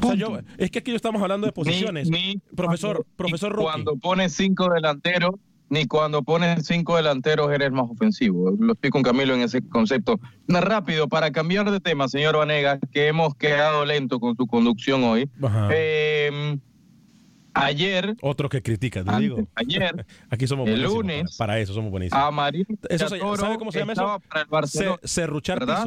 O 0.03 0.07
sea, 0.07 0.15
yo- 0.15 0.39
es 0.57 0.71
que 0.71 0.79
aquí 0.81 0.95
estamos 0.95 1.21
hablando 1.23 1.47
de 1.47 1.53
posiciones. 1.53 2.11
Ni- 2.11 2.35
ni 2.35 2.41
profesor, 2.57 2.97
cuando- 2.97 3.17
profesor. 3.17 3.57
Cuando 3.57 3.97
pone 3.97 4.29
cinco 4.29 4.69
delanteros, 4.73 5.33
ni 5.71 5.85
cuando 5.87 6.23
pones 6.23 6.67
cinco 6.67 6.97
delanteros 6.97 7.53
eres 7.53 7.71
más 7.71 7.85
ofensivo. 7.91 8.57
Lo 8.59 8.73
estoy 8.73 8.89
con 8.91 9.03
Camilo 9.03 9.35
en 9.35 9.43
ese 9.43 9.61
concepto. 9.61 10.19
Rápido, 10.49 11.09
para 11.09 11.31
cambiar 11.31 11.71
de 11.71 11.79
tema, 11.81 12.09
señor 12.09 12.37
Vanega, 12.39 12.79
que 12.91 13.09
hemos 13.09 13.35
quedado 13.35 13.85
lento 13.85 14.19
con 14.19 14.35
su 14.35 14.47
conducción 14.47 15.05
hoy. 15.05 15.29
Eh, 15.71 16.59
ayer. 17.65 18.17
Otro 18.23 18.49
que 18.49 18.63
critica, 18.63 19.05
te 19.05 19.17
digo. 19.19 19.47
Ayer. 19.55 20.07
Aquí 20.31 20.47
somos 20.47 20.69
el 20.69 20.83
lunes. 20.83 21.37
Para, 21.37 21.53
para 21.53 21.61
eso 21.61 21.75
somos 21.75 21.91
buenísimos. 21.91 22.23
A 22.23 22.31
Marín 22.31 22.67
Eso 22.89 23.09
se- 23.09 23.19
¿Sabe 23.37 23.59
cómo 23.59 23.73
se 23.73 23.79
llama 23.81 23.93
eso? 23.93 24.21
para 24.29 24.45
¿verdad? 24.45 24.61
piso. 24.63 24.99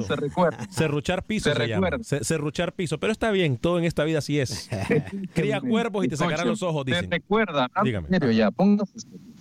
Se 0.08 0.16
recuerda. 0.16 0.68
Serruchar 0.72 1.24
piso 1.24 1.50
Se 1.50 1.56
se, 1.56 1.68
recuerda. 1.68 2.04
Se- 2.04 2.24
serruchar 2.24 2.74
piso. 2.74 3.00
Pero 3.00 3.12
está 3.12 3.32
bien, 3.32 3.58
todo 3.58 3.80
en 3.80 3.86
esta 3.86 4.04
vida 4.04 4.20
así 4.20 4.40
es. 4.40 4.70
Cría 5.34 5.62
cuervos 5.62 6.06
y 6.06 6.08
te 6.08 6.18
sacarán 6.18 6.48
los 6.48 6.62
ojos, 6.64 6.86
dicen. 6.86 7.06
Se 7.06 7.10
recuerda, 7.12 7.70
Dígame. 7.84 8.08
serio 8.10 8.32
ya, 8.32 8.52
póngase. 8.52 8.94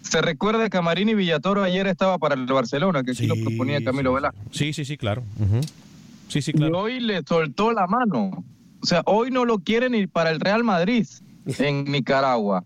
Se 0.03 0.21
recuerda 0.23 0.69
que 0.71 0.81
Marín 0.81 1.09
y 1.11 1.14
Villatoro 1.14 1.62
ayer 1.62 1.87
estaba 1.87 2.19
para 2.19 2.35
el 2.35 2.47
Barcelona, 2.47 3.03
que 3.03 3.11
aquí 3.12 3.27
lo 3.27 3.35
proponía 3.37 3.83
Camilo 3.85 4.14
Velasco. 4.14 4.38
Sí, 4.51 4.73
sí, 4.73 4.85
sí, 4.85 4.97
claro. 4.97 5.23
Ujú. 5.38 5.61
Sí, 6.29 6.43
sí, 6.43 6.53
claro. 6.53 6.73
Y 6.73 6.75
hoy 6.95 7.01
le 7.01 7.23
soltó 7.23 7.73
la 7.73 7.87
mano. 7.87 8.45
O 8.83 8.87
sea, 8.87 9.03
hoy 9.05 9.31
no 9.31 9.45
lo 9.45 9.59
quiere 9.59 9.90
ni 9.90 10.07
para 10.07 10.31
el 10.31 10.40
Real 10.40 10.64
Madrid 10.64 11.07
en 11.60 11.84
Nicaragua. 11.84 12.64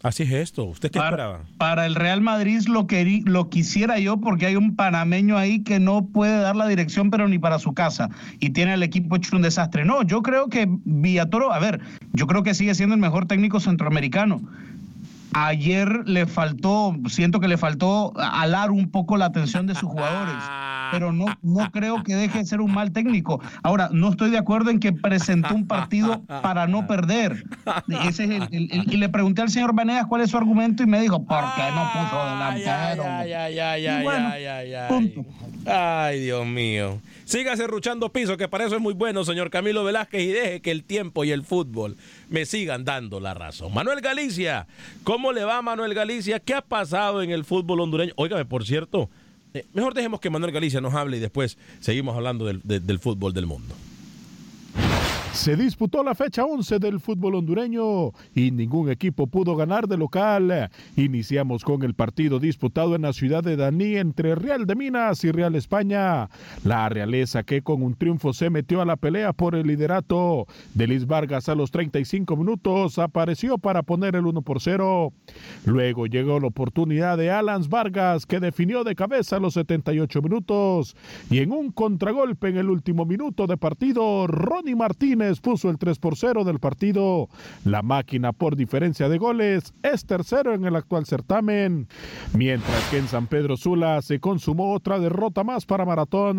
Así 0.00 0.22
es 0.22 0.30
esto. 0.30 0.62
¿Usted 0.64 0.92
qué 0.92 1.00
esperaba? 1.00 1.40
Para 1.58 1.84
el 1.84 1.96
Real 1.96 2.20
Madrid 2.20 2.60
lo, 2.68 2.86
queri- 2.86 3.24
lo 3.26 3.50
quisiera 3.50 3.98
yo 3.98 4.18
porque 4.18 4.46
hay 4.46 4.54
un 4.54 4.76
panameño 4.76 5.36
ahí 5.36 5.64
que 5.64 5.80
no 5.80 6.06
puede 6.06 6.38
dar 6.38 6.54
la 6.54 6.68
dirección, 6.68 7.10
pero 7.10 7.26
ni 7.28 7.40
para 7.40 7.58
su 7.58 7.74
casa. 7.74 8.08
Y 8.38 8.50
tiene 8.50 8.74
el 8.74 8.84
equipo 8.84 9.16
hecho 9.16 9.34
un 9.34 9.42
desastre. 9.42 9.84
No, 9.84 10.02
yo 10.04 10.22
creo 10.22 10.46
que 10.48 10.68
Villatoro, 10.84 11.52
a 11.52 11.58
ver, 11.58 11.80
yo 12.12 12.28
creo 12.28 12.44
que 12.44 12.54
sigue 12.54 12.76
siendo 12.76 12.94
el 12.94 13.00
mejor 13.00 13.26
técnico 13.26 13.58
centroamericano. 13.58 14.40
Ayer 15.34 16.02
le 16.06 16.26
faltó, 16.26 16.96
siento 17.08 17.38
que 17.40 17.48
le 17.48 17.56
faltó 17.58 18.12
alar 18.16 18.70
un 18.70 18.90
poco 18.90 19.16
la 19.16 19.26
atención 19.26 19.66
de 19.66 19.74
sus 19.74 19.88
jugadores, 19.88 20.34
pero 20.90 21.12
no, 21.12 21.26
no 21.42 21.70
creo 21.70 22.02
que 22.02 22.14
deje 22.14 22.38
de 22.38 22.44
ser 22.46 22.60
un 22.62 22.72
mal 22.72 22.92
técnico. 22.92 23.40
Ahora, 23.62 23.90
no 23.92 24.08
estoy 24.10 24.30
de 24.30 24.38
acuerdo 24.38 24.70
en 24.70 24.80
que 24.80 24.92
presentó 24.92 25.54
un 25.54 25.66
partido 25.66 26.22
para 26.26 26.66
no 26.66 26.86
perder. 26.86 27.44
Ese 28.04 28.24
es 28.24 28.30
el- 28.30 28.48
el- 28.50 28.68
el- 28.72 28.92
y 28.94 28.96
le 28.96 29.08
pregunté 29.10 29.42
al 29.42 29.50
señor 29.50 29.74
Vanegas 29.74 30.06
cuál 30.06 30.22
es 30.22 30.30
su 30.30 30.38
argumento 30.38 30.82
y 30.82 30.86
me 30.86 31.00
dijo, 31.00 31.22
¿por 31.24 31.44
qué 31.56 31.62
no 31.74 31.90
puso 31.92 32.24
delantero? 32.30 33.04
Ay, 33.06 33.32
ay, 33.32 33.58
ay, 33.58 33.86
ay, 33.86 34.00
Y 34.00 34.04
bueno, 34.04 34.28
ay, 34.32 34.44
ay, 34.46 34.72
ay. 34.74 35.24
Ay, 35.66 36.20
Dios 36.20 36.46
mío. 36.46 36.98
Siga 37.28 37.54
serruchando 37.58 38.08
piso, 38.10 38.38
que 38.38 38.48
para 38.48 38.64
eso 38.64 38.76
es 38.76 38.80
muy 38.80 38.94
bueno, 38.94 39.22
señor 39.22 39.50
Camilo 39.50 39.84
Velázquez, 39.84 40.22
y 40.22 40.28
deje 40.28 40.60
que 40.62 40.70
el 40.70 40.82
tiempo 40.82 41.24
y 41.24 41.30
el 41.30 41.42
fútbol 41.44 41.94
me 42.30 42.46
sigan 42.46 42.86
dando 42.86 43.20
la 43.20 43.34
razón. 43.34 43.74
Manuel 43.74 44.00
Galicia, 44.00 44.66
¿cómo 45.04 45.30
le 45.34 45.44
va 45.44 45.60
Manuel 45.60 45.92
Galicia? 45.92 46.40
¿Qué 46.40 46.54
ha 46.54 46.62
pasado 46.62 47.20
en 47.20 47.30
el 47.30 47.44
fútbol 47.44 47.80
hondureño? 47.80 48.14
Óigame, 48.16 48.46
por 48.46 48.64
cierto, 48.64 49.10
eh, 49.52 49.66
mejor 49.74 49.92
dejemos 49.92 50.20
que 50.20 50.30
Manuel 50.30 50.52
Galicia 50.52 50.80
nos 50.80 50.94
hable 50.94 51.18
y 51.18 51.20
después 51.20 51.58
seguimos 51.80 52.16
hablando 52.16 52.46
del, 52.46 52.62
de- 52.64 52.80
del 52.80 52.98
fútbol 52.98 53.34
del 53.34 53.44
mundo. 53.44 53.74
Se 55.38 55.54
disputó 55.54 56.02
la 56.02 56.16
fecha 56.16 56.44
11 56.44 56.80
del 56.80 56.98
fútbol 56.98 57.36
hondureño 57.36 58.10
y 58.34 58.50
ningún 58.50 58.90
equipo 58.90 59.28
pudo 59.28 59.54
ganar 59.54 59.86
de 59.86 59.96
local. 59.96 60.68
Iniciamos 60.96 61.62
con 61.64 61.84
el 61.84 61.94
partido 61.94 62.40
disputado 62.40 62.96
en 62.96 63.02
la 63.02 63.12
ciudad 63.12 63.44
de 63.44 63.54
Daní 63.54 63.94
entre 63.94 64.34
Real 64.34 64.66
de 64.66 64.74
Minas 64.74 65.22
y 65.22 65.30
Real 65.30 65.54
España. 65.54 66.28
La 66.64 66.88
realeza 66.88 67.44
que 67.44 67.62
con 67.62 67.84
un 67.84 67.94
triunfo 67.94 68.32
se 68.32 68.50
metió 68.50 68.82
a 68.82 68.84
la 68.84 68.96
pelea 68.96 69.32
por 69.32 69.54
el 69.54 69.68
liderato. 69.68 70.48
Delis 70.74 71.06
Vargas 71.06 71.48
a 71.48 71.54
los 71.54 71.70
35 71.70 72.36
minutos 72.36 72.98
apareció 72.98 73.58
para 73.58 73.84
poner 73.84 74.16
el 74.16 74.26
1 74.26 74.42
por 74.42 74.60
0. 74.60 75.12
Luego 75.64 76.06
llegó 76.06 76.40
la 76.40 76.48
oportunidad 76.48 77.16
de 77.16 77.30
Alans 77.30 77.68
Vargas 77.68 78.26
que 78.26 78.40
definió 78.40 78.82
de 78.82 78.96
cabeza 78.96 79.36
a 79.36 79.40
los 79.40 79.54
78 79.54 80.20
minutos. 80.20 80.96
Y 81.30 81.38
en 81.38 81.52
un 81.52 81.70
contragolpe 81.70 82.48
en 82.48 82.56
el 82.56 82.68
último 82.68 83.06
minuto 83.06 83.46
de 83.46 83.56
partido, 83.56 84.26
Ronnie 84.26 84.74
Martínez 84.74 85.27
puso 85.36 85.70
el 85.70 85.78
3 85.78 85.98
por 85.98 86.16
0 86.16 86.44
del 86.44 86.58
partido. 86.58 87.28
La 87.64 87.82
máquina 87.82 88.32
por 88.32 88.56
diferencia 88.56 89.08
de 89.08 89.18
goles 89.18 89.74
es 89.82 90.06
tercero 90.06 90.54
en 90.54 90.64
el 90.64 90.76
actual 90.76 91.06
certamen. 91.06 91.88
Mientras 92.34 92.82
que 92.90 92.98
en 92.98 93.08
San 93.08 93.26
Pedro 93.26 93.56
Sula 93.56 94.00
se 94.02 94.20
consumó 94.20 94.72
otra 94.72 94.98
derrota 94.98 95.44
más 95.44 95.66
para 95.66 95.84
Maratón. 95.84 96.38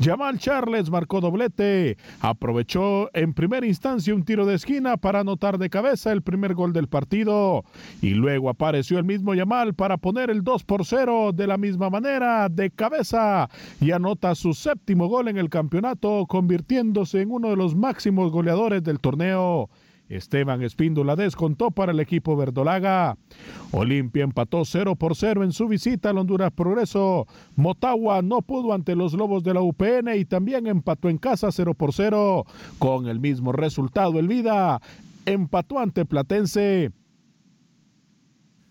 Jamal 0.00 0.38
Charles 0.38 0.90
marcó 0.90 1.20
doblete. 1.20 1.96
Aprovechó 2.20 3.08
en 3.14 3.32
primera 3.32 3.66
instancia 3.66 4.14
un 4.14 4.24
tiro 4.24 4.46
de 4.46 4.54
esquina 4.54 4.96
para 4.96 5.20
anotar 5.20 5.58
de 5.58 5.70
cabeza 5.70 6.12
el 6.12 6.22
primer 6.22 6.54
gol 6.54 6.72
del 6.72 6.88
partido. 6.88 7.64
Y 8.02 8.10
luego 8.10 8.50
apareció 8.50 8.98
el 8.98 9.04
mismo 9.04 9.34
Yamal 9.34 9.74
para 9.74 9.96
poner 9.96 10.30
el 10.30 10.42
2 10.44 10.64
por 10.64 10.84
0 10.84 11.32
de 11.32 11.46
la 11.46 11.56
misma 11.56 11.90
manera 11.90 12.48
de 12.48 12.70
cabeza 12.70 13.48
y 13.80 13.92
anota 13.92 14.34
su 14.34 14.54
séptimo 14.54 15.08
gol 15.08 15.28
en 15.28 15.38
el 15.38 15.48
campeonato, 15.48 16.26
convirtiéndose 16.26 17.22
en 17.22 17.30
uno 17.30 17.50
de 17.50 17.56
los 17.56 17.74
máximos 17.74 18.07
goleadores 18.14 18.82
del 18.82 19.00
torneo. 19.00 19.68
Esteban 20.08 20.62
Espíndola 20.62 21.16
descontó 21.16 21.70
para 21.70 21.92
el 21.92 22.00
equipo 22.00 22.36
verdolaga. 22.36 23.16
Olimpia 23.72 24.24
empató 24.24 24.64
0 24.64 24.96
por 24.96 25.14
0 25.14 25.44
en 25.44 25.52
su 25.52 25.68
visita 25.68 26.10
al 26.10 26.18
Honduras 26.18 26.50
Progreso. 26.52 27.26
Motagua 27.56 28.22
no 28.22 28.42
pudo 28.42 28.72
ante 28.72 28.96
los 28.96 29.12
Lobos 29.12 29.44
de 29.44 29.54
la 29.54 29.60
UPN 29.60 30.16
y 30.16 30.24
también 30.24 30.66
empató 30.66 31.08
en 31.08 31.18
casa 31.18 31.52
0 31.52 31.74
por 31.74 31.92
0. 31.92 32.44
Con 32.78 33.06
el 33.06 33.20
mismo 33.20 33.52
resultado, 33.52 34.18
el 34.18 34.28
Vida 34.28 34.80
empató 35.26 35.78
ante 35.78 36.04
Platense. 36.06 36.90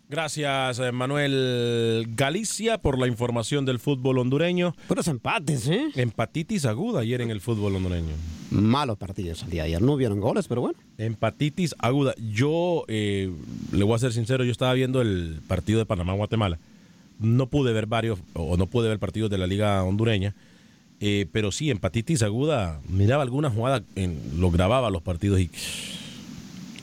Gracias, 0.10 0.80
eh, 0.80 0.94
Manuel 0.94 2.06
Galicia, 2.16 2.78
por 2.78 2.98
la 2.98 3.08
información 3.08 3.66
del 3.66 3.78
fútbol 3.78 4.20
hondureño. 4.20 4.74
Puros 4.88 5.10
empates, 5.10 5.68
¿eh? 5.68 5.90
Empatitis 5.96 6.66
aguda 6.66 7.02
ayer 7.02 7.20
en 7.20 7.30
el 7.30 7.42
fútbol 7.42 7.76
hondureño. 7.76 8.14
Malos 8.50 8.98
partidos 8.98 9.44
el 9.44 9.50
día 9.50 9.64
de 9.64 9.68
ayer. 9.70 9.82
No 9.82 9.94
hubieron 9.94 10.20
goles, 10.20 10.48
pero 10.48 10.62
bueno. 10.62 10.78
Empatitis 10.98 11.76
aguda. 11.80 12.14
Yo, 12.18 12.86
eh, 12.88 13.32
le 13.72 13.84
voy 13.84 13.96
a 13.96 14.00
ser 14.00 14.14
sincero, 14.14 14.44
yo 14.44 14.52
estaba 14.52 14.74
viendo 14.74 15.02
el 15.02 15.42
partido 15.48 15.80
de 15.80 15.86
Panamá-Guatemala. 15.86 16.60
No 17.20 17.48
pude 17.48 17.74
ver 17.74 17.88
varios, 17.88 18.20
o 18.34 18.58
no 18.58 18.68
pude 18.68 18.88
ver 18.88 19.00
partidos 19.00 19.30
de 19.30 19.38
la 19.38 19.48
liga 19.48 19.84
hondureña, 19.84 20.36
eh, 21.00 21.28
pero 21.32 21.52
sí, 21.52 21.70
empatitis 21.70 22.22
aguda. 22.24 22.80
Miraba 22.88 23.24
algunas 23.24 23.54
jugadas, 23.54 23.84
en, 23.96 24.20
lo 24.40 24.52
grababa 24.52 24.90
los 24.90 25.02
partidos 25.02 25.40
y... 25.40 25.50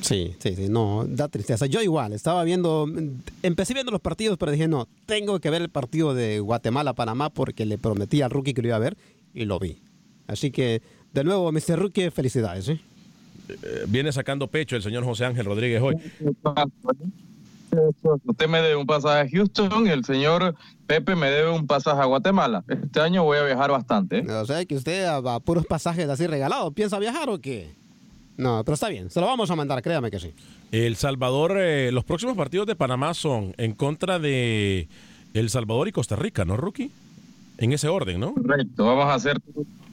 Sí, 0.00 0.34
sí, 0.38 0.54
sí, 0.54 0.68
no, 0.68 1.06
da 1.08 1.28
tristeza. 1.28 1.64
Yo 1.64 1.80
igual, 1.80 2.12
estaba 2.12 2.44
viendo, 2.44 2.86
empecé 3.42 3.72
viendo 3.72 3.90
los 3.90 4.02
partidos, 4.02 4.36
pero 4.36 4.52
dije, 4.52 4.68
no, 4.68 4.86
tengo 5.06 5.40
que 5.40 5.48
ver 5.48 5.62
el 5.62 5.70
partido 5.70 6.12
de 6.12 6.40
Guatemala-Panamá 6.40 7.30
porque 7.30 7.64
le 7.64 7.78
prometí 7.78 8.20
al 8.20 8.30
rookie 8.30 8.52
que 8.52 8.60
lo 8.60 8.68
iba 8.68 8.76
a 8.76 8.80
ver 8.80 8.98
y 9.32 9.46
lo 9.46 9.58
vi. 9.58 9.80
Así 10.26 10.50
que, 10.50 10.82
de 11.14 11.24
nuevo, 11.24 11.50
Mr. 11.50 11.78
Rookie, 11.78 12.10
felicidades. 12.10 12.68
¿eh? 12.68 12.80
viene 13.88 14.12
sacando 14.12 14.48
pecho 14.48 14.76
el 14.76 14.82
señor 14.82 15.04
José 15.04 15.24
Ángel 15.24 15.44
Rodríguez 15.46 15.82
hoy. 15.82 15.96
Usted 18.24 18.48
me 18.48 18.60
debe 18.60 18.76
un 18.76 18.86
pasaje 18.86 19.20
a 19.20 19.28
Houston 19.28 19.86
y 19.86 19.90
el 19.90 20.04
señor 20.04 20.54
Pepe 20.86 21.16
me 21.16 21.28
debe 21.30 21.50
un 21.50 21.66
pasaje 21.66 22.00
a 22.00 22.04
Guatemala. 22.04 22.64
Este 22.68 23.00
año 23.00 23.24
voy 23.24 23.38
a 23.38 23.44
viajar 23.44 23.70
bastante. 23.70 24.18
¿eh? 24.18 24.30
O 24.30 24.46
sea, 24.46 24.64
que 24.64 24.76
usted 24.76 25.04
a 25.04 25.40
puros 25.40 25.66
pasajes 25.66 26.08
así 26.08 26.26
regalados, 26.26 26.72
¿piensa 26.72 26.98
viajar 26.98 27.28
o 27.28 27.40
qué? 27.40 27.70
No, 28.36 28.62
pero 28.64 28.74
está 28.74 28.88
bien, 28.88 29.10
se 29.10 29.20
lo 29.20 29.26
vamos 29.26 29.50
a 29.50 29.56
mandar, 29.56 29.80
créame 29.82 30.10
que 30.10 30.18
sí. 30.18 30.32
El 30.72 30.96
Salvador, 30.96 31.56
eh, 31.56 31.92
los 31.92 32.04
próximos 32.04 32.36
partidos 32.36 32.66
de 32.66 32.74
Panamá 32.74 33.14
son 33.14 33.54
en 33.58 33.72
contra 33.72 34.18
de 34.18 34.88
El 35.34 35.50
Salvador 35.50 35.86
y 35.86 35.92
Costa 35.92 36.16
Rica, 36.16 36.44
¿no, 36.44 36.56
Rookie? 36.56 36.90
En 37.58 37.72
ese 37.72 37.88
orden, 37.88 38.20
¿no? 38.20 38.34
Correcto, 38.34 38.84
vamos 38.84 39.06
a 39.06 39.14
hacer 39.14 39.38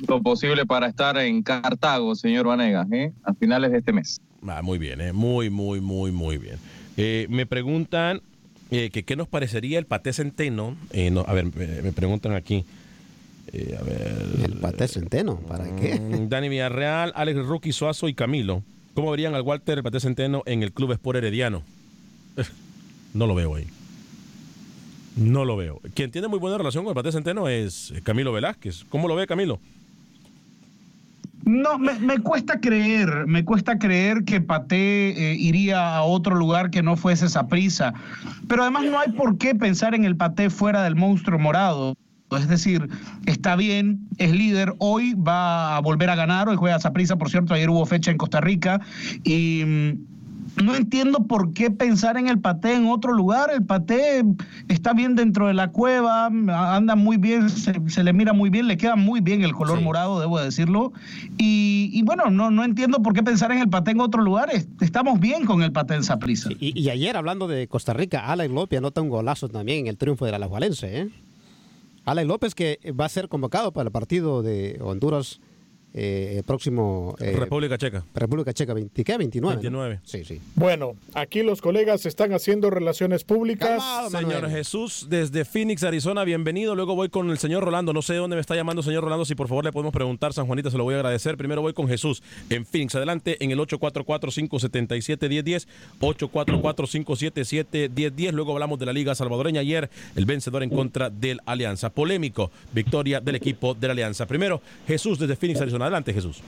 lo 0.08 0.22
posible 0.22 0.66
para 0.66 0.88
estar 0.88 1.18
en 1.18 1.44
Cartago, 1.44 2.16
señor 2.16 2.48
Vanegas, 2.48 2.92
¿eh? 2.92 3.12
a 3.24 3.34
finales 3.34 3.72
de 3.72 3.78
este 3.78 3.94
mes. 3.94 4.20
Ah, 4.48 4.62
muy 4.64 4.80
bien, 4.80 5.00
eh, 5.02 5.14
muy, 5.14 5.50
muy, 5.50 5.80
muy, 5.80 6.12
muy 6.12 6.38
bien. 6.38 6.56
Eh, 6.98 7.28
me 7.30 7.46
preguntan 7.46 8.22
eh, 8.72 8.90
que 8.90 9.04
qué 9.04 9.16
nos 9.16 9.28
parecería 9.28 9.78
el 9.78 9.86
paté 9.86 10.14
centeno. 10.14 10.76
Eh, 10.92 11.12
no, 11.12 11.22
a 11.28 11.34
ver, 11.34 11.46
me, 11.56 11.82
me 11.82 11.92
preguntan 11.92 12.34
aquí. 12.34 12.66
Eh, 13.54 13.78
a 13.80 13.84
ver. 13.84 14.26
El 14.46 14.54
paté 14.54 14.88
centeno, 14.88 15.36
¿para 15.42 15.76
qué? 15.76 16.00
Mm, 16.00 16.30
Dani 16.30 16.50
Villarreal, 16.50 17.12
Alex 17.16 17.46
Rookie 17.46 17.74
Suazo 17.74 18.08
y 18.08 18.14
Camilo. 18.14 18.64
¿Cómo 18.94 19.12
verían 19.12 19.36
al 19.36 19.42
Walter 19.42 19.78
el 19.78 19.84
paté 19.84 20.00
centeno 20.00 20.42
en 20.46 20.64
el 20.64 20.72
Club 20.72 20.94
Sport 20.94 21.18
Herediano? 21.18 21.64
No 23.14 23.28
lo 23.28 23.36
veo 23.36 23.56
ahí. 23.56 23.68
No 25.16 25.46
lo 25.46 25.58
veo. 25.58 25.82
Quien 25.94 26.12
tiene 26.12 26.28
muy 26.28 26.40
buena 26.40 26.58
relación 26.58 26.84
con 26.84 26.92
el 26.92 26.96
paté 26.96 27.12
centeno 27.12 27.48
es 27.48 27.94
Camilo 28.04 28.32
Velázquez. 28.32 28.86
¿Cómo 28.90 29.08
lo 29.08 29.16
ve 29.16 29.28
Camilo? 29.28 29.60
No, 31.44 31.80
me, 31.80 32.20
cuesta 32.20 32.60
creer, 32.60 33.26
me 33.26 33.44
cuesta 33.44 33.80
creer 33.80 34.24
que 34.26 34.42
Paté 34.42 35.32
eh, 35.32 35.36
iría 35.40 35.96
a 35.96 36.04
otro 36.04 36.36
lugar 36.36 36.70
que 36.70 36.84
no 36.84 36.96
fuese 36.96 37.26
esa 37.26 37.48
prisa. 37.48 37.94
Pero 38.48 38.62
además 38.62 38.86
no 38.86 39.00
hay 39.00 39.12
por 39.12 39.38
qué 39.38 39.56
pensar 39.56 39.96
en 39.96 40.06
el 40.06 40.16
Paté 40.16 40.50
fuera 40.50 40.84
del 40.84 40.96
monstruo 40.96 41.40
morado. 41.40 41.96
Es 42.38 42.48
decir, 42.48 42.88
está 43.26 43.56
bien, 43.56 44.08
es 44.18 44.32
líder, 44.32 44.74
hoy 44.78 45.16
va 45.16 45.76
a 45.76 45.82
volver 45.82 46.10
a 46.10 46.16
ganar, 46.16 46.48
hoy 46.48 46.56
juega 46.56 46.80
Saprissa, 46.80 47.18
por 47.18 47.30
cierto, 47.30 47.54
ayer 47.54 47.70
hubo 47.70 47.86
fecha 47.86 48.10
en 48.10 48.18
Costa 48.18 48.40
Rica 48.40 48.80
y 49.26 49.64
mm, 49.66 50.11
no 50.56 50.76
entiendo 50.76 51.26
por 51.28 51.54
qué 51.54 51.72
pensar 51.72 52.18
en 52.18 52.28
el 52.28 52.40
Paté 52.40 52.74
en 52.74 52.88
otro 52.88 53.14
lugar. 53.14 53.50
El 53.52 53.64
Paté 53.64 54.24
está 54.68 54.94
bien 54.94 55.16
dentro 55.16 55.48
de 55.48 55.54
la 55.54 55.72
cueva, 55.72 56.26
anda 56.28 56.96
muy 56.96 57.18
bien, 57.18 57.50
se, 57.50 58.04
le 58.04 58.14
mira 58.14 58.34
muy 58.34 58.50
bien, 58.50 58.68
le 58.68 58.78
queda 58.78 58.96
muy 58.96 59.22
bien 59.22 59.44
el 59.44 59.54
color 59.54 59.82
morado, 59.82 60.20
debo 60.20 60.40
decirlo. 60.40 60.92
Y, 61.38 62.02
bueno, 62.04 62.30
no, 62.30 62.52
no 62.52 62.64
entiendo 62.64 63.02
por 63.02 63.14
qué 63.14 63.24
pensar 63.24 63.52
en 63.52 63.60
el 63.60 63.70
Paté 63.70 63.92
en 63.92 64.02
otro 64.02 64.22
lugar. 64.22 64.50
Estamos 64.80 65.20
bien 65.20 65.46
con 65.46 65.64
el 65.64 65.72
Paté 65.72 65.96
en 65.96 66.04
Saprissa. 66.04 66.50
Y, 66.60 66.80
y, 66.80 66.90
ayer, 66.90 67.16
hablando 67.18 67.48
de 67.48 67.68
Costa 67.68 67.94
Rica, 67.94 68.28
Alex 68.28 68.52
López 68.52 68.78
anota 68.80 69.02
un 69.02 69.10
golazo 69.10 69.50
también 69.50 69.80
en 69.80 69.88
el 69.88 69.98
triunfo 69.98 70.26
de 70.26 70.32
la 70.32 70.38
Alajualense. 70.38 71.02
¿eh? 71.02 71.10
Alex 72.06 72.28
López 72.28 72.56
que 72.56 72.80
va 73.00 73.06
a 73.06 73.10
ser 73.10 73.30
convocado 73.30 73.72
para 73.72 73.88
el 73.88 73.92
partido 73.92 74.42
de 74.42 74.80
Honduras 74.82 75.40
eh, 75.94 76.42
próximo... 76.46 77.16
Eh, 77.20 77.36
República 77.38 77.78
Checa. 77.78 78.04
República 78.14 78.54
Checa, 78.54 78.74
20, 78.74 79.04
¿qué? 79.04 79.18
29. 79.18 79.56
29. 79.56 80.00
Sí, 80.04 80.24
sí. 80.24 80.40
Bueno, 80.56 80.94
aquí 81.14 81.44
los 81.44 81.62
colegas 81.62 82.06
están 82.06 82.34
haciendo 82.34 82.70
relaciones 82.70 83.24
públicas. 83.24 83.82
señor 84.10 84.50
Jesús, 84.50 85.08
desde 85.10 85.46
Phoenix, 85.46 85.84
Arizona, 85.84 86.24
bienvenido. 86.24 86.76
Luego 86.76 86.96
voy 86.96 87.10
con 87.10 87.30
el 87.30 87.38
señor 87.38 87.64
Rolando. 87.64 87.94
No 87.94 88.02
sé 88.02 88.16
dónde 88.16 88.36
me 88.36 88.42
está 88.42 88.56
llamando 88.56 88.84
señor 88.84 89.04
Rolando. 89.04 89.26
Si 89.26 89.36
por 89.36 89.48
favor 89.48 89.66
le 89.66 89.72
podemos 89.72 89.94
preguntar, 89.94 90.34
San 90.34 90.48
Juanita, 90.48 90.72
se 90.72 90.78
lo 90.78 90.84
voy 90.84 90.94
a 90.94 90.98
agradecer. 90.98 91.38
Primero 91.38 91.62
voy 91.62 91.74
con 91.74 91.88
Jesús 91.88 92.24
en 92.50 92.66
Phoenix. 92.66 92.96
Adelante 92.96 93.38
en 93.44 93.52
el 93.52 93.60
844-577-1010. 93.60 95.68
844-577-1010. 96.00 98.32
Luego 98.32 98.54
hablamos 98.54 98.80
de 98.80 98.86
la 98.86 98.94
Liga 98.94 99.14
Salvadoreña. 99.16 99.62
Ayer, 99.62 99.90
el 100.16 100.26
vencedor 100.26 100.64
en 100.64 100.70
contra 100.70 101.10
del 101.10 101.40
Alianza. 101.46 101.90
Polémico, 101.90 102.52
victoria 102.74 103.20
del 103.20 103.36
equipo 103.36 103.74
de 103.74 103.88
la 103.88 103.94
Alianza. 103.94 104.26
Primero, 104.26 104.62
Jesús 104.88 105.20
desde 105.20 105.36
Phoenix, 105.36 105.60
Arizona. 105.60 105.81
Adelante, 105.82 106.14
Jesús. 106.14 106.42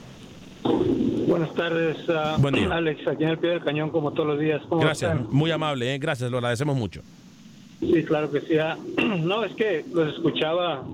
Buenas 1.26 1.54
tardes, 1.54 1.96
uh, 2.08 2.72
Alex, 2.72 3.08
aquí 3.08 3.24
en 3.24 3.30
el 3.30 3.38
pie 3.38 3.50
del 3.50 3.64
cañón, 3.64 3.90
como 3.90 4.12
todos 4.12 4.28
los 4.28 4.38
días. 4.38 4.62
gracias, 4.70 5.28
muy 5.30 5.50
amable, 5.50 5.94
¿eh? 5.94 5.98
gracias, 5.98 6.30
lo 6.30 6.38
agradecemos 6.38 6.76
mucho. 6.76 7.02
Sí, 7.80 8.04
claro 8.04 8.30
que 8.30 8.40
sí. 8.42 8.58
Ah, 8.58 8.76
no, 9.20 9.44
es 9.44 9.52
que 9.54 9.84
los 9.92 10.14
escuchaba. 10.14 10.84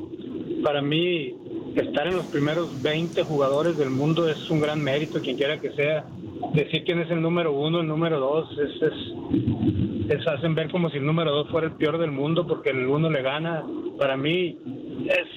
Para 0.62 0.82
mí, 0.82 1.34
estar 1.74 2.06
en 2.06 2.16
los 2.16 2.26
primeros 2.26 2.82
20 2.82 3.22
jugadores 3.22 3.76
del 3.78 3.90
mundo 3.90 4.28
es 4.28 4.50
un 4.50 4.60
gran 4.60 4.82
mérito, 4.82 5.20
quien 5.20 5.36
quiera 5.36 5.58
que 5.58 5.70
sea. 5.72 6.04
Decir 6.54 6.84
quién 6.84 7.00
es 7.00 7.10
el 7.10 7.22
número 7.22 7.52
uno, 7.52 7.80
el 7.80 7.86
número 7.86 8.18
dos, 8.18 8.50
es, 8.58 8.82
es, 8.82 10.10
es 10.10 10.26
hacen 10.26 10.54
ver 10.54 10.70
como 10.70 10.90
si 10.90 10.98
el 10.98 11.06
número 11.06 11.32
dos 11.32 11.48
fuera 11.48 11.68
el 11.68 11.74
peor 11.74 11.98
del 11.98 12.10
mundo 12.10 12.46
porque 12.46 12.70
el 12.70 12.86
uno 12.86 13.10
le 13.10 13.22
gana. 13.22 13.64
Para 13.98 14.16
mí 14.16 14.58
es 15.06 15.28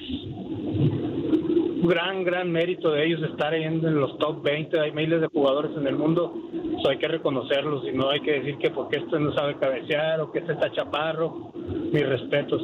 gran, 1.84 2.24
gran 2.24 2.52
mérito 2.52 2.92
de 2.92 3.06
ellos 3.06 3.22
estar 3.24 3.54
en 3.54 3.82
los 4.00 4.18
top 4.18 4.42
20. 4.42 4.80
Hay 4.80 4.92
miles 4.92 5.22
de 5.22 5.28
jugadores 5.28 5.72
en 5.78 5.86
el 5.86 5.96
mundo, 5.96 6.34
eso 6.80 6.90
hay 6.90 6.98
que 6.98 7.08
reconocerlos 7.08 7.86
y 7.88 7.92
no 7.92 8.10
hay 8.10 8.22
que 8.22 8.40
decir 8.40 8.58
que 8.58 8.72
porque 8.72 8.98
esto 8.98 9.20
no 9.20 9.34
sabe 9.34 9.58
cabecear 9.58 10.22
o 10.22 10.32
que 10.32 10.40
este 10.40 10.54
está 10.54 10.72
chaparro. 10.72 11.52
Mis 11.92 12.08
respetos. 12.08 12.62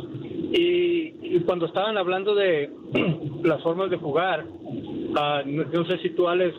Y, 0.51 1.39
cuando 1.41 1.67
estaban 1.67 1.97
hablando 1.97 2.33
de 2.33 2.71
las 3.43 3.61
formas 3.61 3.89
de 3.91 3.97
jugar, 3.97 4.45
uh, 4.45 5.45
no, 5.45 5.85
sé 5.85 5.99
si 5.99 6.09
tú, 6.11 6.27
Alex, 6.27 6.55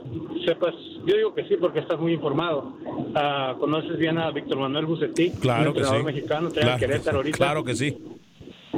sepas, 0.46 0.74
yo 1.06 1.16
digo 1.16 1.34
que 1.34 1.44
sí 1.44 1.56
porque 1.60 1.80
estás 1.80 1.98
muy 1.98 2.12
informado. 2.12 2.74
Uh, 2.84 3.58
¿Conoces 3.58 3.98
bien 3.98 4.18
a 4.18 4.30
Víctor 4.30 4.58
Manuel 4.58 4.86
Bucetí? 4.86 5.30
Claro 5.40 5.74
que 5.74 5.84
sí. 5.84 5.96
mexicano, 6.04 6.50
claro, 6.50 6.78
Querétaro 6.78 7.16
ahorita. 7.18 7.36
Claro 7.36 7.64
que 7.64 7.74
sí. 7.74 7.98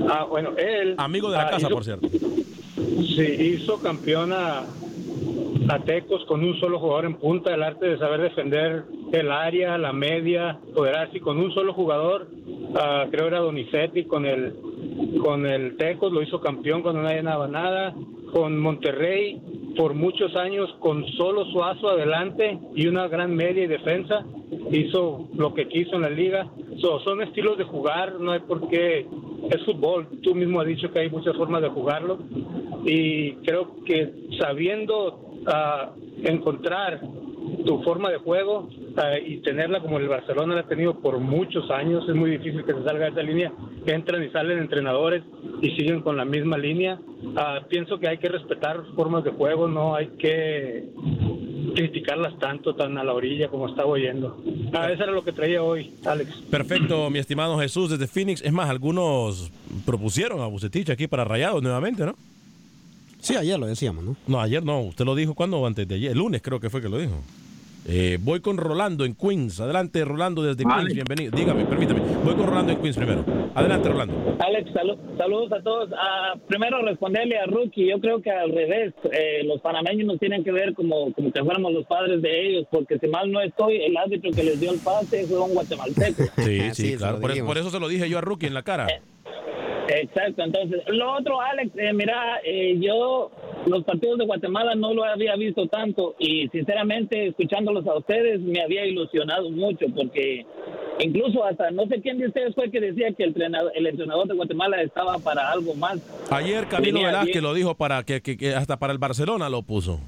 Ah, 0.09 0.25
bueno, 0.25 0.57
él... 0.57 0.95
Amigo 0.97 1.31
de 1.31 1.37
la 1.37 1.51
casa, 1.51 1.69
por 1.69 1.85
cierto 1.85 2.09
Sí, 3.01 3.57
hizo 3.57 3.81
campeón 3.81 4.33
a, 4.33 4.65
Tecos 5.87 6.25
con 6.27 6.45
un 6.45 6.59
solo 6.61 6.79
jugador 6.79 7.07
en 7.07 7.15
punta, 7.15 7.55
el 7.55 7.63
arte 7.63 7.87
de 7.87 7.99
saber 7.99 8.21
defender 8.21 8.85
el 9.13 9.33
área, 9.33 9.79
la 9.79 9.93
media, 9.95 10.59
poder 10.75 10.97
así 10.97 11.19
con 11.19 11.39
un 11.39 11.53
solo 11.55 11.73
jugador, 11.73 12.29
uh, 12.31 13.11
creo 13.11 13.29
era 13.29 13.39
Donizetti 13.39 14.05
con 14.05 14.27
el 14.27 14.55
con 15.23 15.47
el 15.47 15.79
Tecos, 15.79 16.13
lo 16.13 16.23
hizo 16.23 16.41
campeón 16.41 16.83
cuando 16.83 17.03
nadie 17.03 17.23
nada 17.23 17.49
nada, 17.49 17.95
con 18.33 18.59
Monterrey 18.59 19.41
por 19.77 19.95
muchos 19.95 20.37
años 20.37 20.69
con 20.81 21.07
solo 21.13 21.47
Suazo 21.47 21.89
adelante 21.89 22.59
y 22.75 22.87
una 22.87 23.09
gran 23.09 23.35
media 23.35 23.65
y 23.65 23.69
defensa, 23.69 24.25
hizo 24.71 25.29
lo 25.35 25.55
que 25.55 25.69
quiso 25.69 25.97
en 25.97 26.03
la 26.03 26.11
liga. 26.11 26.51
Son 26.81 27.23
estilos 27.23 27.59
de 27.59 27.65
jugar, 27.65 28.21
no 28.21 28.33
hay 28.33 28.41
por 28.41 28.69
qué, 28.69 29.07
es 29.51 29.65
fútbol, 29.65 30.07
tú 30.23 30.35
mismo 30.35 30.61
has 30.61 30.67
dicho 30.67 30.91
que 30.93 31.01
hay 31.01 31.11
muchas 31.11 31.37
formas 31.37 31.63
de 31.63 31.69
jugarlo. 31.69 32.19
Y 32.85 33.33
creo 33.45 33.77
que 33.85 34.13
sabiendo 34.41 35.15
uh, 35.47 36.27
encontrar 36.27 37.01
tu 37.65 37.83
forma 37.83 38.11
de 38.11 38.19
juego 38.19 38.69
uh, 38.71 39.25
y 39.25 39.39
tenerla 39.39 39.81
como 39.81 39.99
el 39.99 40.09
Barcelona 40.09 40.55
la 40.55 40.61
ha 40.63 40.69
tenido 40.69 41.01
por 41.01 41.19
muchos 41.19 41.71
años, 41.71 42.09
es 42.09 42.15
muy 42.15 42.31
difícil 42.31 42.65
que 42.65 42.73
se 42.73 42.83
salga 42.85 43.07
de 43.07 43.11
esa 43.11 43.23
línea, 43.23 43.53
entran 43.87 44.23
y 44.23 44.31
salen 44.31 44.59
entrenadores 44.59 45.23
y 45.61 45.71
siguen 45.77 46.01
con 46.01 46.17
la 46.17 46.25
misma 46.25 46.59
línea. 46.59 46.99
Uh, 47.23 47.67
pienso 47.69 47.99
que 47.99 48.09
hay 48.09 48.19
que 48.19 48.29
respetar 48.29 48.83
formas 48.97 49.25
de 49.25 49.31
juego, 49.31 49.69
no 49.69 49.95
hay 49.95 50.09
que 50.19 50.85
criticarlas 51.75 52.39
tanto, 52.39 52.75
tan 52.75 52.99
a 52.99 53.05
la 53.05 53.13
orilla 53.13 53.49
como 53.49 53.69
estaba 53.69 53.89
oyendo. 53.89 54.43
Ah, 54.73 54.91
eso 54.91 55.03
era 55.03 55.13
lo 55.13 55.25
que 55.25 55.33
traía 55.33 55.63
hoy, 55.63 55.93
Alex. 56.05 56.37
Perfecto, 56.51 57.11
mi 57.11 57.19
estimado 57.19 57.59
Jesús, 57.59 57.91
desde 57.91 58.07
Phoenix. 58.07 58.43
Es 58.43 58.53
más, 58.53 58.71
algunos 58.71 59.51
propusieron 59.85 60.41
a 60.41 60.47
Bucetich 60.47 60.91
aquí 60.91 61.07
para 61.07 61.25
Rayados 61.25 61.63
nuevamente, 61.63 62.05
¿no? 62.05 62.15
Sí, 63.21 63.37
ayer 63.37 63.59
lo 63.59 63.67
decíamos, 63.67 64.05
¿no? 64.05 64.17
No, 64.27 64.41
ayer 64.41 64.65
no. 64.65 64.81
¿Usted 64.81 65.05
lo 65.05 65.15
dijo 65.15 65.35
cuando 65.35 65.65
antes 65.65 65.87
de 65.87 65.95
ayer? 65.95 66.11
El 66.13 66.19
lunes 66.19 66.43
creo 66.43 66.59
que 66.59 66.71
fue 66.71 66.83
que 66.83 66.89
lo 66.89 66.99
dijo. 66.99 67.23
Eh, 67.89 68.19
voy 68.21 68.41
con 68.41 68.57
Rolando 68.57 69.05
en 69.05 69.15
Queens. 69.15 69.61
Adelante, 69.61 70.05
Rolando 70.05 70.43
desde 70.43 70.65
Queens. 70.65 70.95
Bienvenido. 70.95 71.37
Dígame, 71.37 71.65
permítame. 71.65 72.01
Voy 72.25 72.35
con 72.35 72.47
Rolando 72.47 72.73
en 72.73 72.79
Queens 72.79 72.97
primero. 72.97 73.25
Adelante, 73.55 73.89
Rolando. 73.89 74.37
Alex, 74.39 74.71
saludos 75.19 75.53
a 75.53 75.63
todos. 75.63 75.91
Ah, 75.97 76.35
primero, 76.47 76.81
responderle 76.83 77.39
a 77.39 77.47
Rookie. 77.47 77.91
Yo 77.91 78.01
creo 78.01 78.23
que 78.23 78.31
al 78.31 78.53
revés. 78.53 78.95
Eh, 79.11 79.43
los 79.45 79.61
panameños 79.61 80.07
nos 80.07 80.19
tienen 80.19 80.45
que 80.45 80.53
ver 80.53 80.75
como, 80.75 81.13
como 81.13 81.33
que 81.33 81.43
fuéramos 81.43 81.73
los 81.73 81.85
padres 81.87 82.23
de 82.23 82.49
ellos, 82.49 82.67
porque 82.71 82.99
si 82.99 83.09
mal 83.09 83.31
no 83.31 83.41
estoy, 83.41 83.83
el 83.83 83.97
árbitro 83.97 84.31
que 84.31 84.45
les 84.45 84.61
dio 84.61 84.73
el 84.73 84.79
pase 84.79 85.27
fue 85.27 85.41
un 85.41 85.55
guatemalteco. 85.55 86.23
Sí, 86.39 86.61
sí, 86.73 86.97
claro. 86.97 87.21
Por 87.21 87.59
eso, 87.59 87.71
se 87.71 87.81
lo 87.81 87.89
dije 87.89 88.09
yo 88.09 88.19
a 88.19 88.21
Rookie 88.21 88.47
en 88.47 88.55
la 88.55 88.63
cara. 88.63 88.87
Eh, 88.87 89.01
Exacto, 89.89 90.43
entonces, 90.43 90.83
lo 90.89 91.13
otro, 91.13 91.41
Alex, 91.41 91.71
eh, 91.77 91.93
mira, 91.93 92.41
eh, 92.45 92.77
yo 92.81 93.31
los 93.67 93.85
partidos 93.85 94.19
de 94.19 94.27
Guatemala 94.27 94.75
no 94.75 94.93
lo 94.95 95.05
había 95.05 95.37
visto 95.37 95.67
tanto 95.69 96.15
y 96.19 96.49
sinceramente 96.49 97.29
escuchándolos 97.29 97.87
a 97.87 97.97
ustedes 97.97 98.41
me 98.41 98.61
había 98.61 98.85
ilusionado 98.87 99.51
mucho 99.51 99.87
porque 99.95 100.45
incluso 101.01 101.45
hasta 101.45 101.71
no 101.71 101.87
sé 101.87 102.01
quién 102.01 102.19
de 102.19 102.27
ustedes 102.27 102.55
fue 102.55 102.71
que 102.71 102.81
decía 102.81 103.13
que 103.13 103.25
el 103.25 103.31
entrenador, 103.31 103.73
el 103.75 103.87
entrenador 103.87 104.29
de 104.29 104.35
Guatemala 104.35 104.83
estaba 104.83 105.19
para 105.19 105.51
algo 105.51 105.75
más. 105.75 105.99
Ayer 106.31 106.67
Camilo 106.69 107.03
Velázquez 107.03 107.43
lo 107.43 107.55
dijo 107.55 107.75
para 107.75 108.03
que, 108.03 108.21
que 108.21 108.55
hasta 108.55 108.79
para 108.79 108.93
el 108.93 108.99
Barcelona 108.99 109.49
lo 109.49 109.63
puso. 109.63 110.01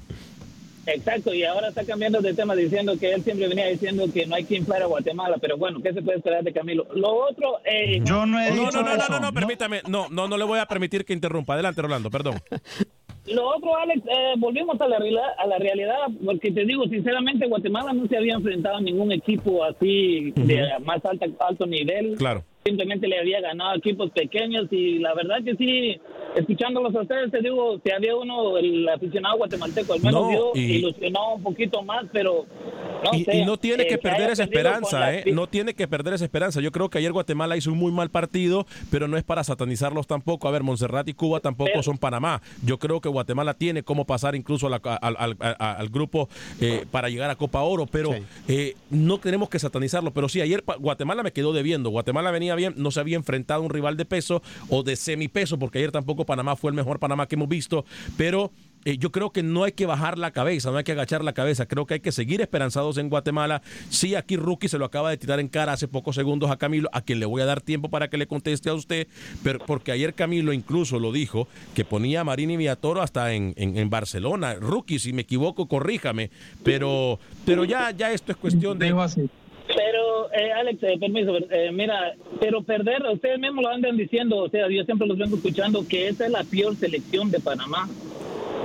Exacto, 0.87 1.33
y 1.33 1.43
ahora 1.43 1.69
está 1.69 1.83
cambiando 1.83 2.21
de 2.21 2.33
tema 2.35 2.55
diciendo 2.55 2.93
que 2.99 3.11
él 3.11 3.23
siempre 3.23 3.47
venía 3.47 3.65
diciendo 3.67 4.05
que 4.13 4.27
no 4.27 4.35
hay 4.35 4.43
que 4.43 4.55
inflar 4.55 4.83
a 4.83 4.85
Guatemala, 4.85 5.37
pero 5.41 5.57
bueno, 5.57 5.81
¿qué 5.81 5.91
se 5.93 6.01
puede 6.03 6.19
esperar 6.19 6.43
de 6.43 6.53
Camilo? 6.53 6.85
Lo 6.93 7.11
otro... 7.27 7.59
Eh, 7.65 8.01
Yo 8.03 8.25
no 8.27 8.39
he 8.39 8.51
no, 8.51 8.65
dicho 8.65 8.83
no, 8.83 8.95
no, 8.95 9.07
no, 9.09 9.19
no, 9.19 9.33
permítame, 9.33 9.81
no, 9.87 10.09
no, 10.09 10.27
no 10.27 10.37
le 10.37 10.43
voy 10.43 10.59
a 10.59 10.67
permitir 10.67 11.03
que 11.03 11.13
interrumpa. 11.13 11.55
Adelante, 11.55 11.81
Rolando, 11.81 12.11
perdón. 12.11 12.35
Lo 13.27 13.47
otro, 13.47 13.75
Alex, 13.75 14.01
eh, 14.05 14.33
volvimos 14.37 14.79
a 14.79 14.87
la, 14.87 14.99
realidad, 14.99 15.29
a 15.37 15.47
la 15.47 15.57
realidad, 15.57 15.95
porque 16.23 16.51
te 16.51 16.65
digo, 16.65 16.85
sinceramente, 16.85 17.47
Guatemala 17.47 17.91
no 17.93 18.07
se 18.07 18.17
había 18.17 18.35
enfrentado 18.35 18.77
a 18.77 18.81
ningún 18.81 19.11
equipo 19.11 19.63
así 19.63 20.31
de 20.35 20.61
más 20.83 21.03
alta, 21.05 21.25
alto 21.39 21.65
nivel. 21.65 22.15
Claro 22.17 22.43
simplemente 22.67 23.07
le 23.07 23.19
había 23.19 23.41
ganado 23.41 23.75
equipos 23.75 24.09
pequeños 24.09 24.65
y 24.71 24.97
la 24.97 25.13
verdad 25.13 25.35
que 25.45 25.55
sí, 25.55 26.01
escuchándolos 26.35 26.95
a 26.95 27.01
ustedes, 27.01 27.29
te 27.29 27.39
digo, 27.39 27.79
si 27.85 27.91
había 27.91 28.15
uno, 28.15 28.57
el 28.57 28.89
aficionado 28.89 29.37
guatemalteco, 29.37 29.93
al 29.93 30.01
menos 30.01 30.31
no, 30.31 30.51
ilusionó 30.55 31.35
un 31.35 31.43
poquito 31.43 31.83
más, 31.83 32.05
pero 32.11 32.47
no 33.03 33.11
y, 33.13 33.45
no 33.45 33.57
tiene 33.57 33.85
que 33.85 33.99
perder 33.99 34.31
esa 34.31 34.43
esperanza, 34.43 35.13
¿eh? 35.13 35.25
No 35.31 35.45
tiene 35.45 35.75
que 35.75 35.87
perder 35.87 36.15
esa 36.15 36.23
esperanza. 36.25 36.59
Yo 36.59 36.71
creo 36.71 36.89
que 36.89 36.97
ayer 36.97 37.11
Guatemala 37.11 37.55
hizo 37.55 37.71
un 37.71 37.77
muy 37.77 37.91
mal 37.91 38.09
partido, 38.09 38.65
pero 38.89 39.07
no 39.07 39.17
es 39.17 39.23
para 39.23 39.43
satanizarlos 39.43 40.07
tampoco. 40.07 40.47
A 40.47 40.51
ver, 40.51 40.63
Montserrat 40.63 41.07
y 41.07 41.13
Cuba 41.13 41.41
tampoco 41.41 41.83
son 41.83 41.99
Panamá. 41.99 42.41
Yo 42.63 42.79
creo 42.79 42.99
que 42.99 43.09
Guatemala 43.09 43.53
tiene 43.53 43.83
cómo 43.83 44.05
pasar 44.05 44.35
incluso 44.35 44.67
al, 44.67 45.89
grupo 45.89 46.29
eh, 46.59 46.85
para 46.89 47.09
llegar 47.09 47.29
a 47.29 47.35
Copa 47.35 47.61
Oro, 47.61 47.85
pero 47.85 48.09
eh, 48.47 48.73
no 48.89 49.19
tenemos 49.19 49.49
que 49.49 49.59
satanizarlo. 49.59 50.11
Pero 50.11 50.29
sí, 50.29 50.41
ayer 50.41 50.63
Guatemala 50.79 51.21
me 51.21 51.31
quedó 51.31 51.53
debiendo. 51.53 51.91
Guatemala 51.91 52.31
venía 52.31 52.54
no 52.75 52.91
se 52.91 52.99
había 52.99 53.17
enfrentado 53.17 53.61
a 53.61 53.65
un 53.65 53.69
rival 53.69 53.97
de 53.97 54.05
peso 54.05 54.41
o 54.69 54.83
de 54.83 54.95
semipeso, 54.95 55.59
porque 55.59 55.79
ayer 55.79 55.91
tampoco 55.91 56.25
Panamá 56.25 56.55
fue 56.55 56.71
el 56.71 56.75
mejor 56.75 56.99
Panamá 56.99 57.27
que 57.27 57.35
hemos 57.35 57.49
visto, 57.49 57.85
pero 58.17 58.51
eh, 58.85 58.99
yo 58.99 59.11
creo 59.11 59.31
que 59.31 59.41
no 59.41 59.63
hay 59.63 59.71
que 59.71 59.87
bajar 59.87 60.19
la 60.19 60.29
cabeza, 60.29 60.69
no 60.69 60.77
hay 60.77 60.83
que 60.83 60.91
agachar 60.91 61.23
la 61.23 61.33
cabeza, 61.33 61.65
creo 61.65 61.87
que 61.87 61.95
hay 61.95 61.99
que 62.01 62.11
seguir 62.11 62.39
esperanzados 62.41 62.99
en 62.99 63.09
Guatemala. 63.09 63.63
Sí, 63.89 64.13
aquí 64.13 64.37
Rookie 64.37 64.67
se 64.67 64.77
lo 64.77 64.85
acaba 64.85 65.09
de 65.09 65.17
tirar 65.17 65.39
en 65.39 65.47
cara 65.47 65.73
hace 65.73 65.87
pocos 65.87 66.15
segundos 66.15 66.51
a 66.51 66.57
Camilo, 66.57 66.87
a 66.93 67.01
quien 67.01 67.19
le 67.19 67.25
voy 67.25 67.41
a 67.41 67.45
dar 67.45 67.61
tiempo 67.61 67.89
para 67.89 68.11
que 68.11 68.17
le 68.17 68.27
conteste 68.27 68.69
a 68.69 68.75
usted, 68.75 69.07
pero 69.43 69.57
porque 69.65 69.91
ayer 69.91 70.13
Camilo 70.13 70.53
incluso 70.53 70.99
lo 70.99 71.11
dijo, 71.11 71.47
que 71.73 71.83
ponía 71.83 72.21
a 72.21 72.23
Marini 72.23 72.57
Villatoro 72.57 73.01
hasta 73.01 73.33
en, 73.33 73.55
en, 73.57 73.89
Barcelona. 73.89 74.53
Rookie, 74.53 74.99
si 74.99 75.13
me 75.13 75.23
equivoco, 75.23 75.67
corríjame, 75.67 76.29
pero, 76.63 77.19
pero 77.43 77.65
ya, 77.65 77.89
ya 77.89 78.11
esto 78.11 78.33
es 78.33 78.37
cuestión 78.37 78.77
de... 78.77 78.93
Pero, 79.67 80.31
eh, 80.31 80.51
Alex, 80.51 80.83
eh, 80.83 80.97
permiso, 80.99 81.37
eh, 81.49 81.71
mira, 81.71 82.15
pero 82.39 82.61
perder, 82.61 83.03
ustedes 83.11 83.39
mismos 83.39 83.63
lo 83.63 83.71
andan 83.71 83.97
diciendo, 83.97 84.37
o 84.37 84.49
sea, 84.49 84.69
yo 84.69 84.83
siempre 84.83 85.07
los 85.07 85.17
vengo 85.17 85.37
escuchando 85.37 85.87
que 85.87 86.09
esa 86.09 86.25
es 86.25 86.31
la 86.31 86.43
peor 86.43 86.77
selección 86.77 87.31
de 87.31 87.39
Panamá. 87.39 87.89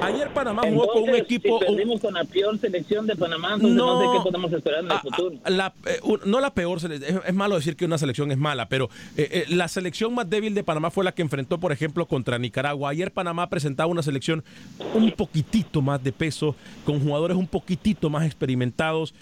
Ayer 0.03 0.33
Panamá 0.33 0.63
jugó 0.69 0.89
con 0.93 1.03
un 1.05 1.15
equipo. 1.15 1.59
Si 1.61 1.67
perdimos 1.67 2.01
con 2.01 2.15
la 2.15 2.25
peor 2.25 2.59
selección 2.59 3.07
de 3.07 3.17
Panamá, 3.17 3.55
entonces 3.55 3.77
no, 3.77 4.01
sé 4.01 4.07
qué 4.19 4.23
podemos 4.23 4.53
esperar 4.53 4.85
en 4.85 4.91
el 4.91 4.99
futuro. 4.99 5.37
La- 5.47 5.75
eh, 5.87 6.01
no 6.27 6.41
la 6.41 6.55
peor, 6.55 6.81
sele- 6.81 7.03
es, 7.05 7.21
es 7.27 7.35
malo 7.35 7.57
decir 7.57 7.77
que 7.77 7.85
una 7.85 7.99
selección 7.99 8.31
es 8.31 8.39
mala, 8.39 8.69
pero 8.69 8.89
eh, 9.17 9.29
eh, 9.31 9.45
la 9.49 9.69
selección 9.69 10.15
más 10.15 10.29
débil 10.29 10.55
de 10.55 10.65
Panamá 10.65 10.91
fue 10.91 11.05
la 11.05 11.13
que 11.13 11.23
enfrentó, 11.23 11.59
por 11.61 11.73
ejemplo, 11.73 12.07
contra 12.07 12.39
Nicaragua. 12.39 12.91
Ayer 12.91 13.13
Panamá 13.13 13.49
presentaba 13.49 13.89
una 13.91 14.03
selección 14.03 14.43
un 14.95 15.11
poquitito 15.13 15.83
más 15.83 16.03
de 16.03 16.13
peso, 16.13 16.57
con 16.85 17.01
jugadores 17.01 17.37
un 17.37 17.47
poquitito 17.47 18.09
más 18.11 18.25
experimentados. 18.25 19.15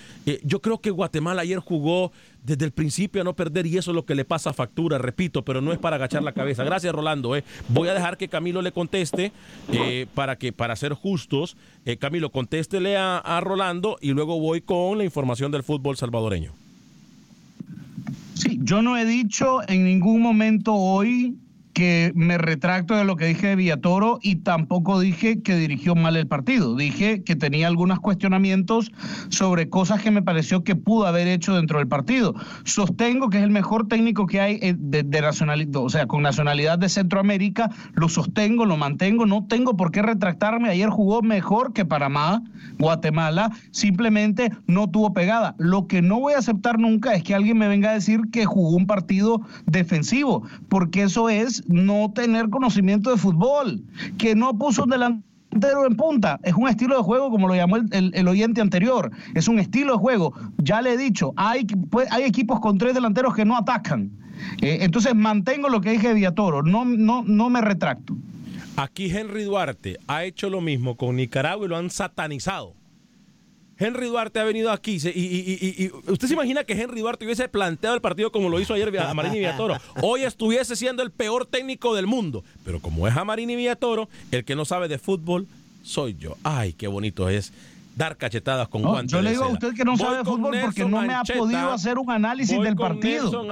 Yo 0.45 0.61
creo 0.61 0.79
que 0.79 0.91
Guatemala 0.91 1.43
ayer 1.43 1.59
jugó 1.59 2.12
desde 2.45 2.64
el 2.64 2.72
principio 2.72 3.20
a 3.20 3.24
no 3.24 3.34
perder 3.34 3.66
y 3.66 3.76
eso 3.76 3.91
es 3.91 3.95
lo 3.95 4.05
que 4.07 4.14
le 4.14 4.24
pasa 4.24 4.51
a 4.51 4.53
factura, 4.53 4.97
repito, 4.99 5.45
pero 5.45 5.61
no 5.61 5.72
es 5.72 5.78
para 5.78 5.97
agachar 5.97 6.22
la 6.22 6.32
cabeza. 6.32 6.64
Gracias, 6.64 6.95
Rolando. 6.95 7.36
eh. 7.36 7.45
Voy 7.68 7.89
a 7.89 7.95
dejar 7.95 8.16
que 8.16 8.28
Camilo 8.28 8.62
le 8.62 8.72
conteste 8.72 9.32
eh, 9.72 10.07
para 10.14 10.36
que 10.36 10.53
para 10.53 10.74
ser 10.76 10.95
justos. 10.95 11.57
eh, 11.84 11.97
Camilo, 11.97 12.30
contéstele 12.30 12.97
a, 12.97 13.18
a 13.18 13.41
Rolando 13.41 13.99
y 14.01 14.12
luego 14.12 14.41
voy 14.41 14.61
con 14.61 14.99
la 14.99 15.05
información 15.05 15.53
del 15.53 15.62
fútbol 15.62 15.97
salvadoreño. 15.97 16.53
Sí, 18.34 18.59
yo 18.62 18.82
no 18.82 18.97
he 18.97 19.05
dicho 19.05 19.61
en 19.68 19.84
ningún 19.84 20.22
momento 20.22 20.72
hoy 20.72 21.36
que 21.79 22.11
me 22.16 22.39
retracto 22.39 22.97
de 22.97 23.05
lo 23.05 23.14
que 23.14 23.26
dije 23.26 23.47
de 23.47 23.55
Villatoro 23.55 24.18
y 24.20 24.43
tampoco 24.43 24.99
dije 24.99 25.43
que 25.43 25.55
dirigió 25.55 25.95
mal 25.95 26.16
el 26.16 26.26
partido. 26.26 26.74
Dije 26.74 27.22
que 27.22 27.37
tenía 27.37 27.68
algunos 27.68 28.01
cuestionamientos 28.01 28.91
sobre 29.29 29.68
cosas 29.68 30.03
que 30.03 30.11
me 30.11 30.20
pareció 30.20 30.64
que 30.64 30.74
pudo 30.74 31.07
haber 31.07 31.29
hecho 31.29 31.55
dentro 31.55 31.79
del 31.79 31.87
partido. 31.87 32.35
Sostengo 32.64 33.31
que 33.31 33.39
es 33.39 33.45
el 33.45 33.53
mejor 33.53 33.87
técnico 33.87 34.26
que 34.26 34.41
hay 34.41 34.59
eh, 34.61 34.74
de, 34.76 35.05
de 35.05 35.20
nacionalidad, 35.20 35.76
o 35.76 35.89
sea, 35.89 36.07
con 36.07 36.24
nacionalidad 36.24 36.81
de 36.81 36.89
Centroamérica. 36.89 37.70
Lo 37.93 38.09
sostengo, 38.09 38.66
lo 38.66 38.76
mantengo. 38.76 39.24
No 39.24 39.47
tengo 39.47 39.76
por 39.76 39.93
qué 39.93 40.03
retractarme. 40.03 40.70
Ayer 40.70 40.91
jugó 40.91 41.22
mejor 41.22 41.74
que 41.74 41.85
Panamá, 41.85 42.43
Guatemala. 42.81 43.53
Simplemente 43.70 44.51
no 44.66 44.91
tuvo 44.91 45.12
pegada. 45.12 45.55
Lo 45.59 45.87
que 45.87 46.03
no 46.03 46.18
voy 46.18 46.33
a 46.33 46.39
aceptar 46.39 46.81
nunca 46.81 47.14
es 47.14 47.22
que 47.22 47.37
alguien 47.37 47.57
me 47.57 47.68
venga 47.68 47.91
a 47.91 47.95
decir 47.95 48.22
que 48.33 48.47
jugó 48.47 48.70
un 48.70 48.89
partido 48.89 49.43
defensivo, 49.66 50.43
porque 50.68 51.03
eso 51.03 51.29
es 51.29 51.62
no 51.68 52.10
tener 52.12 52.48
conocimiento 52.50 53.10
de 53.10 53.16
fútbol, 53.16 53.82
que 54.18 54.34
no 54.34 54.58
puso 54.58 54.82
un 54.84 54.90
delantero 54.90 55.86
en 55.86 55.96
punta. 55.96 56.40
Es 56.42 56.54
un 56.54 56.66
estilo 56.68 56.96
de 56.96 57.02
juego, 57.02 57.30
como 57.30 57.46
lo 57.46 57.54
llamó 57.54 57.76
el, 57.76 58.10
el- 58.14 58.26
oyente 58.28 58.60
anterior. 58.60 59.10
Es 59.34 59.46
un 59.48 59.58
estilo 59.58 59.92
de 59.92 59.98
juego. 59.98 60.34
Ya 60.58 60.82
le 60.82 60.94
he 60.94 60.96
dicho, 60.96 61.32
hay, 61.36 61.64
pues, 61.64 62.10
hay 62.10 62.24
equipos 62.24 62.58
con 62.60 62.76
tres 62.78 62.94
delanteros 62.94 63.34
que 63.34 63.44
no 63.44 63.56
atacan. 63.56 64.10
Eh, 64.62 64.78
entonces 64.82 65.14
mantengo 65.14 65.68
lo 65.68 65.80
que 65.80 65.90
dije 65.92 66.08
de 66.08 66.14
Villatoro. 66.14 66.62
No, 66.62 66.84
no, 66.84 67.22
no 67.24 67.50
me 67.50 67.60
retracto. 67.60 68.16
Aquí 68.76 69.10
Henry 69.10 69.42
Duarte 69.44 69.98
ha 70.06 70.24
hecho 70.24 70.48
lo 70.50 70.60
mismo 70.60 70.96
con 70.96 71.16
Nicaragua 71.16 71.66
y 71.66 71.68
lo 71.68 71.76
han 71.76 71.90
satanizado. 71.90 72.74
Henry 73.79 74.07
Duarte 74.09 74.41
ha 74.41 74.45
venido 74.45 74.72
aquí 74.72 74.99
y, 75.03 75.09
y- 75.09 75.12
y- 75.12 75.85
y- 75.85 76.11
usted 76.11 76.26
se 76.29 76.35
imagina 76.35 76.64
que 76.64 76.72
Henry 76.72 77.01
Duarte 77.01 77.24
hubiese 77.24 77.49
planteado 77.49 77.95
el 77.95 78.01
partido 78.03 78.33
como 78.33 78.49
lo 78.49 78.59
hizo 78.61 78.74
ayer 78.74 78.97
a 78.99 79.14
Marini 79.14 79.39
Villatoro. 79.39 79.76
Hoy 80.03 80.22
estuviese 80.22 80.74
siendo 80.76 81.03
el 81.03 81.11
peor 81.11 81.47
técnico 81.47 81.95
del 81.95 82.07
mundo. 82.07 82.43
Pero 82.64 82.81
como 82.81 83.07
es 83.07 83.16
a 83.16 83.24
Marini 83.24 83.55
Villatoro, 83.57 84.09
el 84.33 84.45
que 84.45 84.57
no 84.57 84.64
sabe 84.64 84.89
de 84.89 84.99
fútbol 84.99 85.47
soy 85.85 86.16
yo. 86.18 86.37
Ay, 86.43 86.72
qué 86.72 86.89
bonito 86.89 87.29
es 87.29 87.53
dar 87.97 88.16
cachetadas 88.16 88.68
con 88.68 88.83
No, 88.83 88.91
guantes 88.91 89.11
yo 89.12 89.22
le 89.22 89.31
digo 89.31 89.45
a 89.45 89.49
usted 89.49 89.74
que 89.74 89.85
no 89.85 89.93
Voy 89.93 90.01
sabe 90.01 90.24
fútbol 90.24 90.57
porque 90.61 90.85
no 90.85 91.03
me 91.03 91.14
ha 91.14 91.22
podido 91.24 91.72
hacer 91.72 91.99
un 91.99 92.11
análisis 92.11 92.61
del 92.61 92.76
partido. 92.76 93.45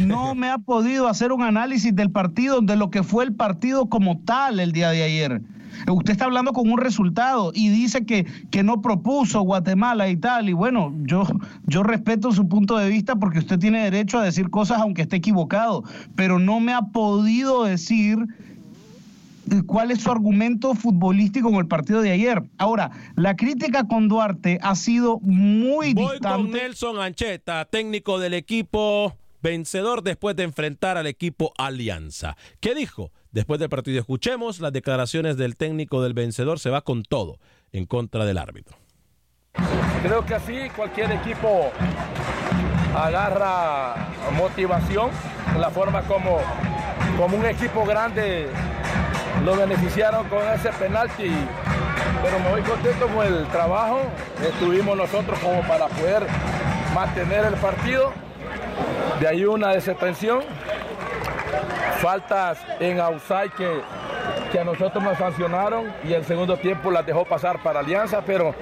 No 0.00 0.34
me 0.34 0.48
ha 0.50 0.58
podido 0.58 1.08
hacer 1.08 1.32
un 1.32 1.42
análisis 1.42 1.94
del 1.94 2.10
partido, 2.10 2.60
de 2.60 2.76
lo 2.76 2.90
que 2.90 3.02
fue 3.02 3.24
el 3.24 3.32
partido 3.34 3.86
como 3.86 4.18
tal 4.24 4.60
el 4.60 4.72
día 4.72 4.90
de 4.90 5.02
ayer. 5.04 5.40
Usted 5.88 6.12
está 6.12 6.24
hablando 6.24 6.52
con 6.52 6.70
un 6.70 6.78
resultado 6.78 7.52
y 7.54 7.68
dice 7.68 8.04
que, 8.04 8.24
que 8.50 8.62
no 8.62 8.80
propuso 8.82 9.40
Guatemala 9.42 10.08
y 10.08 10.16
tal. 10.16 10.48
Y 10.48 10.52
bueno, 10.52 10.94
yo, 11.02 11.24
yo 11.66 11.82
respeto 11.82 12.32
su 12.32 12.48
punto 12.48 12.76
de 12.76 12.88
vista 12.88 13.16
porque 13.16 13.38
usted 13.38 13.58
tiene 13.58 13.84
derecho 13.84 14.18
a 14.18 14.24
decir 14.24 14.50
cosas 14.50 14.80
aunque 14.80 15.02
esté 15.02 15.16
equivocado, 15.16 15.84
pero 16.14 16.38
no 16.38 16.60
me 16.60 16.72
ha 16.72 16.82
podido 16.82 17.64
decir 17.64 18.18
cuál 19.66 19.90
es 19.90 20.00
su 20.02 20.10
argumento 20.10 20.74
futbolístico 20.74 21.48
en 21.48 21.56
el 21.56 21.66
partido 21.66 22.02
de 22.02 22.10
ayer. 22.10 22.42
Ahora, 22.58 22.90
la 23.16 23.36
crítica 23.36 23.86
con 23.86 24.08
Duarte 24.08 24.58
ha 24.62 24.74
sido 24.74 25.20
muy 25.20 25.94
Voy 25.94 26.18
con. 26.18 26.50
Nelson 26.50 26.98
Ancheta, 26.98 27.64
técnico 27.66 28.18
del 28.18 28.34
equipo 28.34 29.16
vencedor 29.42 30.02
después 30.02 30.36
de 30.36 30.44
enfrentar 30.44 30.96
al 30.96 31.06
equipo 31.06 31.52
Alianza. 31.58 32.36
¿Qué 32.60 32.74
dijo? 32.74 33.12
Después 33.34 33.58
del 33.58 33.68
partido 33.68 33.98
escuchemos 33.98 34.60
las 34.60 34.72
declaraciones 34.72 35.36
del 35.36 35.56
técnico 35.56 36.00
del 36.00 36.14
vencedor. 36.14 36.60
Se 36.60 36.70
va 36.70 36.82
con 36.82 37.02
todo 37.02 37.40
en 37.72 37.84
contra 37.84 38.24
del 38.24 38.38
árbitro. 38.38 38.76
Creo 40.04 40.24
que 40.24 40.34
así 40.34 40.70
cualquier 40.76 41.10
equipo 41.10 41.72
agarra 42.96 43.96
motivación, 44.38 45.10
la 45.58 45.68
forma 45.70 46.02
como, 46.02 46.38
como 47.18 47.36
un 47.36 47.44
equipo 47.44 47.84
grande 47.84 48.46
lo 49.44 49.56
beneficiaron 49.56 50.28
con 50.28 50.46
ese 50.52 50.68
penalti. 50.68 51.32
Pero 52.22 52.38
me 52.38 52.50
voy 52.50 52.62
contento 52.62 53.08
con 53.08 53.26
el 53.26 53.48
trabajo 53.48 54.02
que 54.40 54.64
tuvimos 54.64 54.96
nosotros 54.96 55.36
como 55.40 55.60
para 55.62 55.88
poder 55.88 56.24
mantener 56.94 57.46
el 57.46 57.54
partido. 57.54 58.12
De 59.18 59.26
ahí 59.26 59.44
una 59.44 59.70
desatención, 59.70 60.44
faltas 62.00 62.58
en 62.80 63.00
outside 63.00 63.50
que, 63.56 63.80
que 64.52 64.58
a 64.60 64.64
nosotros 64.64 65.02
nos 65.02 65.16
sancionaron 65.18 65.92
y 66.04 66.12
el 66.12 66.24
segundo 66.24 66.56
tiempo 66.56 66.90
las 66.90 67.06
dejó 67.06 67.24
pasar 67.24 67.62
para 67.62 67.80
Alianza, 67.80 68.22
pero, 68.24 68.54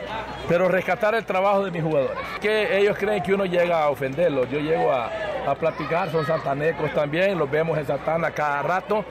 pero 0.48 0.68
rescatar 0.68 1.14
el 1.14 1.24
trabajo 1.24 1.64
de 1.64 1.70
mis 1.70 1.82
jugadores. 1.82 2.18
Que 2.40 2.78
ellos 2.78 2.96
creen 2.98 3.22
que 3.22 3.34
uno 3.34 3.44
llega 3.44 3.82
a 3.82 3.90
ofenderlos, 3.90 4.48
yo 4.50 4.60
llego 4.60 4.92
a, 4.92 5.10
a 5.46 5.54
platicar, 5.54 6.10
son 6.10 6.26
santanecos 6.26 6.92
también, 6.92 7.38
los 7.38 7.50
vemos 7.50 7.76
en 7.78 7.86
Santana 7.86 8.30
cada 8.30 8.62
rato, 8.62 9.04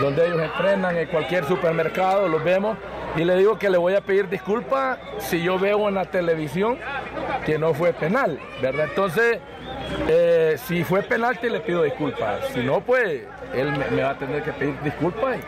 donde 0.00 0.26
ellos 0.26 0.40
entrenan 0.40 0.96
en 0.96 1.08
cualquier 1.08 1.44
supermercado, 1.44 2.28
los 2.28 2.42
vemos. 2.44 2.76
Y 3.16 3.24
le 3.24 3.36
digo 3.36 3.58
que 3.58 3.70
le 3.70 3.78
voy 3.78 3.94
a 3.94 4.00
pedir 4.02 4.28
disculpas 4.28 4.98
si 5.18 5.42
yo 5.42 5.58
veo 5.58 5.88
en 5.88 5.94
la 5.94 6.04
televisión 6.04 6.78
que 7.46 7.58
no 7.58 7.72
fue 7.72 7.92
penal, 7.92 8.38
¿verdad? 8.60 8.86
Entonces, 8.90 9.38
eh, 10.08 10.56
si 10.66 10.84
fue 10.84 11.02
penalti 11.02 11.48
le 11.48 11.60
pido 11.60 11.82
disculpas. 11.82 12.40
Si 12.52 12.60
no, 12.60 12.80
pues 12.80 13.22
él 13.54 13.72
me, 13.72 13.90
me 13.90 14.02
va 14.02 14.10
a 14.10 14.18
tener 14.18 14.42
que 14.42 14.52
pedir 14.52 14.80
disculpas 14.82 15.38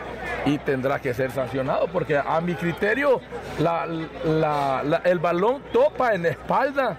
y, 0.45 0.57
tendrá 0.59 0.99
que 0.99 1.13
ser 1.13 1.31
sancionado 1.31 1.87
porque 1.87 2.17
a 2.17 2.39
mi 2.41 2.53
criterio 2.55 3.21
el 5.03 5.19
balón 5.19 5.63
topa 5.71 6.13
en 6.13 6.23
la 6.23 6.29
espalda 6.29 6.97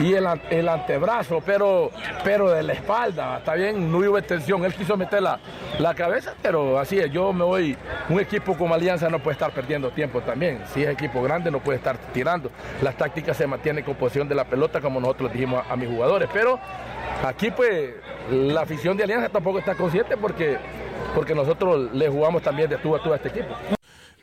y 0.00 0.14
el 0.14 0.68
antebrazo, 0.68 1.42
pero, 1.44 1.90
pero 2.22 2.50
de 2.50 2.62
la 2.62 2.72
espalda, 2.74 3.38
está 3.38 3.54
bien, 3.54 3.90
no 3.90 3.98
hubo 3.98 4.18
extensión, 4.18 4.64
él 4.64 4.74
quiso 4.74 4.96
meter 4.96 5.22
la, 5.22 5.40
la 5.78 5.94
cabeza, 5.94 6.34
pero 6.40 6.78
así 6.78 6.98
es, 6.98 7.10
yo 7.10 7.32
me 7.32 7.44
voy, 7.44 7.76
un 8.08 8.20
equipo 8.20 8.56
como 8.56 8.74
Alianza 8.74 9.08
no 9.08 9.18
puede 9.18 9.34
estar 9.34 9.50
perdiendo 9.50 9.90
tiempo 9.90 10.20
también, 10.20 10.62
si 10.72 10.82
es 10.82 10.90
equipo 10.90 11.22
grande 11.22 11.50
no 11.50 11.60
puede 11.60 11.78
estar 11.78 11.96
tirando, 12.12 12.50
las 12.82 12.96
tácticas 12.96 13.36
se 13.36 13.46
mantienen 13.46 13.84
con 13.84 13.94
posición 13.94 14.28
de 14.28 14.34
la 14.34 14.44
pelota 14.44 14.80
como 14.80 15.00
nosotros 15.00 15.32
dijimos 15.32 15.64
a, 15.68 15.72
a 15.72 15.76
mis 15.76 15.88
jugadores, 15.88 16.28
pero 16.32 16.60
aquí 17.24 17.50
pues 17.50 17.94
la 18.30 18.62
afición 18.62 18.96
de 18.96 19.04
Alianza 19.04 19.28
tampoco 19.28 19.58
está 19.58 19.74
consciente 19.74 20.16
porque, 20.16 20.58
porque 21.14 21.34
nosotros 21.34 21.92
le 21.94 22.08
jugamos 22.08 22.42
también 22.42 22.68
de 22.70 22.76
tú 22.78 22.94
a 22.94 23.02
tú 23.02 23.12
a 23.12 23.16
este 23.16 23.28
equipo. 23.28 23.54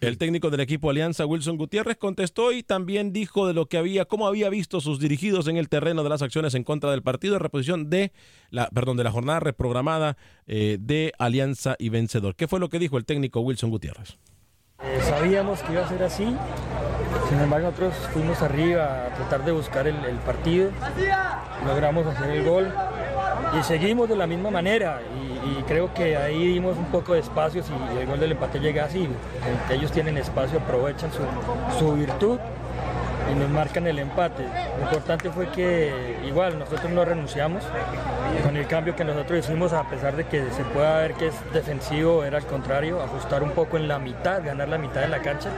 El 0.02 0.18
técnico 0.18 0.50
del 0.50 0.60
equipo 0.60 0.90
Alianza, 0.90 1.26
Wilson 1.26 1.58
Gutiérrez, 1.58 1.98
contestó 1.98 2.52
y 2.52 2.64
también 2.64 3.14
dijo 3.14 3.48
de 3.48 3.54
lo 3.54 3.68
que 3.68 3.78
había, 3.78 4.06
cómo 4.06 4.28
había 4.28 4.50
visto 4.50 4.82
sus 4.82 5.00
dirigidos 5.00 5.48
en 5.48 5.58
el 5.58 5.70
terreno 5.70 6.04
de 6.04 6.10
las 6.10 6.22
acciones 6.22 6.54
en 6.54 6.64
contra 6.64 6.92
del 6.92 7.02
partido 7.02 7.34
de 7.34 7.40
reposición 7.40 7.90
de 7.90 8.12
la, 8.50 8.68
perdón, 8.70 8.98
de 8.98 9.06
la 9.06 9.12
jornada 9.12 9.40
reprogramada 9.40 10.18
eh, 10.48 10.78
de 10.80 11.14
Alianza 11.18 11.76
y 11.80 11.90
Vencedor. 11.90 12.36
¿Qué 12.36 12.48
fue 12.48 12.60
lo 12.60 12.70
que 12.70 12.78
dijo 12.78 12.98
el 12.98 13.06
técnico 13.06 13.40
Wilson 13.40 13.70
Gutiérrez? 13.70 14.18
Eh, 14.84 15.00
sabíamos 15.02 15.62
que 15.62 15.72
iba 15.72 15.86
a 15.86 15.90
ser 15.90 16.04
así, 16.04 16.36
sin 17.30 17.40
embargo 17.40 17.68
nosotros 17.68 17.96
fuimos 18.12 18.42
arriba 18.42 19.06
a 19.06 19.16
tratar 19.16 19.46
de 19.46 19.54
buscar 19.54 19.88
el, 19.88 19.96
el 20.04 20.18
partido, 20.18 20.70
logramos 21.66 22.06
hacer 22.06 22.32
el 22.32 22.44
gol 22.44 22.68
y 23.60 23.64
seguimos 23.64 24.10
de 24.10 24.16
la 24.16 24.28
misma 24.28 24.51
manera 24.51 25.01
y, 25.43 25.64
creo 25.64 25.93
que 25.93 26.16
ahí 26.16 26.47
dimos 26.47 26.78
un 26.78 26.86
poco 26.86 27.14
de 27.14 27.20
espacios 27.20 27.66
y 27.70 27.97
el 27.99 28.06
gol 28.06 28.20
del 28.20 28.34
empate 28.34 28.60
llega 28.60 28.86
así, 28.86 29.08
ellos 29.72 29.91
tienen 29.91 30.18
espacio, 30.18 30.60
aprovechan 30.60 31.12
su, 31.12 31.20
su 31.80 31.93
virtud 31.93 32.38
y 33.32 33.36
nos 33.36 33.50
marcan 33.50 33.88
el 33.88 34.00
empate. 34.00 34.44
Lo 34.78 34.84
importante 34.84 35.30
fue 35.30 35.50
que 35.50 36.18
igual 36.26 36.60
nosotros 36.60 36.92
no 36.92 37.06
renunciamos 37.06 37.64
con 38.44 38.58
el 38.58 38.68
cambio 38.68 38.96
que 38.96 39.04
nosotros 39.04 39.40
hicimos, 39.40 39.74
a 39.74 39.90
pesar 39.90 40.16
de 40.16 40.26
que 40.26 40.44
se 40.52 40.64
pueda 40.66 41.00
ver 41.00 41.14
que 41.14 41.28
es 41.28 41.36
defensivo, 41.54 42.24
era 42.24 42.38
al 42.38 42.46
contrario, 42.46 43.02
ajustar 43.02 43.44
un 43.44 43.52
poco 43.52 43.78
en 43.78 43.88
la 43.88 44.00
mitad, 44.00 44.44
ganar 44.44 44.70
la 44.70 44.78
mitad 44.78 45.02
de 45.02 45.08
la 45.08 45.22
cancha 45.22 45.50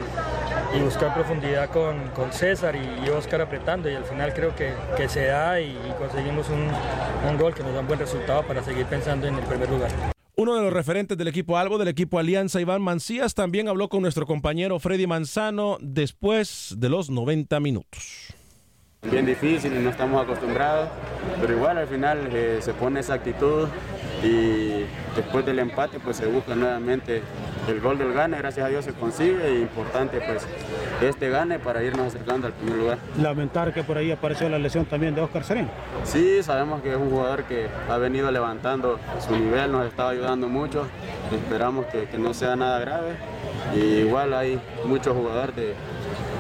y 0.76 0.80
buscar 0.80 1.13
profundidad 1.13 1.70
con, 1.70 2.09
con 2.09 2.32
César 2.32 2.76
y, 2.76 3.09
Oscar 3.09 3.41
apretando 3.41 3.89
y 3.89 3.95
al 3.95 4.03
final 4.03 4.34
creo 4.34 4.53
que, 4.55 4.74
que 4.95 5.07
se 5.09 5.26
da 5.28 5.59
y, 5.59 5.72
y 5.72 5.93
conseguimos 5.97 6.49
un, 6.49 6.70
un 7.28 7.38
gol 7.38 7.53
que 7.53 7.63
nos 7.63 7.74
da 7.74 7.80
un 7.80 7.88
buen 7.88 7.99
resultado 7.99 8.43
para 8.43 8.61
seguir 8.61 8.86
pensando 8.86 9.28
en 9.28 9.36
el 9.36 9.43
primer 9.43 9.70
lugar. 9.70 10.16
Uno 10.39 10.53
de 10.53 10.61
los 10.61 10.71
referentes 10.71 11.17
del 11.17 11.29
equipo 11.29 11.57
Albo, 11.57 11.79
del 11.79 11.88
equipo 11.88 12.19
Alianza, 12.19 12.61
Iván 12.61 12.83
Mancías, 12.83 13.33
también 13.33 13.67
habló 13.67 13.89
con 13.89 14.03
nuestro 14.03 14.27
compañero 14.27 14.77
Freddy 14.77 15.07
Manzano 15.07 15.79
después 15.81 16.75
de 16.77 16.89
los 16.89 17.09
90 17.09 17.59
minutos. 17.59 18.35
Bien 19.09 19.25
difícil 19.25 19.73
y 19.75 19.79
no 19.79 19.89
estamos 19.89 20.23
acostumbrados, 20.23 20.89
pero 21.41 21.53
igual 21.53 21.79
al 21.79 21.88
final 21.88 22.29
eh, 22.31 22.59
se 22.61 22.71
pone 22.75 22.99
esa 22.99 23.15
actitud 23.15 23.67
y 24.24 24.86
después 25.15 25.45
del 25.45 25.59
empate 25.59 25.99
pues 25.99 26.18
se 26.18 26.26
busca 26.26 26.55
nuevamente 26.55 27.22
el 27.68 27.80
gol 27.82 27.97
del 27.97 28.13
gane, 28.13 28.38
gracias 28.38 28.65
a 28.65 28.70
Dios 28.70 28.86
se 28.86 28.93
consigue 28.93 29.55
y 29.55 29.61
importante 29.61 30.20
pues 30.22 30.47
este 31.01 31.30
gane 31.30 31.59
para 31.59 31.84
irnos 31.84 32.07
acercando 32.07 32.47
al 32.47 32.53
primer 32.53 32.78
lugar. 32.78 32.97
Lamentar 33.22 33.74
que 33.74 33.84
por 33.84 33.97
ahí 33.97 34.11
apareció 34.11 34.49
la 34.49 34.57
lesión 34.57 34.86
también 34.86 35.13
de 35.13 35.22
Oscar 35.22 35.43
Serén. 35.43 35.70
Sí, 36.03 36.41
sabemos 36.41 36.82
que 36.82 36.91
es 36.91 36.97
un 36.97 37.09
jugador 37.09 37.43
que 37.43 37.68
ha 37.89 37.97
venido 37.97 38.32
levantando 38.32 38.99
su 39.26 39.38
nivel, 39.38 39.72
nos 39.72 39.86
está 39.86 40.09
ayudando 40.09 40.47
mucho, 40.47 40.88
esperamos 41.32 41.86
que, 41.88 42.05
que 42.05 42.18
no 42.18 42.34
sea 42.34 42.55
nada 42.55 42.80
grave 42.80 43.15
y 43.76 43.80
igual 43.80 44.34
hay 44.34 44.59
muchos 44.86 45.15
jugadores 45.15 45.55
de 45.55 45.74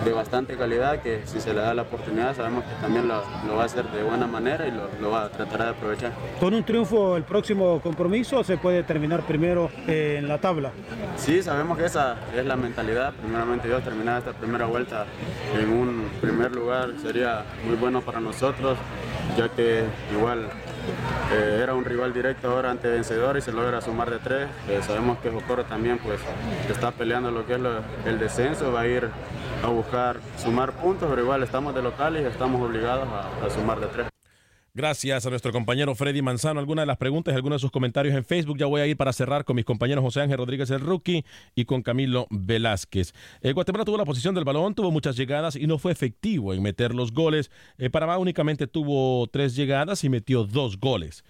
de 0.03 0.13
bastante 0.13 0.55
calidad 0.55 1.01
que 1.01 1.21
si 1.25 1.39
se 1.39 1.53
le 1.53 1.61
da 1.61 1.73
la 1.73 1.83
oportunidad 1.83 2.35
sabemos 2.35 2.63
que 2.63 2.81
también 2.81 3.07
lo, 3.07 3.21
lo 3.47 3.55
va 3.55 3.63
a 3.63 3.65
hacer 3.65 3.85
de 3.91 4.03
buena 4.03 4.27
manera 4.27 4.67
y 4.67 4.71
lo, 4.71 4.89
lo, 5.01 5.11
va 5.11 5.25
a 5.25 5.29
tratar 5.29 5.63
de 5.63 5.69
aprovechar. 5.69 6.11
¿Con 6.39 6.53
un 6.53 6.63
triunfo 6.63 7.17
el 7.17 7.23
próximo 7.23 7.79
compromiso 7.81 8.43
se 8.43 8.57
puede 8.57 8.83
terminar 8.83 9.21
primero 9.23 9.69
eh, 9.87 10.15
en 10.19 10.27
la 10.27 10.39
tabla? 10.39 10.71
Sí, 11.17 11.41
sabemos 11.41 11.77
que 11.77 11.85
esa 11.85 12.17
es 12.35 12.45
la 12.45 12.55
mentalidad. 12.55 13.13
Primeramente 13.13 13.67
Dios, 13.67 13.83
terminar 13.83 14.19
esta 14.19 14.33
primera 14.33 14.65
vuelta 14.65 15.05
en 15.59 15.69
un 15.69 16.09
primer 16.21 16.51
lugar 16.51 16.91
sería 17.01 17.43
muy 17.65 17.75
bueno 17.75 18.01
para 18.01 18.19
nosotros, 18.19 18.77
ya 19.37 19.49
que 19.49 19.83
igual 20.13 20.47
eh, 21.33 21.59
era 21.61 21.73
un 21.73 21.83
rival 21.83 22.13
directo 22.13 22.49
ahora 22.49 22.71
ante 22.71 22.87
vencedor 22.87 23.37
y 23.37 23.41
se 23.41 23.51
logra 23.51 23.81
sumar 23.81 24.09
de 24.09 24.19
tres. 24.19 24.47
Eh, 24.69 24.79
sabemos 24.85 25.17
que 25.19 25.29
Jocoro 25.29 25.65
también 25.65 25.97
pues 25.97 26.19
está 26.69 26.91
peleando 26.91 27.31
lo 27.31 27.45
que 27.45 27.53
es 27.53 27.59
lo, 27.59 27.71
el 28.05 28.19
descenso, 28.19 28.71
va 28.71 28.81
a 28.81 28.87
ir 28.87 29.09
a 29.63 29.67
buscar 29.67 30.19
sumar 30.37 30.73
puntos, 30.73 31.09
pero 31.09 31.21
igual 31.21 31.43
estamos 31.43 31.73
de 31.73 31.81
locales 31.81 32.23
y 32.23 32.27
estamos 32.27 32.61
obligados 32.61 33.07
a, 33.07 33.49
sumar 33.49 33.79
de 33.79 33.87
tres. 33.87 34.07
Gracias 34.73 35.25
a 35.25 35.29
nuestro 35.31 35.51
compañero 35.51 35.95
Freddy 35.95 36.21
Manzano. 36.21 36.59
Algunas 36.59 36.83
de 36.83 36.87
las 36.87 36.97
preguntas 36.97 37.35
algunos 37.35 37.59
de 37.59 37.61
sus 37.61 37.71
comentarios 37.71 38.15
en 38.15 38.23
Facebook. 38.23 38.59
Ya 38.59 38.67
voy 38.67 38.81
a 38.81 38.85
ir 38.85 38.95
para 38.95 39.11
cerrar 39.11 39.43
con 39.43 39.55
mis 39.55 39.65
compañeros 39.65 40.03
José 40.03 40.21
Ángel 40.21 40.37
Rodríguez 40.37 40.69
el 40.69 40.81
Rookie 40.81 41.25
y 41.55 41.65
con 41.65 41.81
Camilo 41.81 42.27
Velázquez. 42.29 43.13
Eh, 43.41 43.53
Guatemala 43.53 43.85
tuvo 43.85 43.97
la 43.97 44.05
posición 44.05 44.35
del 44.35 44.43
balón, 44.43 44.75
tuvo 44.75 44.91
muchas 44.91 45.17
llegadas 45.17 45.55
y 45.55 45.65
no 45.65 45.79
fue 45.79 45.91
efectivo 45.91 46.53
en 46.53 46.61
meter 46.61 46.93
los 46.93 47.11
goles. 47.11 47.49
Eh, 47.79 47.89
Panamá 47.89 48.19
únicamente 48.19 48.67
tuvo 48.67 49.25
tres 49.27 49.55
llegadas 49.55 50.03
y 50.03 50.09
metió 50.09 50.43
dos 50.43 50.79
goles. 50.79 51.23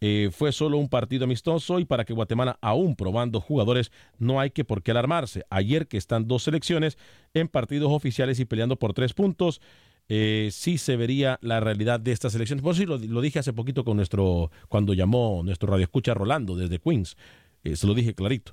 Eh, 0.00 0.28
fue 0.30 0.52
solo 0.52 0.76
un 0.76 0.88
partido 0.88 1.24
amistoso 1.24 1.80
y 1.80 1.86
para 1.86 2.04
que 2.04 2.12
Guatemala, 2.12 2.58
aún 2.60 2.96
probando 2.96 3.40
jugadores, 3.40 3.90
no 4.18 4.40
hay 4.40 4.50
que 4.50 4.64
por 4.64 4.82
qué 4.82 4.90
alarmarse. 4.90 5.44
Ayer 5.48 5.86
que 5.88 5.96
están 5.96 6.28
dos 6.28 6.42
selecciones 6.42 6.98
en 7.32 7.48
partidos 7.48 7.90
oficiales 7.90 8.38
y 8.38 8.44
peleando 8.44 8.76
por 8.76 8.92
tres 8.92 9.14
puntos, 9.14 9.60
eh, 10.08 10.50
sí 10.52 10.78
se 10.78 10.96
vería 10.96 11.38
la 11.40 11.60
realidad 11.60 11.98
de 11.98 12.12
estas 12.12 12.34
elecciones. 12.34 12.62
Por 12.62 12.72
eso 12.72 12.80
sí 12.80 13.08
lo, 13.08 13.20
dije 13.20 13.38
hace 13.38 13.54
poquito 13.54 13.84
con 13.84 13.96
nuestro, 13.96 14.50
cuando 14.68 14.92
llamó 14.92 15.42
nuestro 15.42 15.70
radioescucha 15.70 16.12
Rolando 16.12 16.56
desde 16.56 16.78
Queens. 16.78 17.16
Eh, 17.64 17.76
se 17.76 17.86
lo 17.86 17.94
dije 17.94 18.14
clarito. 18.14 18.52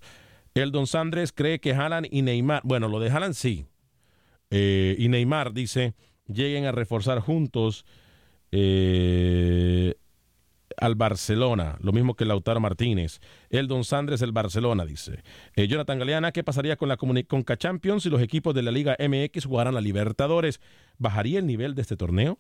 Eldon 0.54 0.88
Sandres 0.88 1.34
cree 1.34 1.60
que 1.60 1.74
Haaland 1.74 2.08
y 2.10 2.22
Neymar, 2.22 2.62
bueno, 2.64 2.88
lo 2.88 3.00
de 3.00 3.10
Haaland 3.10 3.34
sí. 3.34 3.66
Y 4.52 5.08
Neymar 5.08 5.52
dice, 5.52 5.96
lleguen 6.28 6.66
a 6.66 6.72
reforzar 6.72 7.20
juntos 7.22 7.86
al 10.78 10.96
Barcelona, 10.96 11.78
lo 11.82 11.92
mismo 11.92 12.16
que 12.16 12.26
Lautaro 12.26 12.60
Martínez. 12.60 13.20
Eldon 13.50 13.84
Sandres, 13.84 14.22
el 14.22 14.32
Barcelona, 14.32 14.86
dice. 14.86 15.24
Eh, 15.56 15.68
Jonathan 15.68 16.00
Galeana, 16.00 16.32
¿qué 16.32 16.44
pasaría 16.44 16.76
con 16.76 16.90
la 16.90 16.98
Conca 16.98 17.58
Champions 17.58 18.04
si 18.04 18.10
los 18.10 18.22
equipos 18.22 18.54
de 18.54 18.64
la 18.64 18.72
Liga 18.72 18.96
MX 19.00 19.46
jugaran 19.46 19.78
a 19.78 19.82
Libertadores? 19.82 20.62
¿Bajaría 20.98 21.40
el 21.40 21.48
nivel 21.48 21.76
de 21.76 21.82
este 21.82 21.98
torneo? 21.98 22.40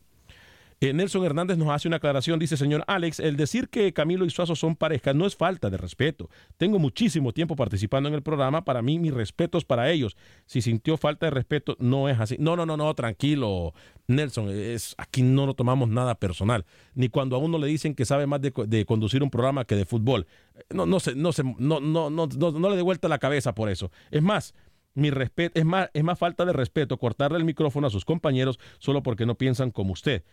Eh, 0.83 0.91
Nelson 0.91 1.23
Hernández 1.23 1.57
nos 1.57 1.69
hace 1.69 1.87
una 1.87 1.95
aclaración, 1.95 2.39
dice 2.39 2.57
señor 2.57 2.83
Alex, 2.87 3.21
el 3.21 3.37
decir 3.37 3.69
que 3.69 3.93
Camilo 3.93 4.25
y 4.25 4.29
Suazo 4.29 4.53
son 4.53 4.75
pareja 4.75 5.13
no 5.13 5.25
es 5.25 5.33
falta 5.33 5.69
de 5.69 5.77
respeto. 5.77 6.29
Tengo 6.57 6.77
muchísimo 6.77 7.31
tiempo 7.31 7.55
participando 7.55 8.09
en 8.09 8.15
el 8.15 8.21
programa, 8.21 8.65
para 8.65 8.81
mí 8.81 8.99
mis 8.99 9.13
respetos 9.13 9.63
para 9.63 9.89
ellos. 9.89 10.17
Si 10.45 10.61
sintió 10.61 10.97
falta 10.97 11.27
de 11.27 11.29
respeto, 11.29 11.77
no 11.79 12.09
es 12.09 12.19
así. 12.19 12.35
No, 12.37 12.57
no, 12.57 12.65
no, 12.65 12.75
no, 12.75 12.93
tranquilo, 12.95 13.73
Nelson, 14.07 14.49
es, 14.49 14.93
aquí 14.97 15.21
no 15.21 15.45
lo 15.45 15.53
tomamos 15.53 15.87
nada 15.87 16.15
personal. 16.15 16.65
Ni 16.95 17.07
cuando 17.07 17.37
a 17.37 17.39
uno 17.39 17.57
le 17.59 17.67
dicen 17.67 17.95
que 17.95 18.03
sabe 18.03 18.27
más 18.27 18.41
de, 18.41 18.85
conducir 18.85 19.23
un 19.23 19.29
programa 19.29 19.63
que 19.63 19.77
de 19.77 19.85
fútbol. 19.85 20.27
No, 20.69 20.85
no, 20.85 20.99
se, 20.99 21.15
no, 21.15 21.31
se, 21.31 21.45
no, 21.45 21.79
no, 21.79 22.09
no, 22.09 22.27
no, 22.27 22.51
no 22.51 22.69
le 22.69 22.75
dé 22.75 22.81
vuelta 22.81 23.07
la 23.07 23.19
cabeza 23.19 23.55
por 23.55 23.69
eso. 23.69 23.89
Es 24.11 24.21
más, 24.21 24.53
mi 24.95 25.11
respeto, 25.11 25.57
es 25.57 25.65
más, 25.65 25.91
es 25.93 26.03
más 26.03 26.19
falta 26.19 26.43
de 26.43 26.51
respeto 26.51 26.97
cortarle 26.97 27.37
el 27.37 27.45
micrófono 27.45 27.87
a 27.87 27.89
sus 27.89 28.03
compañeros 28.03 28.59
solo 28.79 29.01
porque 29.01 29.25
no 29.25 29.35
piensan 29.35 29.71
como 29.71 29.93
usted 29.93 30.25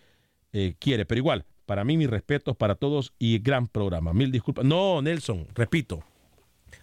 eh, 0.52 0.74
quiere. 0.78 1.06
Pero 1.06 1.18
igual, 1.18 1.44
para 1.66 1.84
mí, 1.84 1.96
mis 1.96 2.10
respetos 2.10 2.56
para 2.56 2.74
todos 2.74 3.12
y 3.18 3.38
gran 3.38 3.68
programa. 3.68 4.12
Mil 4.12 4.32
disculpas. 4.32 4.64
No, 4.64 5.02
Nelson, 5.02 5.46
repito, 5.54 6.02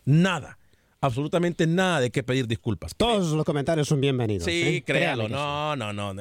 nada. 0.05 0.57
Absolutamente 1.00 1.68
nada 1.68 2.00
de 2.00 2.10
qué 2.10 2.24
pedir 2.24 2.48
disculpas. 2.48 2.95
Todos 2.95 3.32
los 3.34 3.45
comentarios 3.45 3.88
son 3.88 4.02
bienvenidos. 4.02 4.45
Sí, 4.45 4.64
¿eh? 4.64 4.84
créalo. 4.84 5.30
No, 5.30 5.76
no, 5.76 5.93
no. 5.93 6.12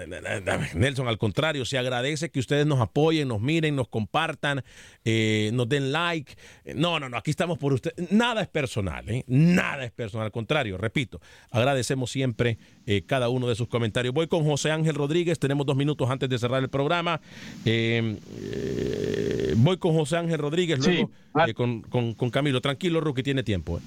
Nelson, 0.74 1.08
al 1.08 1.16
contrario, 1.16 1.64
se 1.64 1.78
agradece 1.78 2.30
que 2.30 2.40
ustedes 2.40 2.66
nos 2.66 2.80
apoyen, 2.80 3.28
nos 3.28 3.40
miren, 3.40 3.74
nos 3.74 3.88
compartan, 3.88 4.62
eh, 5.04 5.50
nos 5.54 5.66
den 5.66 5.92
like. 5.92 6.36
No, 6.74 7.00
no, 7.00 7.08
no. 7.08 7.16
Aquí 7.16 7.30
estamos 7.30 7.56
por 7.56 7.72
ustedes. 7.72 8.10
Nada 8.12 8.42
es 8.42 8.48
personal, 8.48 9.08
¿eh? 9.08 9.24
Nada 9.26 9.84
es 9.84 9.92
personal. 9.92 10.26
Al 10.26 10.32
contrario, 10.32 10.76
repito, 10.76 11.22
agradecemos 11.50 12.10
siempre 12.10 12.58
eh, 12.86 13.02
cada 13.06 13.30
uno 13.30 13.48
de 13.48 13.54
sus 13.54 13.68
comentarios. 13.68 14.12
Voy 14.12 14.26
con 14.26 14.44
José 14.44 14.70
Ángel 14.72 14.94
Rodríguez. 14.94 15.38
Tenemos 15.38 15.64
dos 15.64 15.76
minutos 15.76 16.10
antes 16.10 16.28
de 16.28 16.38
cerrar 16.38 16.62
el 16.62 16.68
programa. 16.68 17.22
Eh, 17.64 18.18
eh, 18.42 19.54
voy 19.56 19.78
con 19.78 19.94
José 19.94 20.18
Ángel 20.18 20.38
Rodríguez, 20.38 20.78
luego 20.80 21.10
sí. 21.46 21.54
con, 21.54 21.80
con, 21.80 22.12
con, 22.12 22.28
Camilo. 22.28 22.60
Tranquilo, 22.60 23.00
Rookie, 23.00 23.22
tiene 23.22 23.42
tiempo. 23.42 23.80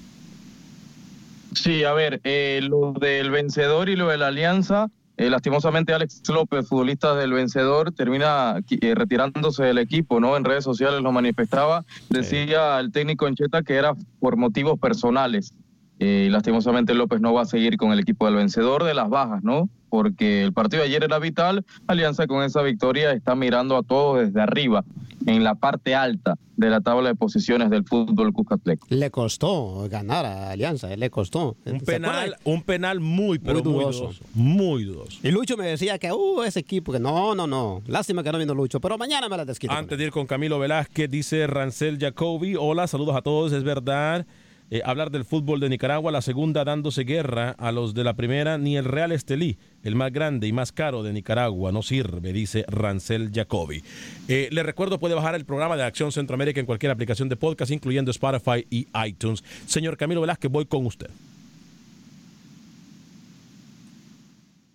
Sí, 1.54 1.84
a 1.84 1.92
ver, 1.92 2.20
eh, 2.24 2.60
lo 2.62 2.92
del 2.92 3.30
vencedor 3.30 3.88
y 3.88 3.96
lo 3.96 4.08
de 4.08 4.18
la 4.18 4.28
alianza, 4.28 4.88
eh, 5.16 5.30
lastimosamente 5.30 5.92
Alex 5.92 6.22
López, 6.28 6.68
futbolista 6.68 7.14
del 7.14 7.32
vencedor, 7.32 7.92
termina 7.92 8.60
eh, 8.70 8.94
retirándose 8.94 9.64
del 9.64 9.78
equipo, 9.78 10.20
¿no? 10.20 10.36
En 10.36 10.44
redes 10.44 10.64
sociales 10.64 11.02
lo 11.02 11.12
manifestaba, 11.12 11.84
decía 12.08 12.78
el 12.78 12.92
técnico 12.92 13.26
Encheta 13.26 13.62
que 13.62 13.74
era 13.74 13.94
por 14.20 14.36
motivos 14.36 14.78
personales. 14.78 15.54
y 15.98 16.30
lastimosamente 16.30 16.94
López 16.94 17.20
no 17.20 17.34
va 17.34 17.42
a 17.42 17.44
seguir 17.44 17.76
con 17.76 17.92
el 17.92 18.00
equipo 18.00 18.24
del 18.24 18.36
vencedor 18.36 18.84
de 18.84 18.94
las 18.94 19.10
bajas, 19.10 19.42
¿no? 19.42 19.68
Porque 19.90 20.42
el 20.42 20.52
partido 20.52 20.82
de 20.82 20.88
ayer 20.88 21.04
era 21.04 21.18
vital, 21.18 21.64
Alianza 21.86 22.26
con 22.26 22.42
esa 22.44 22.62
victoria 22.62 23.12
está 23.12 23.34
mirando 23.34 23.76
a 23.76 23.82
todos 23.82 24.20
desde 24.20 24.40
arriba, 24.40 24.84
en 25.26 25.44
la 25.44 25.54
parte 25.54 25.94
alta 25.94 26.36
de 26.56 26.70
la 26.70 26.80
tabla 26.80 27.08
de 27.08 27.14
posiciones 27.14 27.70
del 27.70 27.84
fútbol 27.84 28.32
Cuscatlec. 28.32 28.80
Le 28.88 29.10
costó 29.10 29.88
ganar 29.90 30.26
a 30.26 30.50
Alianza, 30.50 30.94
le 30.94 31.10
costó. 31.10 31.56
Un 31.64 31.80
penal, 31.80 32.36
un 32.44 32.62
penal 32.62 33.00
muy, 33.00 33.38
pero 33.38 33.62
muy 33.64 33.72
dudoso. 33.72 34.04
Muy 34.04 34.12
dudoso. 34.12 34.24
Muy 34.34 34.84
dudoso. 34.84 35.18
Y 35.22 35.30
Lucho 35.30 35.56
me 35.56 35.66
decía 35.66 35.98
que, 35.98 36.12
uh, 36.12 36.42
ese 36.42 36.60
equipo, 36.60 36.92
que 36.92 37.00
no, 37.00 37.34
no, 37.34 37.46
no. 37.46 37.82
Lástima 37.86 38.22
que 38.22 38.30
no 38.30 38.38
vino 38.38 38.54
Lucho, 38.54 38.80
pero 38.80 38.96
mañana 38.98 39.28
me 39.28 39.36
la 39.36 39.44
desquito. 39.44 39.72
Antes 39.72 39.98
de 39.98 40.04
ir 40.04 40.10
con 40.10 40.26
Camilo 40.26 40.58
Velázquez, 40.58 41.10
dice 41.10 41.46
Rancel 41.46 41.98
Jacobi, 41.98 42.54
hola, 42.56 42.86
saludos 42.86 43.16
a 43.16 43.22
todos, 43.22 43.52
es 43.52 43.64
verdad. 43.64 44.26
Eh, 44.72 44.82
hablar 44.84 45.10
del 45.10 45.24
fútbol 45.24 45.58
de 45.58 45.68
Nicaragua, 45.68 46.12
la 46.12 46.22
segunda 46.22 46.64
dándose 46.64 47.02
guerra 47.02 47.56
a 47.58 47.72
los 47.72 47.92
de 47.92 48.04
la 48.04 48.14
primera, 48.14 48.56
ni 48.56 48.76
el 48.76 48.84
Real 48.84 49.10
Estelí, 49.10 49.58
el 49.82 49.96
más 49.96 50.12
grande 50.12 50.46
y 50.46 50.52
más 50.52 50.70
caro 50.70 51.02
de 51.02 51.12
Nicaragua, 51.12 51.72
no 51.72 51.82
sirve, 51.82 52.32
dice 52.32 52.64
Rancel 52.68 53.32
Jacobi. 53.34 53.82
Eh, 54.28 54.48
le 54.52 54.62
recuerdo, 54.62 55.00
puede 55.00 55.16
bajar 55.16 55.34
el 55.34 55.44
programa 55.44 55.76
de 55.76 55.82
Acción 55.82 56.12
Centroamérica 56.12 56.60
en 56.60 56.66
cualquier 56.66 56.92
aplicación 56.92 57.28
de 57.28 57.34
podcast, 57.34 57.72
incluyendo 57.72 58.12
Spotify 58.12 58.64
y 58.70 58.86
iTunes. 59.06 59.42
Señor 59.66 59.96
Camilo 59.96 60.20
Velázquez, 60.20 60.52
voy 60.52 60.66
con 60.66 60.86
usted. 60.86 61.10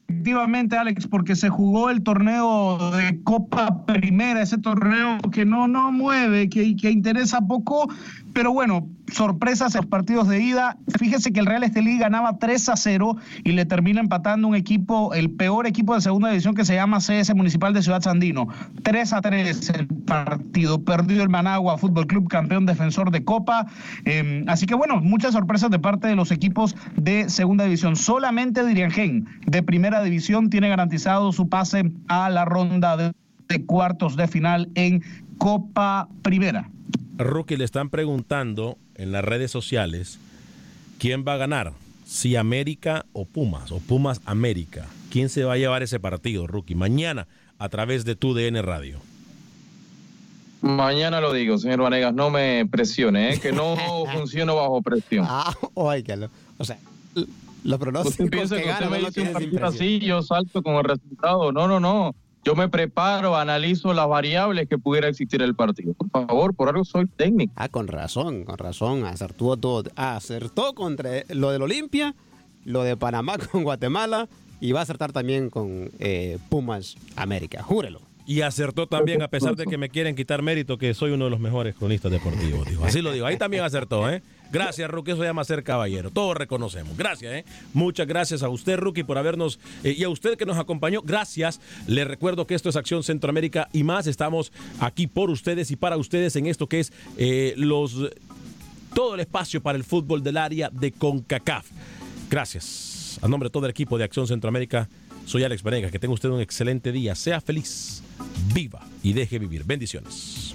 Efectivamente, 0.07 0.75
Alex, 0.75 1.07
porque 1.07 1.35
se 1.35 1.49
jugó 1.49 1.89
el 1.89 2.01
torneo 2.01 2.91
de 2.91 3.21
Copa 3.23 3.85
Primera, 3.85 4.41
ese 4.41 4.57
torneo 4.57 5.19
que 5.31 5.45
no, 5.45 5.67
no 5.67 5.91
mueve, 5.91 6.49
que, 6.49 6.75
que 6.75 6.89
interesa 6.89 7.41
poco, 7.41 7.87
pero 8.36 8.51
bueno, 8.51 8.89
sorpresas 9.13 9.73
en 9.75 9.79
los 9.79 9.86
partidos 9.86 10.27
de 10.27 10.41
ida. 10.41 10.77
Fíjese 10.99 11.31
que 11.31 11.39
el 11.39 11.45
Real 11.45 11.63
Estelí 11.63 11.97
ganaba 11.97 12.38
3 12.38 12.67
a 12.67 12.75
0 12.75 13.15
y 13.45 13.53
le 13.53 13.65
termina 13.65 14.01
empatando 14.01 14.49
un 14.49 14.55
equipo, 14.55 15.13
el 15.13 15.31
peor 15.31 15.67
equipo 15.67 15.95
de 15.95 16.01
segunda 16.01 16.27
división 16.27 16.53
que 16.53 16.65
se 16.65 16.75
llama 16.75 16.97
CS 16.99 17.33
Municipal 17.33 17.73
de 17.73 17.81
Ciudad 17.81 18.01
Sandino. 18.01 18.49
3 18.83 19.13
a 19.13 19.21
3 19.21 19.69
el 19.69 19.88
partido. 19.88 20.83
Perdió 20.83 21.23
el 21.23 21.29
Managua 21.29 21.77
Fútbol 21.77 22.07
Club, 22.07 22.27
campeón 22.27 22.65
defensor 22.65 23.09
de 23.09 23.23
Copa. 23.23 23.67
Eh, 24.03 24.43
así 24.47 24.65
que 24.65 24.75
bueno, 24.75 24.99
muchas 24.99 25.31
sorpresas 25.31 25.71
de 25.71 25.79
parte 25.79 26.09
de 26.09 26.17
los 26.17 26.29
equipos 26.31 26.75
de 26.97 27.29
segunda 27.29 27.63
división. 27.63 27.95
Solamente 27.95 28.65
Diriangén 28.65 29.29
de 29.45 29.63
primera 29.63 30.03
división 30.03 30.49
tiene 30.49 30.67
garantizado 30.67 31.31
su 31.31 31.47
pase 31.47 31.89
a 32.09 32.29
la 32.29 32.43
ronda 32.43 32.97
de 32.97 33.65
cuartos 33.65 34.17
de 34.17 34.27
final 34.27 34.69
en 34.75 35.01
Copa 35.38 36.09
Primera. 36.21 36.69
Rookie, 37.18 37.57
le 37.57 37.63
están 37.63 37.89
preguntando 37.89 38.78
en 38.95 39.11
las 39.11 39.24
redes 39.24 39.51
sociales 39.51 40.20
quién 40.99 41.24
va 41.28 41.34
a 41.34 41.38
ganar, 41.38 41.74
si 42.05 42.36
América 42.36 43.05
o 43.13 43.26
Pumas, 43.26 43.72
o 43.72 43.80
Pumas 43.80 44.22
América. 44.26 44.88
¿Quién 45.11 45.30
se 45.30 45.43
va 45.43 45.53
a 45.53 45.57
llevar 45.57 45.82
ese 45.82 45.99
partido, 45.99 46.45
Rookie? 46.45 46.76
Mañana 46.76 47.28
a 47.57 47.70
través 47.70 48.03
de 48.03 48.16
tu 48.16 48.34
DN 48.34 48.61
Radio. 48.61 48.99
Mañana 50.61 51.22
lo 51.22 51.32
digo, 51.32 51.57
señor 51.57 51.82
Vanegas, 51.82 52.13
no 52.13 52.30
me 52.30 52.66
presione, 52.66 53.34
¿eh? 53.34 53.39
que 53.39 53.51
no 53.51 53.76
funciono 54.13 54.55
bajo 54.55 54.82
presión. 54.82 55.26
Ah, 55.28 55.53
óigalo. 55.74 56.30
O 56.57 56.66
sea, 56.66 56.80
los 57.63 57.80
pronósticos 57.80 58.30
piensa 58.30 58.57
que 58.57 58.63
que 58.63 58.70
usted 58.72 58.86
ganan 58.86 58.91
me 58.91 58.99
no 58.99 59.07
dice 59.07 59.22
un 59.22 59.34
partido 59.34 59.66
así, 59.66 59.99
yo 59.99 60.22
salto 60.22 60.63
con 60.63 60.76
el 60.76 60.84
resultado. 60.84 61.51
No, 61.51 61.68
no, 61.68 61.80
no. 61.80 62.16
Yo 62.45 62.53
me 62.53 62.69
preparo, 62.69 63.35
analizo 63.35 63.91
las 63.91 64.07
variables 64.07 64.69
que 64.69 64.77
pudiera 64.77 65.07
existir 65.07 65.41
en 65.41 65.47
el 65.47 65.55
partido. 65.55 65.95
Por 65.95 66.11
favor, 66.11 66.53
por 66.53 66.69
algo 66.69 66.85
soy 66.85 67.07
técnico. 67.07 67.51
Ah, 67.55 67.69
con 67.69 67.87
razón, 67.87 68.43
con 68.43 68.59
razón. 68.59 69.03
Acertó 69.03 69.57
todo. 69.57 69.89
Acertó 69.95 70.75
contra 70.75 71.23
lo 71.29 71.49
del 71.49 71.63
Olimpia, 71.63 72.13
lo 72.63 72.83
de 72.83 72.95
Panamá 72.97 73.37
con 73.51 73.63
Guatemala 73.63 74.29
y 74.59 74.73
va 74.73 74.81
a 74.81 74.83
acertar 74.83 75.11
también 75.11 75.49
con 75.49 75.89
eh, 75.97 76.37
Pumas 76.49 76.97
América. 77.15 77.63
Júrelo. 77.63 77.99
Y 78.27 78.41
acertó 78.41 78.85
también, 78.85 79.23
a 79.23 79.27
pesar 79.27 79.55
de 79.55 79.65
que 79.65 79.77
me 79.79 79.89
quieren 79.89 80.15
quitar 80.15 80.43
mérito, 80.43 80.77
que 80.77 80.93
soy 80.93 81.11
uno 81.11 81.25
de 81.25 81.31
los 81.31 81.39
mejores 81.39 81.73
cronistas 81.73 82.11
deportivos. 82.11 82.67
Dijo. 82.67 82.85
Así 82.85 83.01
lo 83.01 83.11
digo. 83.11 83.25
Ahí 83.25 83.37
también 83.37 83.63
acertó, 83.63 84.07
¿eh? 84.07 84.21
Gracias, 84.51 84.89
Rookie. 84.89 85.11
Eso 85.11 85.23
llama 85.23 85.43
ser 85.43 85.63
caballero. 85.63 86.11
Todos 86.11 86.37
reconocemos. 86.37 86.95
Gracias, 86.97 87.33
¿eh? 87.33 87.45
Muchas 87.73 88.07
gracias 88.07 88.43
a 88.43 88.49
usted, 88.49 88.77
Rookie, 88.77 89.03
por 89.03 89.17
habernos. 89.17 89.59
eh, 89.83 89.95
y 89.97 90.03
a 90.03 90.09
usted 90.09 90.37
que 90.37 90.45
nos 90.45 90.57
acompañó. 90.57 91.01
Gracias. 91.01 91.59
Le 91.87 92.05
recuerdo 92.05 92.47
que 92.47 92.55
esto 92.55 92.69
es 92.69 92.75
Acción 92.75 93.03
Centroamérica 93.03 93.67
y 93.73 93.83
más. 93.83 94.07
Estamos 94.07 94.51
aquí 94.79 95.07
por 95.07 95.29
ustedes 95.29 95.71
y 95.71 95.75
para 95.75 95.97
ustedes 95.97 96.35
en 96.35 96.45
esto 96.47 96.67
que 96.67 96.79
es 96.79 96.93
eh, 97.17 97.53
los. 97.57 97.95
Todo 98.93 99.15
el 99.15 99.19
espacio 99.19 99.61
para 99.61 99.77
el 99.77 99.83
fútbol 99.83 100.23
del 100.23 100.37
área 100.37 100.69
de 100.71 100.91
CONCACAF. 100.93 101.65
Gracias. 102.29 103.19
A 103.21 103.27
nombre 103.27 103.47
de 103.47 103.51
todo 103.51 103.65
el 103.65 103.71
equipo 103.71 103.97
de 103.97 104.05
Acción 104.05 104.25
Centroamérica, 104.25 104.87
soy 105.25 105.43
Alex 105.43 105.63
Vanegas. 105.63 105.91
Que 105.91 105.99
tenga 105.99 106.13
usted 106.13 106.29
un 106.29 106.39
excelente 106.39 106.91
día. 106.93 107.13
Sea 107.13 107.41
feliz, 107.41 108.01
viva 108.53 108.81
y 109.03 109.13
deje 109.13 109.37
vivir. 109.37 109.65
Bendiciones. 109.65 110.55